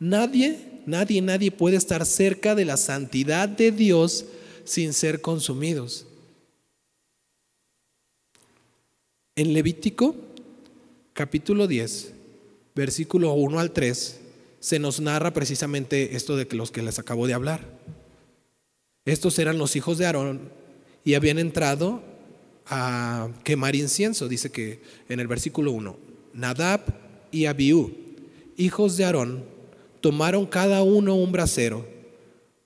Nadie, 0.00 0.80
nadie, 0.86 1.22
nadie 1.22 1.52
puede 1.52 1.76
estar 1.76 2.04
cerca 2.06 2.56
de 2.56 2.64
la 2.64 2.76
santidad 2.76 3.48
de 3.48 3.70
Dios 3.70 4.24
sin 4.64 4.94
ser 4.94 5.20
consumidos. 5.20 6.06
En 9.36 9.52
Levítico, 9.52 10.16
capítulo 11.12 11.66
10, 11.66 12.12
versículo 12.74 13.32
1 13.34 13.60
al 13.60 13.70
3, 13.72 14.20
se 14.58 14.78
nos 14.78 15.00
narra 15.00 15.32
precisamente 15.32 16.16
esto 16.16 16.36
de 16.36 16.46
los 16.56 16.70
que 16.70 16.82
les 16.82 16.98
acabo 16.98 17.26
de 17.26 17.34
hablar. 17.34 17.78
Estos 19.04 19.38
eran 19.38 19.58
los 19.58 19.76
hijos 19.76 19.98
de 19.98 20.06
Aarón 20.06 20.50
y 21.04 21.14
habían 21.14 21.38
entrado 21.38 22.11
a 22.66 23.28
quemar 23.44 23.76
incienso, 23.76 24.28
dice 24.28 24.50
que 24.50 24.80
en 25.08 25.20
el 25.20 25.26
versículo 25.26 25.72
1, 25.72 25.96
Nadab 26.34 26.80
y 27.30 27.46
Abiú, 27.46 27.94
hijos 28.56 28.96
de 28.96 29.04
Aarón, 29.04 29.44
tomaron 30.00 30.46
cada 30.46 30.82
uno 30.82 31.14
un 31.14 31.32
brasero, 31.32 31.86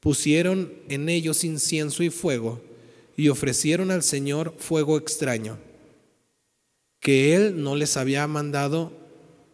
pusieron 0.00 0.72
en 0.88 1.08
ellos 1.08 1.44
incienso 1.44 2.02
y 2.02 2.10
fuego 2.10 2.60
y 3.16 3.28
ofrecieron 3.28 3.90
al 3.90 4.02
Señor 4.02 4.54
fuego 4.58 4.98
extraño, 4.98 5.58
que 7.00 7.34
Él 7.34 7.62
no 7.62 7.76
les 7.76 7.96
había 7.96 8.26
mandado, 8.26 8.92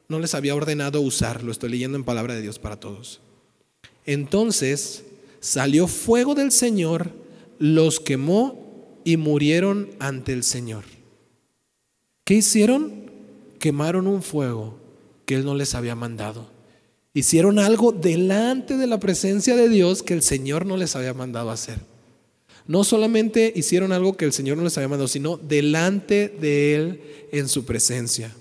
no 0.08 0.18
les 0.18 0.34
había 0.34 0.54
ordenado 0.54 1.00
usar. 1.00 1.42
Lo 1.42 1.52
estoy 1.52 1.70
leyendo 1.70 1.96
en 1.96 2.04
palabra 2.04 2.34
de 2.34 2.42
Dios 2.42 2.58
para 2.58 2.78
todos. 2.78 3.20
Entonces 4.04 5.04
salió 5.40 5.86
fuego 5.86 6.34
del 6.34 6.50
Señor, 6.50 7.10
los 7.58 8.00
quemó 8.00 8.61
y 9.04 9.16
murieron 9.16 9.90
ante 9.98 10.32
el 10.32 10.42
Señor. 10.42 10.84
¿Qué 12.24 12.34
hicieron? 12.34 13.10
Quemaron 13.58 14.06
un 14.06 14.22
fuego 14.22 14.78
que 15.26 15.34
Él 15.34 15.44
no 15.44 15.54
les 15.54 15.74
había 15.74 15.94
mandado. 15.94 16.48
Hicieron 17.14 17.58
algo 17.58 17.92
delante 17.92 18.76
de 18.76 18.86
la 18.86 18.98
presencia 18.98 19.54
de 19.56 19.68
Dios 19.68 20.02
que 20.02 20.14
el 20.14 20.22
Señor 20.22 20.66
no 20.66 20.76
les 20.76 20.96
había 20.96 21.14
mandado 21.14 21.50
hacer. 21.50 21.78
No 22.66 22.84
solamente 22.84 23.52
hicieron 23.54 23.92
algo 23.92 24.16
que 24.16 24.24
el 24.24 24.32
Señor 24.32 24.56
no 24.56 24.64
les 24.64 24.76
había 24.76 24.88
mandado, 24.88 25.08
sino 25.08 25.36
delante 25.36 26.28
de 26.28 26.74
Él 26.74 27.00
en 27.32 27.48
su 27.48 27.64
presencia. 27.64 28.34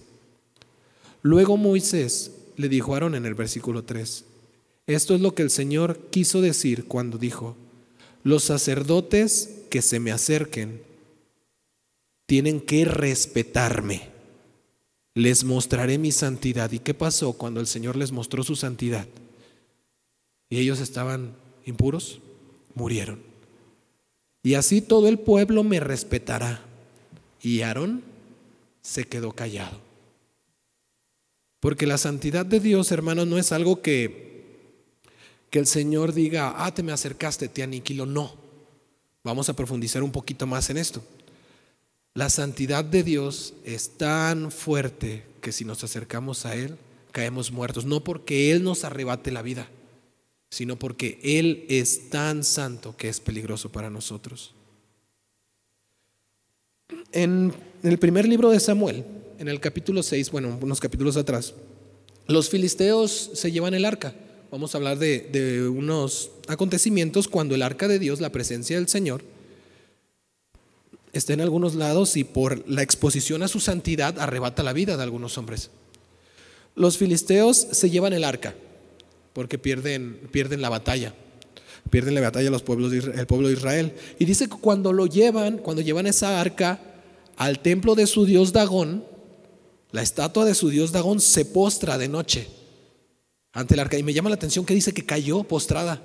Luego 1.21 1.57
Moisés 1.57 2.31
le 2.57 2.69
dijo 2.69 2.93
a 2.93 2.97
Aarón 2.97 3.15
en 3.15 3.25
el 3.25 3.33
versículo 3.33 3.83
3, 3.83 4.25
esto 4.87 5.15
es 5.15 5.21
lo 5.21 5.35
que 5.35 5.43
el 5.43 5.49
Señor 5.49 5.99
quiso 6.09 6.41
decir 6.41 6.85
cuando 6.85 7.17
dijo, 7.17 7.55
los 8.23 8.43
sacerdotes 8.43 9.60
que 9.71 9.81
se 9.81 9.99
me 9.99 10.11
acerquen 10.11 10.83
tienen 12.27 12.61
que 12.61 12.85
respetarme. 12.85 14.09
Les 15.15 15.43
mostraré 15.43 15.97
mi 15.97 16.11
santidad. 16.11 16.71
¿Y 16.71 16.77
qué 16.77 16.93
pasó 16.93 17.33
cuando 17.33 17.59
el 17.59 17.65
Señor 17.65 17.95
les 17.95 18.11
mostró 18.11 18.43
su 18.43 18.55
santidad? 18.55 19.07
Y 20.49 20.59
ellos 20.59 20.79
estaban 20.79 21.33
impuros, 21.65 22.19
murieron. 22.75 23.19
Y 24.43 24.53
así 24.53 24.81
todo 24.81 25.07
el 25.07 25.17
pueblo 25.17 25.63
me 25.63 25.79
respetará. 25.79 26.63
Y 27.41 27.61
Aarón 27.61 28.03
se 28.83 29.05
quedó 29.05 29.31
callado. 29.31 29.79
Porque 31.59 31.87
la 31.87 31.97
santidad 31.97 32.45
de 32.45 32.59
Dios, 32.59 32.91
hermanos, 32.91 33.25
no 33.25 33.39
es 33.39 33.51
algo 33.51 33.81
que 33.81 34.29
que 35.51 35.59
el 35.59 35.67
Señor 35.67 36.13
diga, 36.13 36.55
ah, 36.65 36.73
te 36.73 36.81
me 36.81 36.93
acercaste, 36.93 37.49
te 37.49 37.61
aniquilo. 37.61 38.05
No. 38.05 38.33
Vamos 39.23 39.49
a 39.49 39.55
profundizar 39.55 40.01
un 40.03 40.11
poquito 40.11 40.47
más 40.47 40.69
en 40.69 40.77
esto. 40.77 41.03
La 42.13 42.29
santidad 42.29 42.83
de 42.83 43.03
Dios 43.03 43.53
es 43.63 43.97
tan 43.97 44.51
fuerte 44.51 45.23
que 45.41 45.51
si 45.51 45.63
nos 45.63 45.83
acercamos 45.83 46.45
a 46.45 46.55
Él, 46.55 46.77
caemos 47.11 47.51
muertos. 47.51 47.85
No 47.85 48.03
porque 48.03 48.51
Él 48.51 48.63
nos 48.63 48.83
arrebate 48.83 49.31
la 49.31 49.41
vida, 49.41 49.69
sino 50.49 50.75
porque 50.75 51.19
Él 51.23 51.65
es 51.69 52.09
tan 52.09 52.43
santo 52.43 52.97
que 52.97 53.09
es 53.09 53.19
peligroso 53.19 53.71
para 53.71 53.89
nosotros. 53.89 54.53
En 57.11 57.53
el 57.83 57.97
primer 57.99 58.27
libro 58.27 58.49
de 58.49 58.59
Samuel, 58.59 59.05
en 59.37 59.47
el 59.47 59.59
capítulo 59.59 60.03
6, 60.03 60.31
bueno, 60.31 60.57
unos 60.61 60.79
capítulos 60.79 61.15
atrás, 61.15 61.53
los 62.27 62.49
filisteos 62.49 63.31
se 63.33 63.51
llevan 63.51 63.73
el 63.73 63.85
arca 63.85 64.13
vamos 64.51 64.75
a 64.75 64.77
hablar 64.77 64.99
de, 64.99 65.67
unos 65.69 66.31
acontecimientos 66.47 67.29
cuando 67.29 67.55
el 67.55 67.61
arca 67.61 67.87
de 67.87 67.99
Dios, 67.99 68.19
la 68.19 68.31
presencia 68.31 68.75
del 68.75 68.89
Señor, 68.89 69.23
está 71.13 71.33
en 71.33 71.41
algunos 71.41 71.75
lados 71.75 72.17
y 72.17 72.25
por 72.25 72.67
la 72.69 72.83
exposición 72.83 73.43
a 73.43 73.47
su 73.47 73.61
santidad 73.61 74.19
arrebata 74.19 74.61
la 74.61 74.73
vida 74.73 74.97
de 74.97 75.03
algunos 75.03 75.37
hombres. 75.37 75.71
Los 76.75 76.97
filisteos 76.97 77.67
se 77.71 77.89
llevan 77.89 78.13
el 78.13 78.25
arca 78.25 78.53
porque 79.33 79.57
pierden, 79.57 80.19
pierden 80.31 80.61
la 80.61 80.69
batalla. 80.69 81.15
Pierden 81.89 82.13
la 82.13 82.21
batalla 82.21 82.51
los 82.51 82.61
pueblos 82.61 82.93
el 82.93 83.27
pueblo 83.27 83.47
de 83.47 83.55
Israel. 83.55 83.93
Y 84.19 84.25
dice 84.25 84.47
que 84.47 84.55
cuando 84.57 84.93
lo 84.93 85.07
llevan, 85.07 85.57
cuando 85.57 85.81
llevan 85.81 86.07
esa 86.07 86.39
arca 86.39 86.79
al 87.37 87.59
templo 87.59 87.95
de 87.95 88.05
su 88.05 88.25
dios 88.25 88.53
Dagón, 88.53 89.03
la 89.91 90.01
estatua 90.01 90.45
de 90.45 90.55
su 90.55 90.69
dios 90.69 90.91
Dagón 90.91 91.19
se 91.19 91.43
postra 91.43 91.97
de 91.97 92.07
noche 92.07 92.47
ante 93.53 93.73
el 93.73 93.79
arca. 93.79 93.97
Y 93.97 94.03
me 94.03 94.13
llama 94.13 94.29
la 94.29 94.35
atención 94.35 94.65
que 94.65 94.73
dice 94.73 94.93
que 94.93 95.05
cayó 95.05 95.43
postrada 95.43 96.03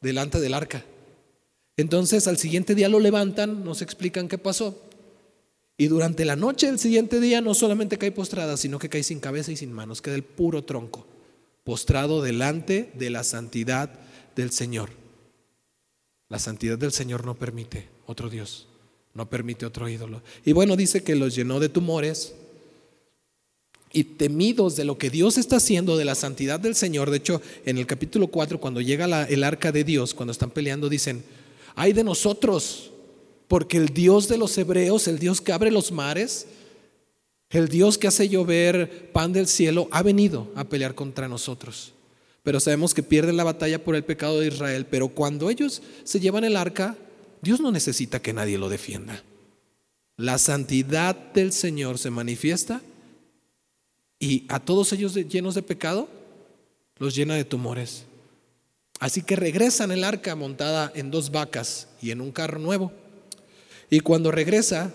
delante 0.00 0.40
del 0.40 0.54
arca. 0.54 0.84
Entonces 1.76 2.26
al 2.26 2.38
siguiente 2.38 2.74
día 2.74 2.88
lo 2.88 3.00
levantan, 3.00 3.64
nos 3.64 3.82
explican 3.82 4.28
qué 4.28 4.38
pasó. 4.38 4.82
Y 5.78 5.88
durante 5.88 6.24
la 6.24 6.36
noche 6.36 6.66
del 6.66 6.78
siguiente 6.78 7.20
día 7.20 7.42
no 7.42 7.52
solamente 7.52 7.98
cae 7.98 8.10
postrada, 8.10 8.56
sino 8.56 8.78
que 8.78 8.88
cae 8.88 9.02
sin 9.02 9.20
cabeza 9.20 9.52
y 9.52 9.56
sin 9.56 9.72
manos, 9.72 10.00
queda 10.00 10.14
el 10.14 10.22
puro 10.22 10.64
tronco, 10.64 11.06
postrado 11.64 12.22
delante 12.22 12.90
de 12.94 13.10
la 13.10 13.24
santidad 13.24 13.90
del 14.34 14.52
Señor. 14.52 14.90
La 16.28 16.38
santidad 16.38 16.78
del 16.78 16.92
Señor 16.92 17.26
no 17.26 17.34
permite 17.34 17.88
otro 18.06 18.30
Dios, 18.30 18.68
no 19.12 19.28
permite 19.28 19.66
otro 19.66 19.86
ídolo. 19.88 20.22
Y 20.46 20.52
bueno, 20.52 20.76
dice 20.76 21.04
que 21.04 21.14
los 21.14 21.34
llenó 21.34 21.60
de 21.60 21.68
tumores, 21.68 22.34
y 23.96 24.04
temidos 24.04 24.76
de 24.76 24.84
lo 24.84 24.98
que 24.98 25.08
Dios 25.08 25.38
está 25.38 25.56
haciendo, 25.56 25.96
de 25.96 26.04
la 26.04 26.14
santidad 26.14 26.60
del 26.60 26.74
Señor. 26.74 27.10
De 27.10 27.16
hecho, 27.16 27.40
en 27.64 27.78
el 27.78 27.86
capítulo 27.86 28.26
4, 28.26 28.60
cuando 28.60 28.82
llega 28.82 29.24
el 29.24 29.42
arca 29.42 29.72
de 29.72 29.84
Dios, 29.84 30.12
cuando 30.12 30.32
están 30.32 30.50
peleando, 30.50 30.90
dicen, 30.90 31.24
ay 31.74 31.94
de 31.94 32.04
nosotros, 32.04 32.90
porque 33.48 33.78
el 33.78 33.88
Dios 33.88 34.28
de 34.28 34.36
los 34.36 34.58
hebreos, 34.58 35.08
el 35.08 35.18
Dios 35.18 35.40
que 35.40 35.52
abre 35.52 35.70
los 35.70 35.92
mares, 35.92 36.46
el 37.48 37.68
Dios 37.68 37.96
que 37.96 38.06
hace 38.06 38.28
llover 38.28 39.10
pan 39.12 39.32
del 39.32 39.46
cielo, 39.46 39.88
ha 39.90 40.02
venido 40.02 40.52
a 40.56 40.64
pelear 40.64 40.94
contra 40.94 41.26
nosotros. 41.26 41.94
Pero 42.42 42.60
sabemos 42.60 42.92
que 42.92 43.02
pierden 43.02 43.38
la 43.38 43.44
batalla 43.44 43.82
por 43.82 43.96
el 43.96 44.04
pecado 44.04 44.40
de 44.40 44.48
Israel, 44.48 44.84
pero 44.90 45.08
cuando 45.08 45.48
ellos 45.48 45.80
se 46.04 46.20
llevan 46.20 46.44
el 46.44 46.56
arca, 46.56 46.98
Dios 47.40 47.60
no 47.60 47.72
necesita 47.72 48.20
que 48.20 48.34
nadie 48.34 48.58
lo 48.58 48.68
defienda. 48.68 49.24
La 50.18 50.36
santidad 50.36 51.16
del 51.32 51.50
Señor 51.52 51.96
se 51.96 52.10
manifiesta 52.10 52.82
y 54.18 54.44
a 54.48 54.60
todos 54.60 54.92
ellos 54.92 55.14
llenos 55.14 55.54
de 55.54 55.62
pecado, 55.62 56.08
los 56.98 57.14
llena 57.14 57.34
de 57.34 57.44
tumores. 57.44 58.04
Así 58.98 59.22
que 59.22 59.36
regresan 59.36 59.90
el 59.92 60.04
arca 60.04 60.34
montada 60.34 60.90
en 60.94 61.10
dos 61.10 61.30
vacas 61.30 61.88
y 62.00 62.10
en 62.10 62.20
un 62.20 62.32
carro 62.32 62.58
nuevo. 62.58 62.92
Y 63.90 64.00
cuando 64.00 64.30
regresa, 64.30 64.92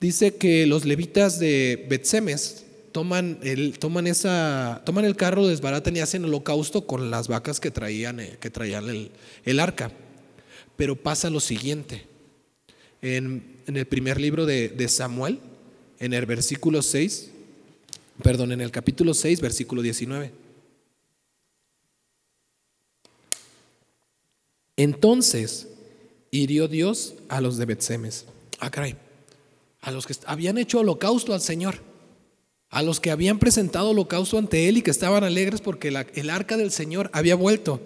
dice 0.00 0.36
que 0.36 0.66
los 0.66 0.84
levitas 0.84 1.38
de 1.38 1.86
Betsemes 1.88 2.64
toman 2.92 3.38
el, 3.42 3.78
toman 3.78 4.06
esa, 4.06 4.82
toman 4.86 5.04
el 5.04 5.16
carro, 5.16 5.46
desbaratan 5.46 5.96
y 5.96 6.00
hacen 6.00 6.24
holocausto 6.24 6.86
con 6.86 7.10
las 7.10 7.28
vacas 7.28 7.60
que 7.60 7.70
traían, 7.70 8.20
eh, 8.20 8.38
que 8.40 8.50
traían 8.50 8.86
el, 9.44 9.60
arca. 9.60 9.92
Pero 10.76 10.96
pasa 10.96 11.28
lo 11.28 11.40
siguiente. 11.40 12.06
En, 13.02 13.60
el 13.66 13.86
primer 13.86 14.20
libro 14.20 14.46
de, 14.46 14.68
de 14.70 14.88
Samuel, 14.88 15.38
en 16.00 16.12
el 16.12 16.26
versículo 16.26 16.82
6, 16.82 17.30
perdón, 18.20 18.52
en 18.52 18.60
el 18.60 18.70
capítulo 18.70 19.14
6, 19.14 19.40
versículo 19.40 19.82
19. 19.82 20.32
Entonces 24.76 25.68
hirió 26.30 26.68
Dios 26.68 27.14
a 27.28 27.40
los 27.40 27.56
de 27.56 27.66
Betsemes. 27.66 28.26
Ah, 28.58 28.70
caray. 28.70 28.96
A 29.82 29.90
los 29.90 30.06
que 30.06 30.14
habían 30.26 30.58
hecho 30.58 30.80
holocausto 30.80 31.34
al 31.34 31.40
Señor. 31.40 31.82
A 32.70 32.82
los 32.82 33.00
que 33.00 33.10
habían 33.10 33.38
presentado 33.38 33.90
holocausto 33.90 34.38
ante 34.38 34.68
Él 34.68 34.78
y 34.78 34.82
que 34.82 34.90
estaban 34.90 35.24
alegres 35.24 35.60
porque 35.60 35.88
el 35.88 36.30
arca 36.30 36.56
del 36.56 36.70
Señor 36.70 37.10
había 37.12 37.34
vuelto. 37.34 37.80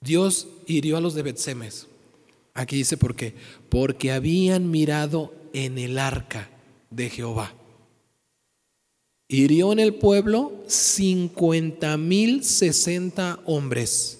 Dios 0.00 0.48
hirió 0.66 0.96
a 0.96 1.00
los 1.00 1.14
de 1.14 1.22
Betsemes. 1.22 1.86
Aquí 2.54 2.76
dice 2.76 2.96
por 2.96 3.14
qué. 3.14 3.34
Porque 3.68 4.12
habían 4.12 4.70
mirado 4.70 5.32
en 5.52 5.78
el 5.78 5.98
arca 5.98 6.50
de 6.90 7.08
Jehová 7.08 7.54
hirió 9.30 9.72
en 9.72 9.78
el 9.78 9.94
pueblo 9.94 10.52
cincuenta 10.66 11.96
mil 11.96 12.44
sesenta 12.44 13.38
hombres. 13.46 14.18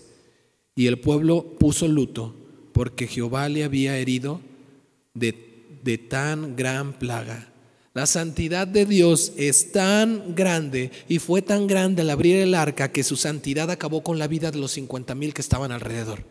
Y 0.77 0.87
el 0.87 1.01
pueblo 1.01 1.57
puso 1.59 1.89
luto 1.89 2.35
porque 2.73 3.07
Jehová 3.07 3.49
le 3.49 3.65
había 3.65 3.99
herido 3.99 4.41
de, 5.13 5.79
de 5.83 5.99
tan 5.99 6.57
gran 6.57 6.99
plaga. 6.99 7.53
La 7.93 8.07
santidad 8.07 8.69
de 8.69 8.87
Dios 8.87 9.33
es 9.37 9.73
tan 9.73 10.37
grande 10.37 10.93
y 11.09 11.19
fue 11.19 11.43
tan 11.43 11.67
grande 11.67 12.03
al 12.03 12.11
abrir 12.11 12.37
el 12.37 12.55
arca 12.55 12.93
que 12.93 13.03
su 13.03 13.17
santidad 13.17 13.69
acabó 13.69 14.05
con 14.05 14.21
la 14.21 14.29
vida 14.29 14.53
de 14.53 14.61
los 14.61 14.71
cincuenta 14.71 15.17
mil 15.17 15.35
que 15.35 15.43
estaban 15.43 15.73
alrededor. 15.73 16.23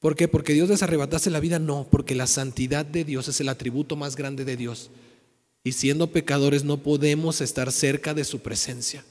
¿Por 0.00 0.16
qué? 0.16 0.28
Porque 0.28 0.54
Dios 0.54 0.70
les 0.70 0.82
arrebatase 0.82 1.30
la 1.30 1.40
vida, 1.40 1.58
no, 1.58 1.86
porque 1.90 2.14
la 2.14 2.26
santidad 2.26 2.86
de 2.86 3.04
Dios 3.04 3.28
es 3.28 3.40
el 3.40 3.50
atributo 3.50 3.96
más 3.96 4.16
grande 4.16 4.46
de 4.46 4.56
Dios. 4.56 4.90
Y 5.66 5.72
siendo 5.72 6.12
pecadores 6.12 6.62
no 6.62 6.76
podemos 6.76 7.40
estar 7.40 7.72
cerca 7.72 8.14
de 8.14 8.22
su 8.22 8.38
presencia. 8.38 9.04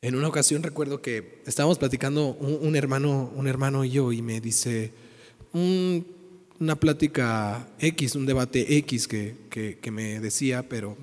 En 0.00 0.14
una 0.14 0.28
ocasión 0.28 0.62
recuerdo 0.62 1.02
que 1.02 1.42
estábamos 1.44 1.78
platicando 1.78 2.34
un, 2.34 2.76
hermano, 2.76 3.32
un 3.34 3.48
hermano 3.48 3.84
y 3.84 3.90
yo, 3.90 4.12
y 4.12 4.22
me 4.22 4.40
dice 4.40 4.92
una 5.52 6.76
plática 6.76 7.66
X, 7.80 8.14
un 8.14 8.26
debate 8.26 8.76
X 8.76 9.08
que, 9.08 9.34
que 9.50 9.90
me 9.90 10.20
decía, 10.20 10.68
pero 10.68 10.96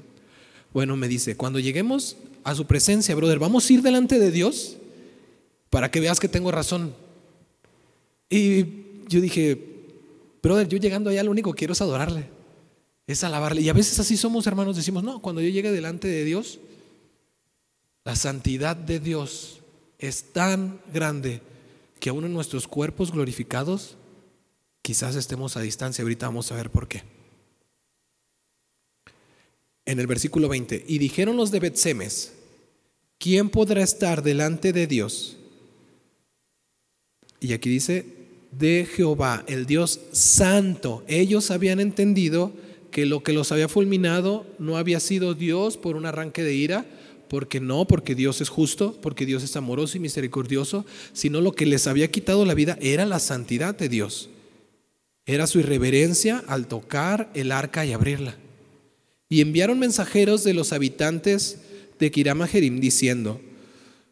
bueno, 0.72 0.95
me 0.95 1.10
dice, 1.10 1.36
cuando 1.36 1.60
lleguemos 1.60 2.16
a 2.45 2.55
su 2.55 2.68
presencia, 2.68 3.16
brother, 3.16 3.38
vamos 3.38 3.70
a 3.70 3.74
ir 3.74 3.82
delante 3.82 4.18
de 4.18 4.32
Dios 4.32 4.78
para 5.70 5.91
que 5.91 5.99
veas 5.99 6.22
que 6.22 6.30
tengo 6.30 6.51
razón. 6.51 6.95
Y 8.30 8.64
yo 9.10 9.20
dije, 9.20 9.79
brother, 10.42 10.68
yo 10.68 10.78
llegando 10.78 11.10
allá 11.10 11.24
lo 11.24 11.32
único 11.32 11.54
que 11.54 11.60
quiero 11.60 11.74
es 11.74 11.82
adorarle, 11.82 12.30
es 13.08 13.24
alabarle. 13.24 13.62
Y 13.62 13.70
a 13.70 13.74
veces 13.74 14.00
así 14.00 14.18
somos 14.18 14.48
hermanos, 14.48 14.76
decimos, 14.76 15.04
no, 15.04 15.22
cuando 15.22 15.42
yo 15.42 15.50
llegue 15.50 15.72
delante 15.72 16.08
de 16.08 16.24
Dios, 16.24 16.60
la 18.04 18.16
santidad 18.16 18.76
de 18.76 19.00
Dios 19.00 19.60
es 19.98 20.32
tan 20.34 20.80
grande 20.94 21.42
que 22.00 22.10
aún 22.10 22.26
en 22.26 22.34
nuestros 22.34 22.68
cuerpos 22.68 23.12
glorificados 23.12 23.98
quizás 24.82 25.16
estemos 25.16 25.58
a 25.58 25.62
distancia. 25.62 26.02
Ahorita 26.02 26.28
vamos 26.28 26.52
a 26.52 26.56
ver 26.56 26.72
por 26.72 26.88
qué. 26.88 27.04
En 29.86 30.00
el 30.00 30.08
versículo 30.08 30.48
20, 30.50 30.86
y 30.88 30.98
dijeron 31.00 31.36
los 31.36 31.52
de 31.52 31.60
Betsemes, 31.60 32.34
¿quién 33.18 33.50
podrá 33.50 33.82
estar 33.84 34.24
delante 34.24 34.72
de 34.72 34.88
Dios? 34.88 35.38
Y 37.40 37.54
aquí 37.54 37.70
dice, 37.70 38.06
de 38.52 38.88
Jehová, 38.91 39.43
el 39.47 39.66
Dios 39.66 40.00
santo. 40.12 41.04
Ellos 41.08 41.52
habían 41.52 41.80
entendido 41.80 42.52
que 42.91 43.06
lo 43.06 43.24
que 43.24 43.34
los 43.34 43.52
había 43.52 43.68
fulminado 43.68 44.45
no 44.58 44.78
había 44.78 45.00
sido 45.00 45.34
Dios 45.34 45.78
por 45.78 45.95
un 45.95 46.06
arranque 46.06 46.43
de 46.43 46.54
ira, 46.54 46.86
porque 47.28 47.60
no, 47.60 47.86
porque 47.86 48.16
Dios 48.16 48.41
es 48.41 48.50
justo, 48.50 48.97
porque 49.02 49.26
Dios 49.26 49.43
es 49.43 49.56
amoroso 49.56 49.97
y 49.97 50.00
misericordioso, 50.00 50.86
sino 51.14 51.41
lo 51.41 51.52
que 51.52 51.68
les 51.68 51.86
había 51.86 52.10
quitado 52.10 52.45
la 52.45 52.56
vida 52.56 52.78
era 52.82 53.06
la 53.06 53.20
santidad 53.20 53.78
de 53.78 53.88
Dios. 53.88 54.30
Era 55.26 55.45
su 55.45 55.60
irreverencia 55.60 56.43
al 56.47 56.68
tocar 56.68 57.30
el 57.36 57.52
arca 57.52 57.86
y 57.86 57.93
abrirla. 57.93 58.36
Y 59.30 59.41
enviaron 59.41 59.78
mensajeros 59.78 60.43
de 60.43 60.56
los 60.56 60.74
habitantes 60.74 61.60
de 62.00 62.10
Kiramajerim 62.10 62.80
diciendo, 62.80 63.39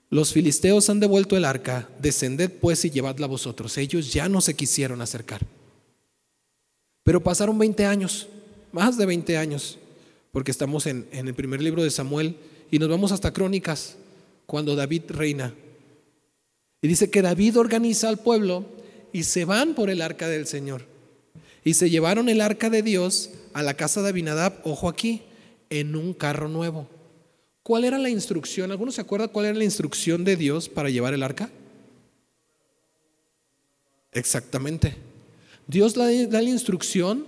los 0.10 0.32
filisteos 0.32 0.90
han 0.90 1.00
devuelto 1.00 1.36
el 1.36 1.46
arca, 1.46 1.90
descended 2.00 2.52
pues 2.62 2.86
y 2.86 2.90
llevadla 2.90 3.28
vosotros. 3.28 3.78
Ellos 3.78 4.14
ya 4.14 4.30
no 4.30 4.42
se 4.42 4.56
quisieron 4.56 5.02
acercar. 5.02 5.42
Pero 7.04 7.22
pasaron 7.22 7.58
20 7.58 7.86
años, 7.86 8.28
más 8.72 8.98
de 8.98 9.06
20 9.06 9.38
años, 9.38 9.78
porque 10.32 10.52
estamos 10.52 10.86
en, 10.86 11.08
en 11.12 11.28
el 11.28 11.34
primer 11.34 11.62
libro 11.62 11.84
de 11.84 11.92
Samuel 11.92 12.38
y 12.72 12.80
nos 12.80 12.90
vamos 12.90 13.12
hasta 13.12 13.34
Crónicas, 13.34 13.96
cuando 14.46 14.76
David 14.76 15.04
reina. 15.10 15.54
Y 16.82 16.88
dice 16.88 17.10
que 17.10 17.22
David 17.22 17.60
organiza 17.60 18.08
al 18.08 18.20
pueblo 18.20 18.66
y 19.12 19.24
se 19.24 19.46
van 19.46 19.74
por 19.74 19.90
el 19.90 20.02
arca 20.02 20.28
del 20.28 20.48
Señor. 20.48 20.84
Y 21.64 21.74
se 21.74 21.90
llevaron 21.90 22.30
el 22.30 22.40
arca 22.40 22.70
de 22.70 22.82
Dios 22.82 23.32
a 23.54 23.62
la 23.64 23.74
casa 23.74 24.02
de 24.02 24.10
Abinadab, 24.10 24.62
ojo 24.64 24.88
aquí, 24.88 25.24
en 25.70 25.96
un 25.96 26.14
carro 26.14 26.48
nuevo. 26.48 26.88
¿Cuál 27.68 27.84
era 27.84 27.98
la 27.98 28.10
instrucción? 28.10 28.72
¿Alguno 28.72 28.94
se 28.94 29.02
acuerda 29.02 29.28
cuál 29.28 29.48
era 29.48 29.58
la 29.58 29.66
instrucción 29.66 30.24
de 30.24 30.38
Dios 30.38 30.70
para 30.70 30.90
llevar 30.90 31.14
el 31.14 31.22
arca? 31.22 31.50
Exactamente. 34.14 34.96
Dios 35.68 35.94
da 35.94 36.06
la 36.06 36.44
instrucción 36.44 37.28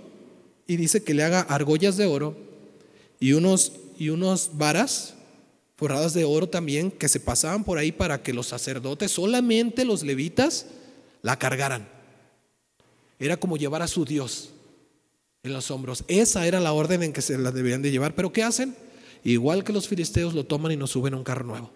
y 0.66 0.78
dice 0.78 1.02
que 1.02 1.12
le 1.12 1.24
haga 1.24 1.42
argollas 1.42 1.98
de 1.98 2.06
oro 2.06 2.38
y 3.20 3.34
unos, 3.34 3.72
y 3.98 4.08
unos 4.08 4.52
varas 4.54 5.12
forradas 5.76 6.14
de 6.14 6.24
oro 6.24 6.48
también 6.48 6.90
que 6.90 7.10
se 7.10 7.20
pasaban 7.20 7.62
por 7.62 7.76
ahí 7.76 7.92
para 7.92 8.22
que 8.22 8.32
los 8.32 8.46
sacerdotes, 8.46 9.10
solamente 9.10 9.84
los 9.84 10.02
levitas, 10.02 10.68
la 11.20 11.38
cargaran. 11.38 11.86
Era 13.18 13.36
como 13.36 13.58
llevar 13.58 13.82
a 13.82 13.88
su 13.88 14.06
Dios 14.06 14.52
en 15.42 15.52
los 15.52 15.70
hombros. 15.70 16.02
Esa 16.08 16.46
era 16.46 16.60
la 16.60 16.72
orden 16.72 17.02
en 17.02 17.12
que 17.12 17.20
se 17.20 17.36
la 17.36 17.52
deberían 17.52 17.82
de 17.82 17.90
llevar. 17.90 18.14
Pero 18.14 18.32
¿qué 18.32 18.42
hacen? 18.42 18.74
Igual 19.24 19.64
que 19.64 19.72
los 19.72 19.88
filisteos 19.88 20.34
lo 20.34 20.44
toman 20.44 20.72
y 20.72 20.76
nos 20.76 20.90
suben 20.90 21.14
a 21.14 21.16
un 21.16 21.24
carro 21.24 21.44
nuevo. 21.44 21.70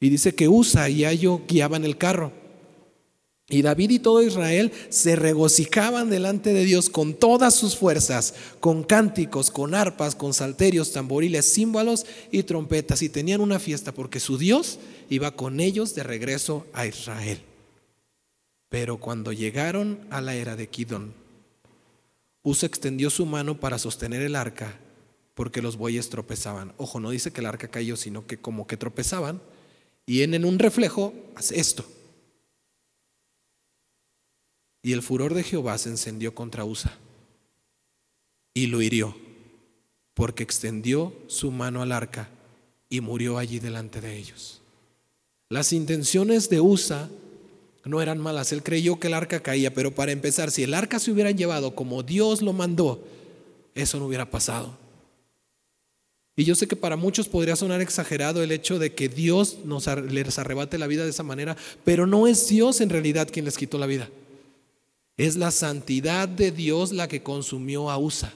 Y 0.00 0.10
dice 0.10 0.34
que 0.34 0.48
Usa 0.48 0.88
y 0.90 1.04
Ayo 1.04 1.40
guiaban 1.48 1.84
el 1.84 1.96
carro. 1.96 2.32
Y 3.48 3.62
David 3.62 3.90
y 3.90 3.98
todo 3.98 4.22
Israel 4.22 4.72
se 4.88 5.16
regocijaban 5.16 6.08
delante 6.08 6.52
de 6.52 6.64
Dios 6.64 6.88
con 6.88 7.14
todas 7.14 7.54
sus 7.54 7.76
fuerzas, 7.76 8.34
con 8.60 8.84
cánticos, 8.84 9.50
con 9.50 9.74
arpas, 9.74 10.14
con 10.14 10.32
salterios, 10.32 10.92
tamboriles, 10.92 11.52
címbalos 11.52 12.06
y 12.30 12.42
trompetas. 12.42 13.02
Y 13.02 13.08
tenían 13.08 13.40
una 13.40 13.58
fiesta 13.58 13.92
porque 13.92 14.20
su 14.20 14.38
Dios 14.38 14.78
iba 15.08 15.30
con 15.32 15.60
ellos 15.60 15.94
de 15.94 16.02
regreso 16.02 16.66
a 16.72 16.86
Israel. 16.86 17.40
Pero 18.70 18.98
cuando 18.98 19.32
llegaron 19.32 20.00
a 20.10 20.20
la 20.20 20.34
era 20.34 20.56
de 20.56 20.68
Kidón, 20.68 21.14
Usa 22.42 22.66
extendió 22.66 23.08
su 23.08 23.24
mano 23.24 23.58
para 23.58 23.78
sostener 23.78 24.20
el 24.20 24.36
arca 24.36 24.78
porque 25.34 25.62
los 25.62 25.76
bueyes 25.76 26.08
tropezaban. 26.08 26.72
Ojo, 26.78 27.00
no 27.00 27.10
dice 27.10 27.32
que 27.32 27.40
el 27.40 27.46
arca 27.46 27.68
cayó, 27.68 27.96
sino 27.96 28.26
que 28.26 28.38
como 28.38 28.66
que 28.66 28.76
tropezaban. 28.76 29.40
Y 30.06 30.22
en, 30.22 30.44
un 30.44 30.58
reflejo 30.58 31.12
hace 31.34 31.58
esto. 31.58 31.84
Y 34.82 34.92
el 34.92 35.02
furor 35.02 35.34
de 35.34 35.42
Jehová 35.42 35.76
se 35.78 35.88
encendió 35.88 36.34
contra 36.34 36.64
Usa 36.64 36.96
y 38.52 38.66
lo 38.66 38.82
hirió, 38.82 39.16
porque 40.12 40.42
extendió 40.42 41.14
su 41.26 41.50
mano 41.50 41.82
al 41.82 41.90
arca 41.90 42.28
y 42.88 43.00
murió 43.00 43.38
allí 43.38 43.58
delante 43.58 44.00
de 44.00 44.16
ellos. 44.16 44.60
Las 45.48 45.72
intenciones 45.72 46.50
de 46.50 46.60
Usa 46.60 47.08
no 47.84 48.02
eran 48.02 48.18
malas. 48.18 48.52
Él 48.52 48.62
creyó 48.62 49.00
que 49.00 49.08
el 49.08 49.14
arca 49.14 49.40
caía, 49.40 49.72
pero 49.72 49.94
para 49.94 50.12
empezar, 50.12 50.50
si 50.50 50.62
el 50.62 50.74
arca 50.74 50.98
se 50.98 51.10
hubiera 51.10 51.30
llevado 51.30 51.74
como 51.74 52.02
Dios 52.02 52.42
lo 52.42 52.52
mandó, 52.52 53.02
eso 53.74 53.98
no 53.98 54.06
hubiera 54.06 54.30
pasado. 54.30 54.83
Y 56.36 56.44
yo 56.44 56.54
sé 56.54 56.66
que 56.66 56.76
para 56.76 56.96
muchos 56.96 57.28
podría 57.28 57.54
sonar 57.54 57.80
exagerado 57.80 58.42
el 58.42 58.50
hecho 58.50 58.78
de 58.78 58.94
que 58.94 59.08
Dios 59.08 59.58
nos 59.64 59.86
les 59.86 60.38
arrebate 60.38 60.78
la 60.78 60.88
vida 60.88 61.04
de 61.04 61.10
esa 61.10 61.22
manera, 61.22 61.56
pero 61.84 62.06
no 62.06 62.26
es 62.26 62.48
Dios 62.48 62.80
en 62.80 62.90
realidad 62.90 63.28
quien 63.30 63.44
les 63.44 63.56
quitó 63.56 63.78
la 63.78 63.86
vida. 63.86 64.08
Es 65.16 65.36
la 65.36 65.52
santidad 65.52 66.28
de 66.28 66.50
Dios 66.50 66.92
la 66.92 67.06
que 67.06 67.22
consumió 67.22 67.88
a 67.90 67.98
Usa. 67.98 68.34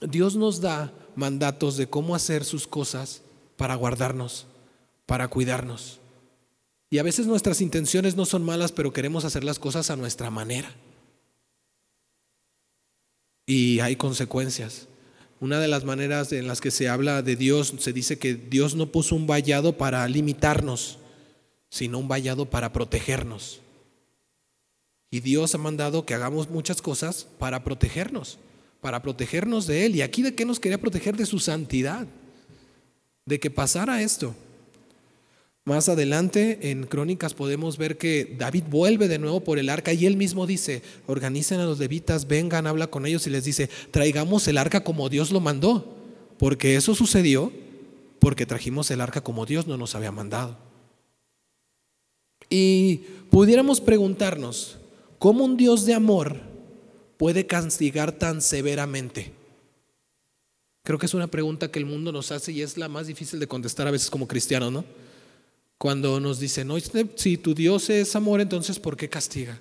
Dios 0.00 0.36
nos 0.36 0.60
da 0.60 0.94
mandatos 1.14 1.76
de 1.76 1.88
cómo 1.88 2.14
hacer 2.14 2.44
sus 2.44 2.66
cosas 2.66 3.20
para 3.56 3.74
guardarnos, 3.74 4.46
para 5.04 5.28
cuidarnos. 5.28 5.98
Y 6.90 6.98
a 6.98 7.02
veces 7.02 7.26
nuestras 7.26 7.60
intenciones 7.60 8.16
no 8.16 8.24
son 8.24 8.44
malas, 8.44 8.72
pero 8.72 8.94
queremos 8.94 9.26
hacer 9.26 9.44
las 9.44 9.58
cosas 9.58 9.90
a 9.90 9.96
nuestra 9.96 10.30
manera. 10.30 10.74
Y 13.44 13.80
hay 13.80 13.96
consecuencias. 13.96 14.88
Una 15.40 15.60
de 15.60 15.68
las 15.68 15.84
maneras 15.84 16.32
en 16.32 16.48
las 16.48 16.60
que 16.60 16.70
se 16.70 16.88
habla 16.88 17.22
de 17.22 17.36
Dios, 17.36 17.72
se 17.78 17.92
dice 17.92 18.18
que 18.18 18.34
Dios 18.34 18.74
no 18.74 18.90
puso 18.90 19.14
un 19.14 19.26
vallado 19.26 19.76
para 19.76 20.06
limitarnos, 20.08 20.98
sino 21.70 21.98
un 21.98 22.08
vallado 22.08 22.46
para 22.46 22.72
protegernos. 22.72 23.60
Y 25.10 25.20
Dios 25.20 25.54
ha 25.54 25.58
mandado 25.58 26.04
que 26.04 26.14
hagamos 26.14 26.50
muchas 26.50 26.82
cosas 26.82 27.26
para 27.38 27.62
protegernos, 27.62 28.38
para 28.80 29.00
protegernos 29.00 29.66
de 29.66 29.86
Él. 29.86 29.96
¿Y 29.96 30.02
aquí 30.02 30.22
de 30.22 30.34
qué 30.34 30.44
nos 30.44 30.60
quería 30.60 30.80
proteger? 30.80 31.16
De 31.16 31.24
su 31.24 31.38
santidad, 31.38 32.06
de 33.24 33.38
que 33.38 33.50
pasara 33.50 34.02
esto. 34.02 34.34
Más 35.68 35.90
adelante 35.90 36.70
en 36.70 36.86
Crónicas 36.86 37.34
podemos 37.34 37.76
ver 37.76 37.98
que 37.98 38.34
David 38.38 38.64
vuelve 38.70 39.06
de 39.06 39.18
nuevo 39.18 39.40
por 39.40 39.58
el 39.58 39.68
arca 39.68 39.92
y 39.92 40.06
él 40.06 40.16
mismo 40.16 40.46
dice, 40.46 40.80
organicen 41.06 41.60
a 41.60 41.66
los 41.66 41.78
levitas, 41.78 42.26
vengan, 42.26 42.66
habla 42.66 42.86
con 42.86 43.04
ellos 43.04 43.26
y 43.26 43.30
les 43.30 43.44
dice, 43.44 43.68
traigamos 43.90 44.48
el 44.48 44.56
arca 44.56 44.82
como 44.82 45.10
Dios 45.10 45.30
lo 45.30 45.40
mandó, 45.40 45.94
porque 46.38 46.76
eso 46.76 46.94
sucedió 46.94 47.52
porque 48.18 48.46
trajimos 48.46 48.90
el 48.90 49.02
arca 49.02 49.20
como 49.20 49.44
Dios 49.44 49.66
no 49.66 49.76
nos 49.76 49.94
había 49.94 50.10
mandado. 50.10 50.56
Y 52.48 53.02
pudiéramos 53.28 53.82
preguntarnos, 53.82 54.78
¿cómo 55.18 55.44
un 55.44 55.58
Dios 55.58 55.84
de 55.84 55.92
amor 55.92 56.40
puede 57.18 57.46
castigar 57.46 58.12
tan 58.12 58.40
severamente? 58.40 59.32
Creo 60.82 60.98
que 60.98 61.04
es 61.04 61.12
una 61.12 61.26
pregunta 61.26 61.70
que 61.70 61.78
el 61.78 61.84
mundo 61.84 62.10
nos 62.10 62.32
hace 62.32 62.52
y 62.52 62.62
es 62.62 62.78
la 62.78 62.88
más 62.88 63.06
difícil 63.06 63.38
de 63.38 63.46
contestar 63.46 63.86
a 63.86 63.90
veces 63.90 64.08
como 64.08 64.26
cristianos, 64.26 64.72
¿no? 64.72 64.86
Cuando 65.78 66.18
nos 66.18 66.40
dicen, 66.40 66.68
no, 66.68 66.76
si 67.14 67.36
tu 67.36 67.54
Dios 67.54 67.88
es 67.88 68.16
amor, 68.16 68.40
entonces 68.40 68.80
¿por 68.80 68.96
qué 68.96 69.08
castiga? 69.08 69.60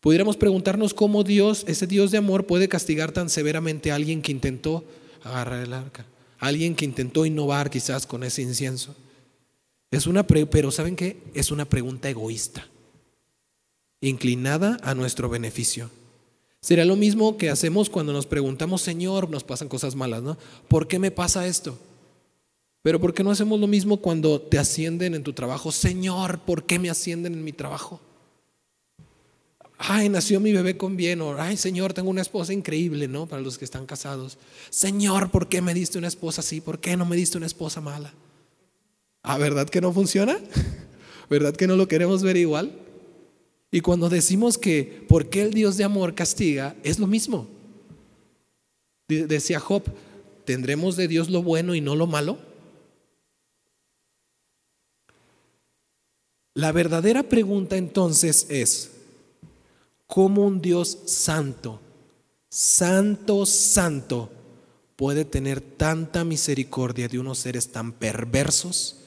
Pudiéramos 0.00 0.36
preguntarnos 0.36 0.92
cómo 0.92 1.24
Dios, 1.24 1.64
ese 1.66 1.86
Dios 1.86 2.10
de 2.10 2.18
amor, 2.18 2.44
puede 2.44 2.68
castigar 2.68 3.10
tan 3.12 3.30
severamente 3.30 3.90
a 3.90 3.94
alguien 3.94 4.20
que 4.20 4.32
intentó 4.32 4.84
agarrar 5.22 5.64
el 5.64 5.72
arca. 5.72 6.04
alguien 6.38 6.74
que 6.74 6.84
intentó 6.84 7.24
innovar 7.24 7.70
quizás 7.70 8.06
con 8.06 8.22
ese 8.22 8.42
incienso. 8.42 8.94
Es 9.90 10.06
una 10.06 10.26
pero 10.26 10.70
¿saben 10.70 10.94
qué? 10.94 11.16
Es 11.32 11.50
una 11.50 11.64
pregunta 11.64 12.10
egoísta, 12.10 12.68
inclinada 14.02 14.78
a 14.82 14.94
nuestro 14.94 15.30
beneficio. 15.30 15.88
Sería 16.60 16.84
lo 16.84 16.96
mismo 16.96 17.38
que 17.38 17.48
hacemos 17.48 17.88
cuando 17.88 18.12
nos 18.12 18.26
preguntamos, 18.26 18.82
Señor, 18.82 19.30
nos 19.30 19.44
pasan 19.44 19.68
cosas 19.68 19.94
malas, 19.94 20.22
¿no? 20.22 20.36
¿Por 20.68 20.86
qué 20.86 20.98
me 20.98 21.10
pasa 21.10 21.46
esto? 21.46 21.78
Pero 22.84 23.00
¿por 23.00 23.14
qué 23.14 23.24
no 23.24 23.30
hacemos 23.30 23.58
lo 23.58 23.66
mismo 23.66 23.96
cuando 23.96 24.38
te 24.42 24.58
ascienden 24.58 25.14
en 25.14 25.22
tu 25.22 25.32
trabajo? 25.32 25.72
Señor, 25.72 26.40
¿por 26.40 26.64
qué 26.66 26.78
me 26.78 26.90
ascienden 26.90 27.32
en 27.32 27.42
mi 27.42 27.54
trabajo? 27.54 27.98
Ay, 29.78 30.10
nació 30.10 30.38
mi 30.38 30.52
bebé 30.52 30.76
con 30.76 30.94
bien. 30.94 31.22
O, 31.22 31.40
ay, 31.40 31.56
Señor, 31.56 31.94
tengo 31.94 32.10
una 32.10 32.20
esposa 32.20 32.52
increíble, 32.52 33.08
¿no? 33.08 33.24
Para 33.24 33.40
los 33.40 33.56
que 33.56 33.64
están 33.64 33.86
casados. 33.86 34.36
Señor, 34.68 35.30
¿por 35.30 35.48
qué 35.48 35.62
me 35.62 35.72
diste 35.72 35.96
una 35.96 36.08
esposa 36.08 36.42
así? 36.42 36.60
¿Por 36.60 36.78
qué 36.78 36.94
no 36.94 37.06
me 37.06 37.16
diste 37.16 37.38
una 37.38 37.46
esposa 37.46 37.80
mala? 37.80 38.12
¿Ah, 39.22 39.38
verdad 39.38 39.66
que 39.66 39.80
no 39.80 39.90
funciona? 39.90 40.38
¿Verdad 41.30 41.56
que 41.56 41.66
no 41.66 41.76
lo 41.76 41.88
queremos 41.88 42.22
ver 42.22 42.36
igual? 42.36 42.70
Y 43.70 43.80
cuando 43.80 44.10
decimos 44.10 44.58
que 44.58 45.06
por 45.08 45.30
qué 45.30 45.40
el 45.40 45.54
Dios 45.54 45.78
de 45.78 45.84
amor 45.84 46.14
castiga, 46.14 46.76
es 46.82 46.98
lo 46.98 47.06
mismo. 47.06 47.48
Decía 49.08 49.58
Job, 49.58 49.84
¿tendremos 50.44 50.96
de 50.96 51.08
Dios 51.08 51.30
lo 51.30 51.42
bueno 51.42 51.74
y 51.74 51.80
no 51.80 51.96
lo 51.96 52.06
malo? 52.06 52.52
La 56.54 56.70
verdadera 56.70 57.24
pregunta 57.24 57.76
entonces 57.76 58.46
es, 58.48 58.92
¿cómo 60.06 60.46
un 60.46 60.62
Dios 60.62 60.96
santo, 61.06 61.80
santo, 62.48 63.44
santo, 63.44 64.30
puede 64.94 65.24
tener 65.24 65.60
tanta 65.60 66.22
misericordia 66.22 67.08
de 67.08 67.18
unos 67.18 67.38
seres 67.38 67.72
tan 67.72 67.90
perversos, 67.90 69.00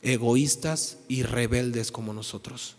egoístas 0.00 0.96
y 1.06 1.24
rebeldes 1.24 1.92
como 1.92 2.14
nosotros? 2.14 2.76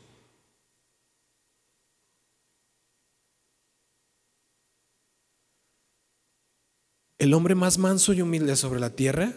El 7.20 7.36
hombre 7.36 7.54
más 7.54 7.78
manso 7.78 8.12
y 8.12 8.24
humilde 8.24 8.56
sobre 8.56 8.80
la 8.80 8.90
tierra 8.90 9.34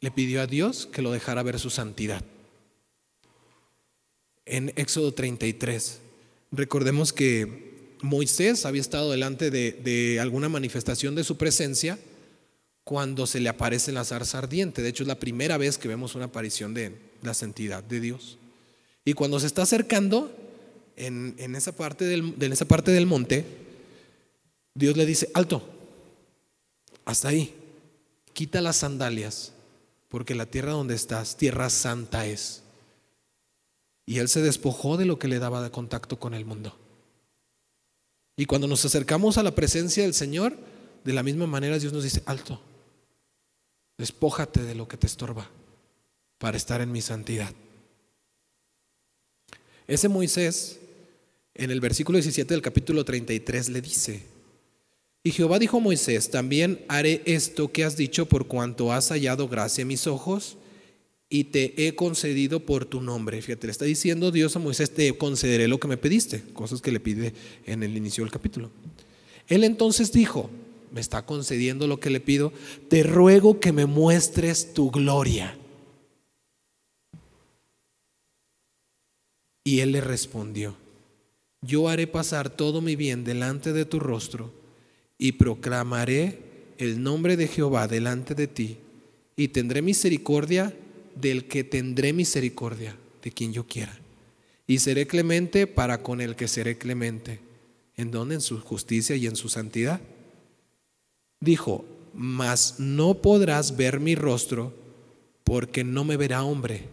le 0.00 0.10
pidió 0.10 0.40
a 0.40 0.46
Dios 0.46 0.86
que 0.86 1.02
lo 1.02 1.12
dejara 1.12 1.42
ver 1.42 1.58
su 1.58 1.68
santidad 1.68 2.24
en 4.50 4.72
Éxodo 4.74 5.14
33. 5.14 6.00
Recordemos 6.50 7.12
que 7.12 7.96
Moisés 8.02 8.66
había 8.66 8.80
estado 8.80 9.12
delante 9.12 9.50
de, 9.50 10.18
alguna 10.20 10.48
manifestación 10.48 11.14
de 11.14 11.24
su 11.24 11.36
presencia 11.36 11.98
cuando 12.82 13.26
se 13.26 13.40
le 13.40 13.48
aparece 13.48 13.92
la 13.92 14.04
zarza 14.04 14.38
ardiente. 14.38 14.82
De 14.82 14.88
hecho, 14.88 15.04
es 15.04 15.06
la 15.06 15.20
primera 15.20 15.56
vez 15.56 15.78
que 15.78 15.88
vemos 15.88 16.16
una 16.16 16.26
aparición 16.26 16.74
de 16.74 16.96
la 17.22 17.32
santidad 17.32 17.84
de 17.84 18.00
Dios. 18.00 18.38
Y 19.04 19.12
cuando 19.12 19.38
se 19.38 19.46
está 19.46 19.62
acercando 19.62 20.34
en, 20.96 21.36
en 21.38 21.54
esa 21.54 21.72
parte 21.72 22.04
del 22.04 23.06
monte, 23.06 23.44
Dios 24.74 24.96
le 24.96 25.06
dice, 25.06 25.30
alto, 25.32 25.62
hasta 27.04 27.28
ahí, 27.28 27.54
quita 28.32 28.60
las 28.60 28.78
sandalias, 28.78 29.52
porque 30.08 30.34
la 30.34 30.46
tierra 30.46 30.72
donde 30.72 30.96
estás, 30.96 31.36
tierra 31.36 31.70
santa 31.70 32.26
es. 32.26 32.64
Y 34.10 34.18
él 34.18 34.28
se 34.28 34.42
despojó 34.42 34.96
de 34.96 35.04
lo 35.04 35.20
que 35.20 35.28
le 35.28 35.38
daba 35.38 35.62
de 35.62 35.70
contacto 35.70 36.18
con 36.18 36.34
el 36.34 36.44
mundo. 36.44 36.76
Y 38.36 38.44
cuando 38.44 38.66
nos 38.66 38.84
acercamos 38.84 39.38
a 39.38 39.44
la 39.44 39.54
presencia 39.54 40.02
del 40.02 40.14
Señor, 40.14 40.58
de 41.04 41.12
la 41.12 41.22
misma 41.22 41.46
manera 41.46 41.78
Dios 41.78 41.92
nos 41.92 42.02
dice, 42.02 42.20
alto, 42.26 42.60
despójate 43.96 44.64
de 44.64 44.74
lo 44.74 44.88
que 44.88 44.96
te 44.96 45.06
estorba 45.06 45.48
para 46.38 46.56
estar 46.56 46.80
en 46.80 46.90
mi 46.90 47.00
santidad. 47.00 47.54
Ese 49.86 50.08
Moisés, 50.08 50.80
en 51.54 51.70
el 51.70 51.78
versículo 51.80 52.16
17 52.16 52.52
del 52.52 52.62
capítulo 52.62 53.04
33, 53.04 53.68
le 53.68 53.80
dice, 53.80 54.26
y 55.22 55.30
Jehová 55.30 55.60
dijo 55.60 55.76
a 55.76 55.80
Moisés, 55.80 56.32
también 56.32 56.84
haré 56.88 57.22
esto 57.26 57.70
que 57.70 57.84
has 57.84 57.96
dicho 57.96 58.26
por 58.26 58.48
cuanto 58.48 58.92
has 58.92 59.10
hallado 59.10 59.46
gracia 59.46 59.82
en 59.82 59.88
mis 59.88 60.08
ojos 60.08 60.56
y 61.32 61.44
te 61.44 61.86
he 61.86 61.94
concedido 61.94 62.58
por 62.60 62.84
tu 62.84 63.00
nombre. 63.00 63.40
Fíjate, 63.40 63.68
le 63.68 63.70
está 63.70 63.84
diciendo 63.84 64.32
Dios 64.32 64.56
a 64.56 64.58
Moisés, 64.58 64.90
te 64.90 65.16
concederé 65.16 65.68
lo 65.68 65.78
que 65.78 65.86
me 65.86 65.96
pediste, 65.96 66.42
cosas 66.52 66.82
que 66.82 66.90
le 66.90 66.98
pide 66.98 67.32
en 67.64 67.84
el 67.84 67.96
inicio 67.96 68.24
del 68.24 68.32
capítulo. 68.32 68.70
Él 69.46 69.62
entonces 69.62 70.12
dijo, 70.12 70.50
me 70.90 71.00
está 71.00 71.24
concediendo 71.24 71.86
lo 71.86 72.00
que 72.00 72.10
le 72.10 72.18
pido, 72.18 72.52
te 72.88 73.04
ruego 73.04 73.60
que 73.60 73.72
me 73.72 73.86
muestres 73.86 74.74
tu 74.74 74.90
gloria. 74.90 75.56
Y 79.62 79.80
él 79.80 79.92
le 79.92 80.00
respondió, 80.00 80.74
yo 81.62 81.88
haré 81.88 82.08
pasar 82.08 82.50
todo 82.50 82.80
mi 82.80 82.96
bien 82.96 83.22
delante 83.22 83.72
de 83.72 83.84
tu 83.84 84.00
rostro 84.00 84.52
y 85.16 85.32
proclamaré 85.32 86.40
el 86.78 87.04
nombre 87.04 87.36
de 87.36 87.46
Jehová 87.46 87.86
delante 87.86 88.34
de 88.34 88.48
ti 88.48 88.78
y 89.36 89.48
tendré 89.48 89.80
misericordia 89.80 90.74
del 91.20 91.46
que 91.46 91.64
tendré 91.64 92.12
misericordia, 92.12 92.96
de 93.22 93.32
quien 93.32 93.52
yo 93.52 93.66
quiera. 93.66 93.98
Y 94.66 94.78
seré 94.78 95.06
clemente 95.06 95.66
para 95.66 96.02
con 96.02 96.20
el 96.20 96.36
que 96.36 96.48
seré 96.48 96.78
clemente. 96.78 97.40
¿En 97.96 98.10
donde 98.10 98.36
En 98.36 98.40
su 98.40 98.60
justicia 98.60 99.16
y 99.16 99.26
en 99.26 99.36
su 99.36 99.48
santidad. 99.48 100.00
Dijo, 101.40 101.84
mas 102.14 102.76
no 102.78 103.14
podrás 103.14 103.76
ver 103.76 104.00
mi 104.00 104.14
rostro 104.14 104.72
porque 105.44 105.84
no 105.84 106.04
me 106.04 106.16
verá 106.16 106.42
hombre 106.44 106.84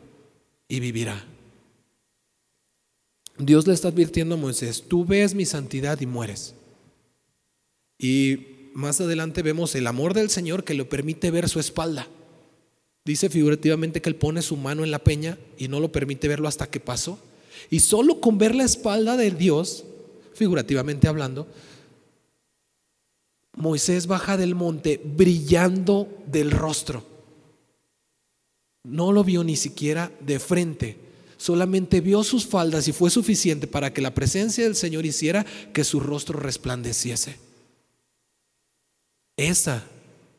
y 0.67 0.79
vivirá. 0.79 1.25
Dios 3.37 3.67
le 3.67 3.73
está 3.73 3.89
advirtiendo 3.89 4.35
a 4.35 4.37
Moisés, 4.37 4.83
tú 4.87 5.05
ves 5.05 5.35
mi 5.35 5.45
santidad 5.45 6.01
y 6.01 6.07
mueres. 6.07 6.55
Y 7.99 8.69
más 8.73 8.99
adelante 8.99 9.41
vemos 9.43 9.75
el 9.75 9.87
amor 9.87 10.13
del 10.13 10.29
Señor 10.29 10.63
que 10.63 10.73
le 10.73 10.85
permite 10.85 11.31
ver 11.31 11.49
su 11.49 11.59
espalda. 11.59 12.07
Dice 13.07 13.29
figurativamente 13.29 14.01
que 14.01 14.09
él 14.09 14.17
pone 14.17 14.41
su 14.41 14.57
mano 14.57 14.83
en 14.83 14.91
la 14.91 14.99
peña 14.99 15.37
y 15.57 15.69
no 15.69 15.79
lo 15.79 15.93
permite 15.93 16.27
verlo 16.27 16.49
hasta 16.49 16.69
que 16.69 16.81
pasó. 16.81 17.17
Y 17.69 17.79
solo 17.79 18.19
con 18.19 18.37
ver 18.37 18.53
la 18.53 18.65
espalda 18.65 19.15
de 19.15 19.31
Dios, 19.31 19.85
figurativamente 20.33 21.07
hablando, 21.07 21.47
Moisés 23.55 24.07
baja 24.07 24.35
del 24.35 24.55
monte 24.55 24.99
brillando 25.01 26.09
del 26.25 26.51
rostro. 26.51 27.05
No 28.83 29.13
lo 29.13 29.23
vio 29.23 29.41
ni 29.41 29.55
siquiera 29.55 30.11
de 30.19 30.39
frente, 30.39 30.97
solamente 31.37 32.01
vio 32.01 32.25
sus 32.25 32.45
faldas 32.45 32.89
y 32.89 32.91
fue 32.91 33.09
suficiente 33.09 33.67
para 33.67 33.93
que 33.93 34.01
la 34.01 34.13
presencia 34.13 34.65
del 34.65 34.75
Señor 34.75 35.05
hiciera 35.05 35.45
que 35.71 35.85
su 35.85 36.01
rostro 36.01 36.37
resplandeciese. 36.41 37.37
Esa 39.37 39.85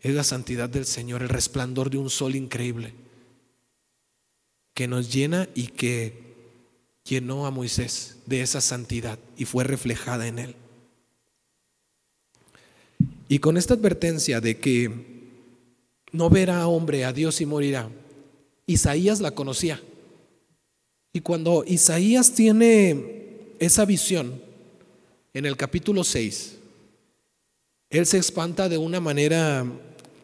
es 0.02 0.14
la 0.14 0.24
santidad 0.24 0.68
del 0.68 0.86
Señor, 0.86 1.22
el 1.22 1.28
resplandor 1.28 1.90
de 1.90 1.98
un 1.98 2.10
sol 2.10 2.36
increíble 2.36 2.94
que 4.74 4.86
nos 4.86 5.12
llena 5.12 5.48
y 5.56 5.66
que 5.66 6.12
llenó 7.04 7.46
a 7.46 7.50
Moisés 7.50 8.18
de 8.26 8.42
esa 8.42 8.60
santidad 8.60 9.18
y 9.36 9.44
fue 9.44 9.64
reflejada 9.64 10.28
en 10.28 10.38
él. 10.38 10.54
Y 13.28 13.40
con 13.40 13.56
esta 13.56 13.74
advertencia 13.74 14.40
de 14.40 14.58
que 14.58 14.90
no 16.12 16.30
verá 16.30 16.66
hombre 16.68 17.04
a 17.04 17.12
Dios 17.12 17.40
y 17.40 17.46
morirá, 17.46 17.90
Isaías 18.66 19.20
la 19.20 19.32
conocía. 19.32 19.82
Y 21.12 21.22
cuando 21.22 21.64
Isaías 21.66 22.32
tiene 22.32 23.54
esa 23.58 23.84
visión 23.84 24.40
en 25.34 25.44
el 25.44 25.56
capítulo 25.56 26.04
6, 26.04 26.56
él 27.90 28.06
se 28.06 28.18
espanta 28.18 28.68
de 28.68 28.78
una 28.78 29.00
manera 29.00 29.66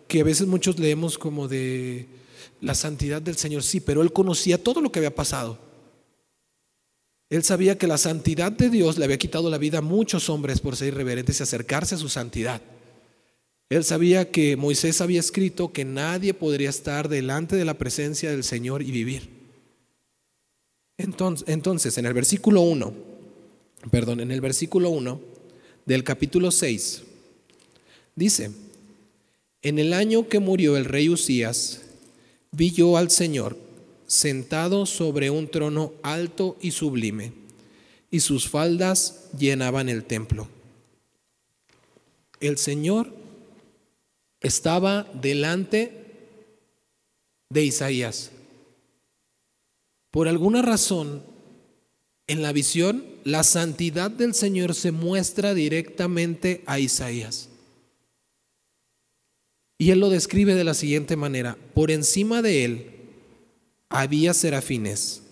que 0.09 0.21
a 0.21 0.25
veces 0.25 0.47
muchos 0.47 0.79
leemos 0.79 1.19
como 1.19 1.49
de 1.49 2.07
la 2.61 2.75
santidad 2.75 3.21
del 3.21 3.37
Señor, 3.37 3.63
sí, 3.63 3.81
pero 3.81 4.03
él 4.03 4.13
conocía 4.13 4.63
todo 4.63 4.81
lo 4.81 4.91
que 4.91 5.01
había 5.01 5.15
pasado. 5.15 5.59
Él 7.31 7.43
sabía 7.43 7.79
que 7.79 7.87
la 7.87 7.99
santidad 7.99 8.53
de 8.53 8.71
Dios 8.71 8.99
le 8.99 9.05
había 9.05 9.19
quitado 9.19 9.51
la 9.51 9.59
vida 9.59 9.79
a 9.79 9.83
muchos 9.83 10.29
hombres 10.29 10.61
por 10.61 10.77
ser 10.77 10.89
irreverentes 10.89 11.41
y 11.41 11.43
acercarse 11.43 11.95
a 11.95 11.99
su 11.99 12.09
santidad. 12.09 12.63
Él 13.71 13.83
sabía 13.83 14.31
que 14.31 14.57
Moisés 14.57 15.01
había 15.01 15.21
escrito 15.21 15.73
que 15.73 15.85
nadie 15.85 16.35
podría 16.35 16.71
estar 16.71 17.09
delante 17.09 17.57
de 17.57 17.65
la 17.65 17.75
presencia 17.75 18.31
del 18.31 18.45
Señor 18.45 18.83
y 18.83 18.91
vivir. 18.91 19.31
Entonces, 20.97 21.49
entonces 21.49 21.99
en 21.99 22.07
el 22.07 22.13
versículo 22.13 22.61
1, 22.61 22.95
perdón, 23.91 24.21
en 24.21 24.31
el 24.31 24.41
versículo 24.41 24.91
1 24.91 25.21
del 25.87 26.05
capítulo 26.05 26.51
6, 26.51 27.03
dice, 28.15 28.53
en 29.65 29.79
el 29.79 29.95
año 29.95 30.29
que 30.29 30.39
murió 30.39 30.77
el 30.77 30.85
rey 30.85 31.09
Usías, 31.09 31.81
vi 32.53 32.71
yo 32.71 32.99
al 32.99 33.11
Señor 33.11 33.57
sentado 34.07 34.85
sobre 34.85 35.31
un 35.31 35.49
trono 35.49 35.95
alto 36.03 36.59
y 36.61 36.71
sublime, 36.71 37.33
y 38.11 38.21
sus 38.21 38.47
faldas 38.47 39.31
llenaban 39.37 39.89
el 39.89 40.05
templo. 40.05 40.47
El 42.41 42.59
Señor 42.59 43.11
estaba 44.41 45.11
delante 45.15 45.93
de 47.49 47.65
Isaías. 47.65 48.33
Por 50.11 50.29
alguna 50.29 50.61
razón, 50.61 51.23
en 52.27 52.43
la 52.43 52.53
visión, 52.53 53.03
la 53.25 53.43
santidad 53.43 54.11
del 54.11 54.35
Señor 54.35 54.75
se 54.75 54.93
muestra 54.93 55.55
directamente 55.55 56.63
a 56.67 56.79
Isaías. 56.79 57.49
Y 59.79 59.91
él 59.91 60.01
lo 60.01 60.11
describe 60.11 60.55
de 60.55 60.65
la 60.65 60.75
siguiente 60.75 61.17
manera. 61.17 61.57
Por 61.75 61.91
encima 61.91 62.43
de 62.43 62.65
él 62.65 62.91
había 63.89 64.35
serafines. 64.35 65.23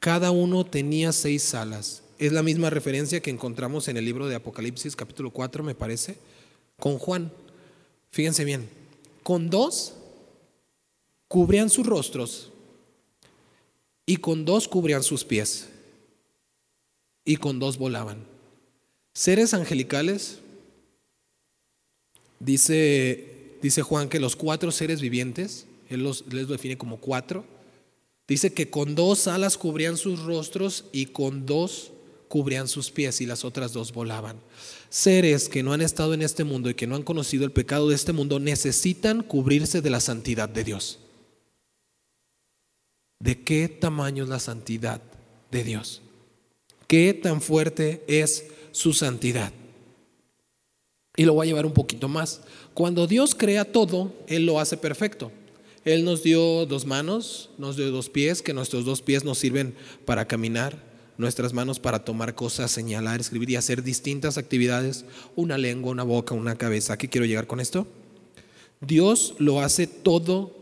Cada 0.00 0.30
uno 0.30 0.64
tenía 0.64 1.12
seis 1.12 1.54
alas. 1.54 2.02
Es 2.18 2.32
la 2.32 2.42
misma 2.42 2.70
referencia 2.70 3.20
que 3.20 3.30
encontramos 3.30 3.88
en 3.88 3.96
el 3.96 4.04
libro 4.04 4.26
de 4.26 4.36
Apocalipsis 4.36 4.96
capítulo 4.96 5.30
4, 5.30 5.62
me 5.62 5.74
parece, 5.74 6.16
con 6.78 6.98
Juan. 6.98 7.30
Fíjense 8.10 8.44
bien, 8.44 8.68
con 9.22 9.50
dos 9.50 9.94
cubrían 11.28 11.68
sus 11.68 11.86
rostros 11.86 12.52
y 14.06 14.16
con 14.16 14.44
dos 14.44 14.68
cubrían 14.68 15.02
sus 15.02 15.24
pies 15.24 15.68
y 17.24 17.36
con 17.36 17.58
dos 17.58 17.76
volaban. 17.76 18.24
Seres 19.12 19.52
angelicales, 19.52 20.38
dice, 22.38 23.35
dice 23.62 23.82
Juan 23.82 24.08
que 24.08 24.20
los 24.20 24.36
cuatro 24.36 24.70
seres 24.70 25.00
vivientes, 25.00 25.66
él 25.88 26.02
los, 26.02 26.24
les 26.32 26.48
define 26.48 26.78
como 26.78 26.98
cuatro, 26.98 27.44
dice 28.28 28.52
que 28.52 28.70
con 28.70 28.94
dos 28.94 29.28
alas 29.28 29.56
cubrían 29.56 29.96
sus 29.96 30.22
rostros 30.22 30.84
y 30.92 31.06
con 31.06 31.46
dos 31.46 31.92
cubrían 32.28 32.68
sus 32.68 32.90
pies 32.90 33.20
y 33.20 33.26
las 33.26 33.44
otras 33.44 33.72
dos 33.72 33.92
volaban. 33.92 34.38
Seres 34.88 35.48
que 35.48 35.62
no 35.62 35.72
han 35.72 35.80
estado 35.80 36.14
en 36.14 36.22
este 36.22 36.44
mundo 36.44 36.70
y 36.70 36.74
que 36.74 36.86
no 36.86 36.96
han 36.96 37.02
conocido 37.02 37.44
el 37.44 37.52
pecado 37.52 37.88
de 37.88 37.94
este 37.94 38.12
mundo 38.12 38.38
necesitan 38.38 39.22
cubrirse 39.22 39.80
de 39.80 39.90
la 39.90 40.00
santidad 40.00 40.48
de 40.48 40.64
Dios. 40.64 40.98
¿De 43.18 43.42
qué 43.42 43.68
tamaño 43.68 44.24
es 44.24 44.28
la 44.28 44.40
santidad 44.40 45.00
de 45.50 45.64
Dios? 45.64 46.02
¿Qué 46.86 47.14
tan 47.14 47.40
fuerte 47.40 48.04
es 48.06 48.46
su 48.72 48.92
santidad? 48.92 49.52
Y 51.16 51.24
lo 51.24 51.32
voy 51.34 51.46
a 51.46 51.48
llevar 51.48 51.66
un 51.66 51.72
poquito 51.72 52.08
más. 52.08 52.42
Cuando 52.76 53.06
Dios 53.06 53.34
crea 53.34 53.64
todo, 53.64 54.12
Él 54.26 54.44
lo 54.44 54.60
hace 54.60 54.76
perfecto. 54.76 55.32
Él 55.86 56.04
nos 56.04 56.22
dio 56.22 56.66
dos 56.66 56.84
manos, 56.84 57.48
nos 57.56 57.74
dio 57.78 57.90
dos 57.90 58.10
pies, 58.10 58.42
que 58.42 58.52
nuestros 58.52 58.84
dos 58.84 59.00
pies 59.00 59.24
nos 59.24 59.38
sirven 59.38 59.74
para 60.04 60.28
caminar, 60.28 60.84
nuestras 61.16 61.54
manos 61.54 61.80
para 61.80 62.04
tomar 62.04 62.34
cosas, 62.34 62.70
señalar, 62.70 63.18
escribir 63.18 63.48
y 63.48 63.56
hacer 63.56 63.82
distintas 63.82 64.36
actividades, 64.36 65.06
una 65.36 65.56
lengua, 65.56 65.90
una 65.90 66.02
boca, 66.02 66.34
una 66.34 66.58
cabeza. 66.58 66.92
¿A 66.92 66.98
qué 66.98 67.08
quiero 67.08 67.24
llegar 67.24 67.46
con 67.46 67.60
esto? 67.60 67.86
Dios 68.82 69.36
lo 69.38 69.62
hace 69.62 69.86
todo 69.86 70.54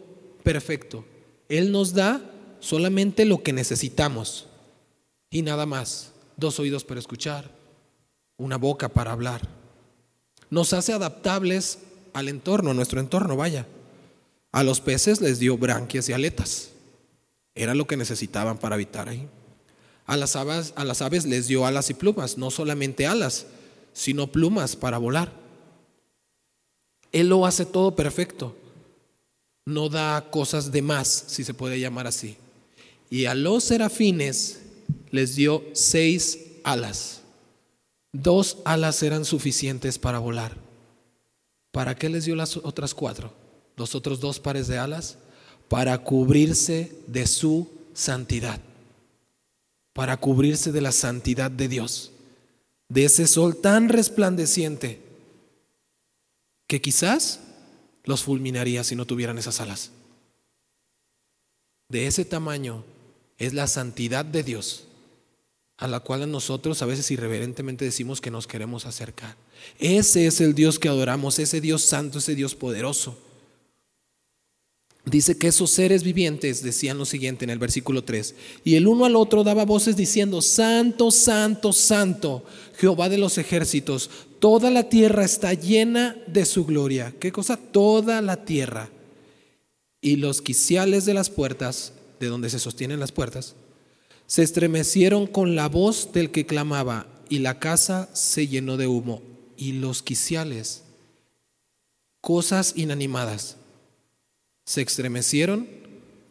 perfecto. 0.45 1.05
Él 1.49 1.73
nos 1.73 1.95
da 1.95 2.21
solamente 2.61 3.25
lo 3.25 3.43
que 3.43 3.53
necesitamos 3.53 4.47
y 5.31 5.43
nada 5.43 5.67
más. 5.67 6.13
Dos 6.37 6.61
oídos 6.61 6.85
para 6.85 7.01
escuchar, 7.01 7.51
una 8.37 8.57
boca 8.57 8.89
para 8.89 9.11
hablar. 9.11 9.41
Nos 10.49 10.73
hace 10.73 10.93
adaptables 10.93 11.81
al 12.15 12.29
entorno, 12.29 12.71
a 12.71 12.75
nuestro 12.75 13.01
entorno, 13.01 13.37
vaya. 13.37 13.67
A 14.53 14.63
los 14.63 14.81
peces 14.81 15.21
les 15.21 15.39
dio 15.39 15.59
branquias 15.59 16.09
y 16.09 16.13
aletas. 16.13 16.71
Era 17.55 17.75
lo 17.75 17.87
que 17.87 17.97
necesitaban 17.97 18.57
para 18.57 18.77
habitar 18.77 19.09
ahí. 19.09 19.29
A 20.07 20.17
las, 20.17 20.37
aves, 20.37 20.73
a 20.77 20.85
las 20.85 21.03
aves 21.03 21.27
les 21.27 21.49
dio 21.49 21.67
alas 21.67 21.91
y 21.91 21.95
plumas, 21.95 22.39
no 22.39 22.51
solamente 22.51 23.07
alas, 23.07 23.47
sino 23.93 24.29
plumas 24.29 24.77
para 24.77 24.99
volar. 24.99 25.33
Él 27.13 27.29
lo 27.29 27.47
hace 27.47 27.65
todo 27.65 27.95
perfecto. 27.95 28.57
No 29.67 29.89
da 29.89 30.31
cosas 30.31 30.73
de 30.73 30.83
más, 30.83 31.25
si 31.27 31.43
se 31.43 31.55
puede 31.55 31.81
llamar 31.81 32.07
así. 32.07 32.37
Y 33.11 33.25
a 33.27 33.35
los 33.35 33.65
serafines 33.65 34.61
les 35.11 35.37
dio 35.37 35.65
seis 35.73 36.39
alas. 36.65 37.23
Dos 38.13 38.59
alas 38.65 39.03
eran 39.03 39.25
suficientes 39.25 39.99
para 39.99 40.19
volar. 40.19 40.64
¿Para 41.75 41.97
qué 41.97 42.09
les 42.09 42.25
dio 42.25 42.37
las 42.37 42.57
otras 42.57 42.95
cuatro? 42.95 43.33
Los 43.75 43.97
otros 43.97 44.21
dos 44.21 44.39
pares 44.39 44.69
de 44.69 44.79
alas. 44.79 45.19
Para 45.69 45.99
cubrirse 45.99 46.97
de 47.09 47.27
su 47.27 47.69
santidad. 47.95 48.61
Para 49.93 50.17
cubrirse 50.17 50.71
de 50.71 50.81
la 50.81 50.93
santidad 50.93 51.51
de 51.51 51.67
Dios. 51.67 52.13
De 52.89 53.07
ese 53.07 53.27
sol 53.27 53.57
tan 53.57 53.89
resplandeciente 53.89 55.01
que 56.69 56.81
quizás 56.81 57.41
los 58.05 58.23
fulminaría 58.23 58.85
si 58.85 58.95
no 58.95 59.05
tuvieran 59.05 59.39
esas 59.39 59.61
alas. 59.61 59.91
De 61.89 62.07
ese 62.07 62.25
tamaño 62.25 62.85
es 63.37 63.53
la 63.53 63.67
santidad 63.67 64.25
de 64.25 64.45
Dios 64.45 64.87
a 65.77 65.89
la 65.89 66.01
cual 66.01 66.31
nosotros 66.31 66.83
a 66.83 66.87
veces 66.87 67.11
irreverentemente 67.11 67.85
decimos 67.85 68.21
que 68.21 68.31
nos 68.31 68.47
queremos 68.47 68.87
acercar. 68.87 69.37
Ese 69.79 70.27
es 70.27 70.41
el 70.41 70.55
Dios 70.55 70.79
que 70.79 70.89
adoramos, 70.89 71.39
ese 71.39 71.61
Dios 71.61 71.83
santo, 71.83 72.19
ese 72.19 72.35
Dios 72.35 72.55
poderoso. 72.55 73.17
Dice 75.05 75.37
que 75.37 75.49
esos 75.49 75.71
seres 75.71 76.03
vivientes 76.03 76.63
decían 76.63 76.97
lo 76.97 77.05
siguiente 77.05 77.45
en 77.45 77.51
el 77.51 77.59
versículo 77.59 78.05
3, 78.05 78.35
y 78.65 78.77
el 78.77 78.87
uno 78.87 79.05
al 79.05 79.17
otro 79.17 79.45
daba 79.45 79.67
voces 79.67 79.97
diciendo, 79.97 80.41
Santo, 80.41 81.11
Santo, 81.11 81.75
Santo, 81.75 82.45
Jehová 82.79 83.11
de 83.11 83.19
los 83.19 83.37
ejércitos, 83.37 84.09
toda 84.39 84.71
la 84.71 84.89
tierra 84.89 85.25
está 85.25 85.53
llena 85.53 86.17
de 86.27 86.47
su 86.47 86.65
gloria. 86.65 87.13
¿Qué 87.21 87.33
cosa? 87.33 87.59
Toda 87.59 88.23
la 88.23 88.47
tierra. 88.47 88.91
Y 90.01 90.17
los 90.17 90.41
quiciales 90.41 91.05
de 91.05 91.15
las 91.15 91.29
puertas 91.29 91.93
de 92.19 92.29
donde 92.29 92.49
se 92.49 92.59
sostienen 92.59 93.01
las 93.01 93.13
puertas, 93.13 93.57
se 94.27 94.43
estremecieron 94.43 95.27
con 95.27 95.55
la 95.55 95.69
voz 95.69 96.13
del 96.13 96.31
que 96.31 96.47
clamaba 96.47 97.07
y 97.29 97.39
la 97.41 97.59
casa 97.59 98.09
se 98.13 98.47
llenó 98.49 98.77
de 98.77 98.87
humo 98.87 99.23
y 99.57 99.73
los 99.73 100.03
quiciales, 100.03 100.83
cosas 102.21 102.75
inanimadas, 102.77 103.57
se 104.65 104.83
estremecieron 104.83 105.69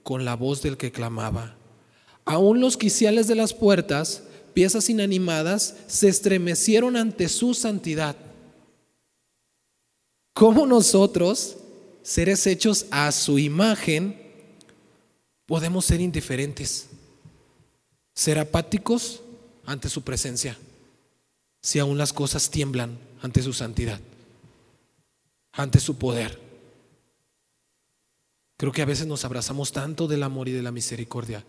con 0.01 0.25
la 0.25 0.35
voz 0.35 0.61
del 0.61 0.77
que 0.77 0.91
clamaba. 0.91 1.55
Aún 2.25 2.59
los 2.59 2.77
quiciales 2.77 3.27
de 3.27 3.35
las 3.35 3.53
puertas, 3.53 4.23
piezas 4.53 4.89
inanimadas, 4.89 5.75
se 5.87 6.07
estremecieron 6.07 6.95
ante 6.95 7.29
su 7.29 7.53
santidad. 7.53 8.15
Como 10.33 10.65
nosotros, 10.65 11.57
seres 12.01 12.47
hechos 12.47 12.85
a 12.91 13.11
su 13.11 13.39
imagen, 13.39 14.19
podemos 15.45 15.85
ser 15.85 16.01
indiferentes, 16.01 16.87
ser 18.13 18.39
apáticos 18.39 19.21
ante 19.65 19.89
su 19.89 20.03
presencia, 20.03 20.57
si 21.61 21.79
aún 21.79 21.97
las 21.97 22.13
cosas 22.13 22.49
tiemblan 22.49 22.97
ante 23.21 23.41
su 23.41 23.53
santidad, 23.53 23.99
ante 25.53 25.79
su 25.79 25.97
poder. 25.97 26.39
Creo 28.57 28.71
que 28.71 28.81
a 28.81 28.85
veces 28.85 29.07
nos 29.07 29.25
abrazamos 29.25 29.71
tanto 29.71 30.07
del 30.07 30.23
amor 30.23 30.47
y 30.47 30.51
de 30.51 30.61
la 30.61 30.71
misericordia 30.71 31.43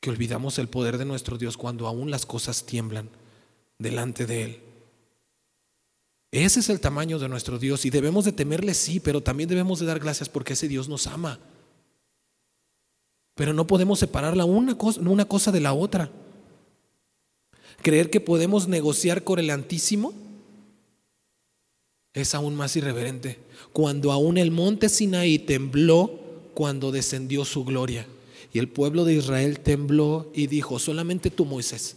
que 0.00 0.10
olvidamos 0.10 0.58
el 0.58 0.68
poder 0.68 0.98
de 0.98 1.04
nuestro 1.04 1.38
Dios 1.38 1.56
cuando 1.56 1.86
aún 1.86 2.10
las 2.10 2.26
cosas 2.26 2.64
tiemblan 2.64 3.08
delante 3.78 4.26
de 4.26 4.44
Él. 4.44 4.62
Ese 6.30 6.60
es 6.60 6.68
el 6.68 6.80
tamaño 6.80 7.18
de 7.18 7.28
nuestro 7.28 7.58
Dios 7.58 7.84
y 7.86 7.90
debemos 7.90 8.24
de 8.24 8.32
temerle, 8.32 8.74
sí, 8.74 9.00
pero 9.00 9.22
también 9.22 9.48
debemos 9.48 9.80
de 9.80 9.86
dar 9.86 9.98
gracias 9.98 10.28
porque 10.28 10.52
ese 10.52 10.68
Dios 10.68 10.88
nos 10.88 11.06
ama. 11.06 11.38
Pero 13.38 13.52
no 13.52 13.68
podemos 13.68 14.00
separarla 14.00 14.44
una 14.44 14.76
cosa, 14.76 15.00
una 15.00 15.24
cosa 15.24 15.52
de 15.52 15.60
la 15.60 15.72
otra. 15.72 16.10
Creer 17.82 18.10
que 18.10 18.18
podemos 18.18 18.66
negociar 18.66 19.22
con 19.22 19.38
el 19.38 19.50
Antísimo 19.50 20.12
es 22.12 22.34
aún 22.34 22.56
más 22.56 22.74
irreverente. 22.74 23.38
Cuando 23.72 24.10
aún 24.10 24.38
el 24.38 24.50
monte 24.50 24.88
Sinaí 24.88 25.38
tembló 25.38 26.18
cuando 26.52 26.90
descendió 26.90 27.44
su 27.44 27.64
gloria. 27.64 28.08
Y 28.52 28.58
el 28.58 28.66
pueblo 28.66 29.04
de 29.04 29.14
Israel 29.14 29.60
tembló 29.60 30.32
y 30.34 30.48
dijo, 30.48 30.80
solamente 30.80 31.30
tú, 31.30 31.44
Moisés, 31.44 31.96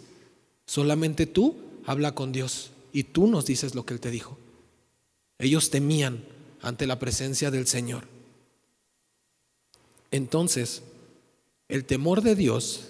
solamente 0.68 1.26
tú 1.26 1.56
habla 1.88 2.14
con 2.14 2.32
Dios 2.32 2.70
y 2.94 3.06
tú 3.06 3.26
nos 3.26 3.48
dices 3.48 3.74
lo 3.74 3.84
que 3.84 3.96
Él 3.96 4.00
te 4.00 4.12
dijo. 4.12 4.38
Ellos 5.40 5.72
temían 5.72 6.24
ante 6.62 6.86
la 6.86 7.00
presencia 7.00 7.50
del 7.50 7.66
Señor. 7.66 8.04
Entonces, 10.12 10.84
el 11.72 11.86
temor 11.86 12.22
de 12.22 12.36
Dios 12.36 12.90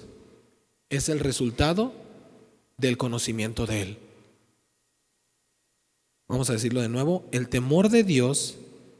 es 0.90 1.08
el 1.08 1.20
resultado 1.20 1.94
del 2.78 2.98
conocimiento 2.98 3.68
de 3.68 3.84
Él. 3.84 3.98
Vamos 6.28 6.50
a 6.50 6.54
decirlo 6.54 6.82
de 6.82 6.90
nuevo, 6.90 7.24
el 7.32 7.48
temor 7.48 7.90
de 7.90 8.04
Dios 8.04 8.58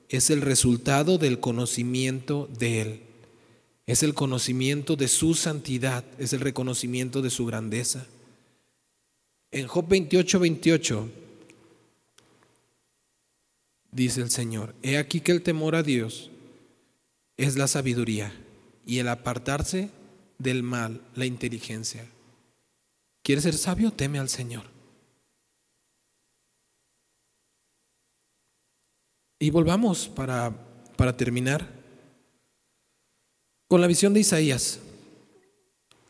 es 0.08 0.30
el 0.30 0.42
resultado 0.42 1.18
del 1.18 1.40
conocimiento 1.40 2.48
de 2.60 2.82
Él. 2.82 3.02
Es 3.88 4.04
el 4.04 4.14
conocimiento 4.14 4.96
de 4.96 5.08
su 5.08 5.34
santidad, 5.34 6.06
es 6.20 6.32
el 6.34 6.42
reconocimiento 6.42 7.24
de 7.24 7.32
su 7.32 7.48
grandeza. 7.48 8.06
En 9.50 9.66
Job 9.66 9.88
28, 9.88 10.40
28 10.40 11.10
dice 13.92 14.22
el 14.22 14.30
Señor, 14.30 14.76
he 14.84 15.00
aquí 15.00 15.22
que 15.22 15.32
el 15.32 15.42
temor 15.42 15.76
a 15.76 15.82
Dios 15.82 16.30
es 17.36 17.56
la 17.58 17.68
sabiduría 17.68 18.32
y 18.86 19.00
el 19.00 19.08
apartarse 19.08 19.90
del 20.38 20.64
mal, 20.64 21.02
la 21.16 21.26
inteligencia. 21.26 22.06
¿Quieres 23.24 23.44
ser 23.44 23.56
sabio? 23.56 23.92
Teme 23.92 24.20
al 24.20 24.30
Señor. 24.30 24.64
Y 29.40 29.50
volvamos 29.50 30.08
para, 30.08 30.54
para 30.96 31.16
terminar 31.18 31.68
con 33.68 33.82
la 33.82 33.88
visión 33.88 34.14
de 34.14 34.20
Isaías 34.20 34.80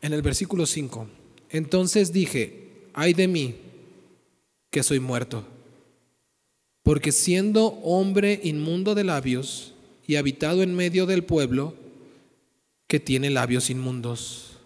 en 0.01 0.13
el 0.13 0.21
versículo 0.21 0.65
5. 0.65 1.07
Entonces 1.49 2.11
dije, 2.11 2.89
ay 2.93 3.13
de 3.13 3.27
mí, 3.27 3.55
que 4.69 4.83
soy 4.83 4.99
muerto, 4.99 5.45
porque 6.83 7.11
siendo 7.11 7.67
hombre 7.83 8.39
inmundo 8.43 8.95
de 8.95 9.03
labios 9.03 9.73
y 10.07 10.15
habitado 10.15 10.63
en 10.63 10.75
medio 10.75 11.05
del 11.05 11.23
pueblo 11.23 11.75
que 12.91 12.99
tiene 12.99 13.29
labios 13.29 13.69
inmundos, 13.69 14.57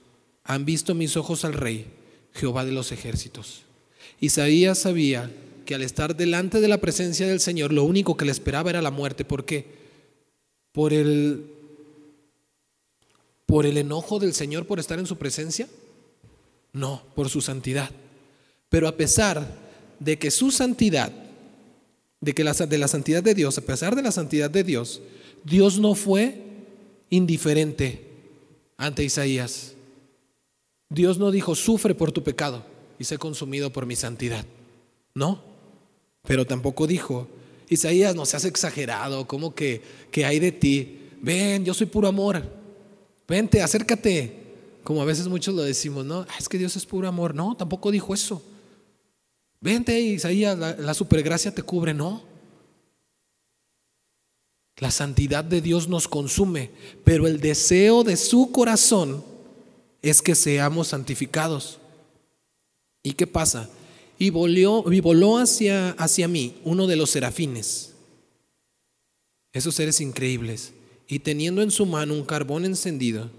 han 0.44 0.66
visto 0.66 0.96
mis 0.96 1.16
ojos 1.16 1.46
al 1.46 1.54
rey, 1.54 1.86
Jehová 2.34 2.66
de 2.66 2.72
los 2.72 2.92
ejércitos. 2.92 3.62
Isaías 4.20 4.80
sabía 4.80 5.32
que 5.64 5.76
al 5.76 5.84
estar 5.84 6.16
delante 6.16 6.60
de 6.60 6.68
la 6.68 6.80
presencia 6.82 7.28
del 7.28 7.40
Señor, 7.40 7.72
lo 7.72 7.84
único 7.84 8.18
que 8.18 8.26
le 8.26 8.32
esperaba 8.32 8.72
era 8.72 8.82
la 8.82 8.90
muerte. 8.90 9.26
¿Por 9.26 9.46
qué? 9.46 9.68
Por 10.72 10.92
el, 10.92 11.46
por 13.46 13.68
el 13.68 13.78
enojo 13.78 14.18
del 14.18 14.34
Señor 14.34 14.66
por 14.66 14.80
estar 14.80 14.98
en 14.98 15.06
su 15.06 15.18
presencia. 15.20 15.68
No, 16.74 17.04
por 17.14 17.30
su 17.30 17.42
santidad. 17.42 17.92
Pero 18.70 18.88
a 18.88 18.98
pesar 18.98 19.56
de 20.00 20.18
que 20.18 20.32
su 20.32 20.50
santidad, 20.50 21.12
de 22.22 22.34
que 22.34 22.44
de 22.44 22.78
la 22.80 22.88
santidad 22.88 23.22
de 23.22 23.36
Dios, 23.36 23.60
a 23.60 23.62
pesar 23.62 23.96
de 23.96 24.02
la 24.02 24.12
santidad 24.12 24.50
de 24.50 24.64
Dios, 24.64 25.04
Dios 25.44 25.78
no 25.78 25.94
fue 25.94 26.42
indiferente 27.12 28.05
ante 28.78 29.04
Isaías. 29.04 29.74
Dios 30.90 31.18
no 31.18 31.32
dijo, 31.32 31.56
sufre 31.56 31.96
por 31.96 32.12
tu 32.12 32.24
pecado 32.24 32.64
y 33.00 33.04
sé 33.04 33.18
consumido 33.18 33.72
por 33.72 33.86
mi 33.86 33.96
santidad. 33.96 34.46
No. 35.14 35.42
Pero 36.24 36.46
tampoco 36.46 36.88
dijo, 36.88 37.28
Isaías, 37.70 38.16
no 38.16 38.26
seas 38.26 38.46
exagerado, 38.46 39.28
como 39.28 39.56
que, 39.56 39.82
que 40.12 40.26
hay 40.26 40.40
de 40.40 40.52
ti? 40.52 41.00
Ven, 41.22 41.66
yo 41.66 41.74
soy 41.74 41.88
puro 41.88 42.08
amor. 42.08 42.44
Vente, 43.28 43.62
acércate. 43.62 44.44
Como 44.84 45.02
a 45.02 45.06
veces 45.06 45.28
muchos 45.28 45.56
lo 45.56 45.64
decimos, 45.64 46.06
¿no? 46.06 46.22
Ah, 46.30 46.36
es 46.38 46.48
que 46.48 46.60
Dios 46.60 46.76
es 46.76 46.86
puro 46.86 47.08
amor. 47.08 47.34
No, 47.34 47.56
tampoco 47.58 47.90
dijo 47.90 48.14
eso. 48.14 48.44
Vente, 49.60 50.00
Isaías, 50.00 50.58
la, 50.58 50.76
la 50.76 50.94
supergracia 50.94 51.54
te 51.54 51.64
cubre. 51.64 51.94
No. 51.94 52.22
La 54.78 54.92
santidad 54.92 55.44
de 55.44 55.62
Dios 55.62 55.88
nos 55.88 56.08
consume, 56.08 56.72
pero 57.04 57.28
el 57.28 57.40
deseo 57.40 58.04
de 58.04 58.18
su 58.18 58.52
corazón 58.52 59.24
es 60.02 60.22
que 60.22 60.36
seamos 60.36 60.90
santificados. 60.90 61.80
¿Y 63.04 63.14
qué 63.14 63.28
pasa? 63.28 63.70
y, 64.18 64.30
voló 64.30 65.38
hacia, 65.38 65.92
hacia 65.92 66.28
mí 66.28 66.56
uno 66.64 66.88
de 66.88 66.96
los 66.96 67.10
serafines, 67.10 67.94
esos 69.54 69.76
seres 69.76 70.02
increíbles, 70.02 70.74
y 71.08 71.20
teniendo 71.20 71.62
en 71.62 71.72
su 71.72 71.86
mano 71.86 72.14
un 72.14 72.24
carbón 72.24 72.66
encendido, 72.66 73.30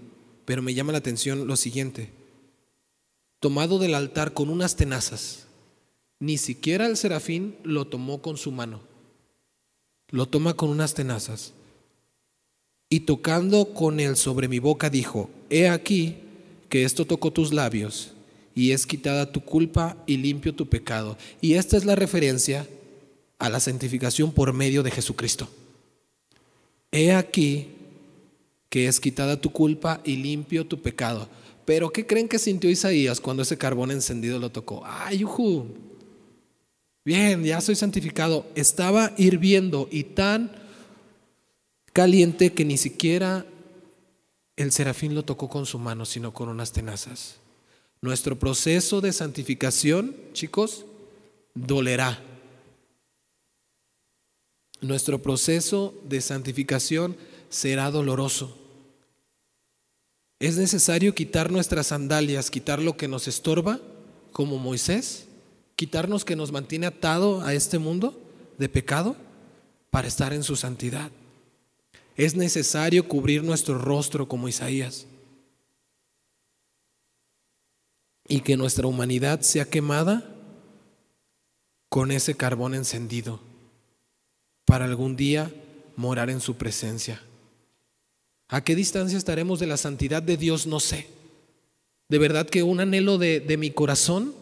pero 0.45 0.61
me 0.61 0.73
llama 0.73 0.91
la 0.91 0.99
atención 0.99 1.47
lo 1.47 1.55
siguiente, 1.55 2.11
tomado 3.39 3.79
del 3.79 3.95
altar 3.95 4.33
con 4.33 4.49
unas 4.49 4.75
tenazas, 4.75 5.47
ni 6.19 6.37
siquiera 6.37 6.87
el 6.87 6.97
serafín 6.97 7.55
lo 7.63 7.85
tomó 7.85 8.21
con 8.21 8.37
su 8.37 8.51
mano, 8.51 8.81
lo 10.09 10.27
toma 10.27 10.53
con 10.53 10.69
unas 10.69 10.93
tenazas, 10.93 11.53
y 12.89 13.01
tocando 13.01 13.73
con 13.73 13.99
él 13.99 14.15
sobre 14.15 14.47
mi 14.47 14.59
boca 14.59 14.89
dijo, 14.89 15.29
he 15.49 15.67
aquí 15.67 16.17
que 16.69 16.83
esto 16.83 17.05
tocó 17.05 17.31
tus 17.31 17.51
labios 17.51 18.13
y 18.55 18.71
es 18.71 18.85
quitada 18.85 19.31
tu 19.31 19.41
culpa 19.41 19.97
y 20.07 20.17
limpio 20.17 20.55
tu 20.55 20.67
pecado. 20.67 21.17
Y 21.41 21.53
esta 21.53 21.77
es 21.77 21.85
la 21.85 21.95
referencia 21.95 22.67
a 23.39 23.49
la 23.49 23.59
santificación 23.59 24.31
por 24.31 24.53
medio 24.53 24.83
de 24.83 24.91
Jesucristo. 24.91 25.47
He 26.91 27.13
aquí 27.13 27.67
que 28.69 28.87
es 28.87 28.99
quitada 28.99 29.39
tu 29.39 29.51
culpa 29.51 30.01
y 30.03 30.15
limpio 30.15 30.65
tu 30.65 30.81
pecado. 30.81 31.29
Pero 31.65 31.91
¿qué 31.91 32.07
creen 32.07 32.27
que 32.27 32.39
sintió 32.39 32.69
Isaías 32.69 33.19
cuando 33.19 33.43
ese 33.43 33.57
carbón 33.57 33.91
encendido 33.91 34.39
lo 34.39 34.49
tocó? 34.49 34.83
¡Ay! 34.85 35.23
Bien, 37.07 37.41
ya 37.41 37.61
soy 37.61 37.77
santificado. 37.77 38.45
Estaba 38.53 39.13
hirviendo 39.15 39.87
y 39.89 40.03
tan 40.03 40.51
caliente 41.93 42.51
que 42.51 42.65
ni 42.65 42.77
siquiera 42.77 43.45
el 44.57 44.73
serafín 44.73 45.15
lo 45.15 45.23
tocó 45.23 45.47
con 45.47 45.65
su 45.65 45.79
mano, 45.79 46.03
sino 46.03 46.33
con 46.33 46.49
unas 46.49 46.73
tenazas. 46.73 47.37
Nuestro 48.01 48.37
proceso 48.37 48.99
de 48.99 49.13
santificación, 49.13 50.17
chicos, 50.33 50.83
dolerá. 51.55 52.21
Nuestro 54.81 55.21
proceso 55.21 55.93
de 56.09 56.19
santificación 56.19 57.15
será 57.47 57.89
doloroso. 57.89 58.57
Es 60.39 60.57
necesario 60.57 61.15
quitar 61.15 61.53
nuestras 61.53 61.87
sandalias, 61.87 62.51
quitar 62.51 62.81
lo 62.81 62.97
que 62.97 63.07
nos 63.07 63.29
estorba, 63.29 63.79
como 64.33 64.57
Moisés, 64.57 65.26
quitarnos 65.77 66.25
que 66.25 66.35
nos 66.35 66.51
mantiene 66.51 66.87
atado 66.87 67.41
a 67.43 67.53
este 67.53 67.79
mundo 67.79 68.19
de 68.57 68.67
pecado 68.67 69.15
para 69.89 70.09
estar 70.09 70.33
en 70.33 70.43
su 70.43 70.57
santidad. 70.57 71.09
Es 72.17 72.35
necesario 72.35 73.07
cubrir 73.07 73.45
nuestro 73.45 73.77
rostro 73.77 74.27
como 74.27 74.49
Isaías. 74.49 75.07
y 78.27 78.41
que 78.41 78.57
nuestra 78.57 78.87
humanidad 78.87 79.41
sea 79.41 79.65
quemada 79.65 80.23
con 81.89 82.11
ese 82.11 82.35
carbón 82.35 82.75
encendido 82.75 83.39
para 84.65 84.85
algún 84.85 85.15
día 85.15 85.51
morar 85.95 86.29
en 86.29 86.41
su 86.41 86.57
presencia. 86.57 87.21
¿A 88.49 88.63
qué 88.63 88.75
distancia 88.75 89.17
estaremos 89.17 89.59
de 89.59 89.67
la 89.67 89.77
santidad 89.77 90.21
de 90.21 90.37
Dios? 90.37 90.67
No 90.67 90.79
sé. 90.79 91.07
De 92.09 92.17
verdad 92.17 92.47
que 92.47 92.63
un 92.63 92.79
anhelo 92.79 93.17
de, 93.17 93.55
mi 93.57 93.71
corazón 93.71 94.33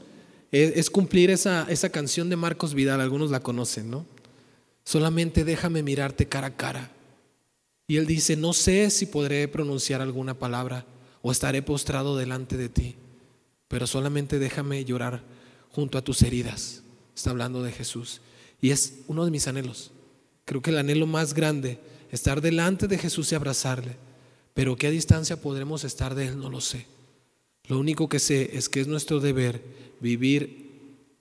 es, 0.52 0.90
cumplir 0.90 1.32
esa, 1.32 1.66
esa 1.70 1.90
canción 1.90 2.30
de 2.30 2.36
Marcos 2.36 2.74
Vidal, 2.74 3.02
algunos 3.02 3.32
la 3.32 3.42
conocen, 3.42 3.90
¿no? 3.90 4.06
Solamente 4.84 5.44
déjame 5.44 5.84
mirarte 5.84 6.28
cara 6.28 6.48
a 6.48 6.56
cara. 6.56 6.92
Y 7.88 7.98
él 7.98 8.08
dice, 8.08 8.36
no 8.36 8.54
sé 8.54 8.90
si 8.90 9.06
podré 9.06 9.48
pronunciar 9.48 10.02
alguna 10.02 10.38
palabra 10.38 10.86
o 11.22 11.32
estaré 11.32 11.62
postrado 11.62 12.18
delante 12.18 12.58
de 12.58 12.70
ti 12.70 12.96
pero 13.68 13.88
solamente 13.88 14.40
déjame 14.40 14.86
llorar 14.86 15.24
junto 15.72 15.98
a 15.98 16.04
tus 16.04 16.22
heridas. 16.22 16.84
Está 17.16 17.32
hablando 17.32 17.64
de 17.64 17.72
Jesús. 17.72 18.22
Y 18.62 18.72
es 18.72 19.00
uno 19.08 19.26
de 19.26 19.32
mis 19.32 19.48
anhelos. 19.48 19.92
Creo 20.46 20.62
que 20.62 20.70
el 20.70 20.78
anhelo 20.78 21.08
más 21.08 21.34
grande, 21.34 21.80
estar 22.12 22.42
delante 22.42 22.88
de 22.88 22.98
Jesús 22.98 23.32
y 23.32 23.36
abrazarle. 23.36 23.98
Pero 24.54 24.76
qué 24.76 24.92
distancia 24.92 25.42
podremos 25.42 25.84
estar 25.84 26.16
de 26.16 26.28
Él, 26.28 26.40
no 26.40 26.50
lo 26.50 26.62
sé. 26.62 26.86
Lo 27.68 27.80
único 27.80 28.08
que 28.08 28.20
sé 28.20 28.52
es 28.54 28.70
que 28.70 28.80
es 28.80 28.88
nuestro 28.88 29.20
deber 29.20 29.62
vivir 30.00 30.66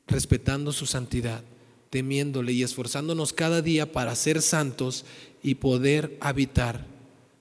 respetando 0.07 0.73
su 0.73 0.87
santidad, 0.87 1.43
temiéndole 1.91 2.53
y 2.53 2.63
esforzándonos 2.63 3.33
cada 3.33 3.63
día 3.63 3.93
para 3.93 4.15
ser 4.15 4.43
santos 4.43 5.05
y 5.43 5.57
poder 5.57 6.17
habitar 6.21 6.87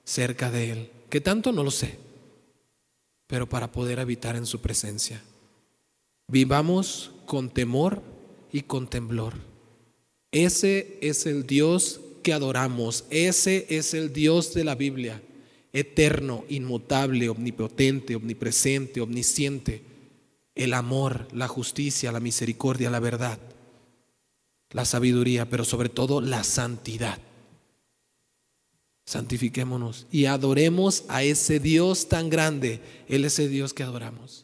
cerca 0.04 0.50
de 0.50 0.70
Él. 0.70 0.90
¿Qué 1.10 1.20
tanto? 1.20 1.52
No 1.52 1.62
lo 1.62 1.70
sé 1.70 2.04
pero 3.26 3.48
para 3.48 3.72
poder 3.72 4.00
habitar 4.00 4.36
en 4.36 4.46
su 4.46 4.60
presencia. 4.60 5.22
Vivamos 6.28 7.10
con 7.26 7.50
temor 7.50 8.02
y 8.52 8.62
con 8.62 8.88
temblor. 8.88 9.34
Ese 10.30 10.98
es 11.00 11.26
el 11.26 11.46
Dios 11.46 12.00
que 12.22 12.32
adoramos, 12.32 13.04
ese 13.10 13.66
es 13.68 13.94
el 13.94 14.12
Dios 14.12 14.54
de 14.54 14.64
la 14.64 14.74
Biblia, 14.74 15.22
eterno, 15.72 16.44
inmutable, 16.48 17.28
omnipotente, 17.28 18.14
omnipresente, 18.14 19.00
omnisciente, 19.00 19.82
el 20.54 20.74
amor, 20.74 21.28
la 21.32 21.48
justicia, 21.48 22.12
la 22.12 22.20
misericordia, 22.20 22.90
la 22.90 23.00
verdad, 23.00 23.38
la 24.70 24.84
sabiduría, 24.84 25.48
pero 25.48 25.64
sobre 25.64 25.88
todo 25.88 26.20
la 26.20 26.44
santidad 26.44 27.18
santifiquémonos 29.04 30.06
y 30.10 30.26
adoremos 30.26 31.04
a 31.08 31.22
ese 31.22 31.60
Dios 31.60 32.08
tan 32.08 32.30
grande. 32.30 32.80
Él 33.08 33.24
es 33.24 33.38
el 33.38 33.50
Dios 33.50 33.74
que 33.74 33.82
adoramos. 33.82 34.43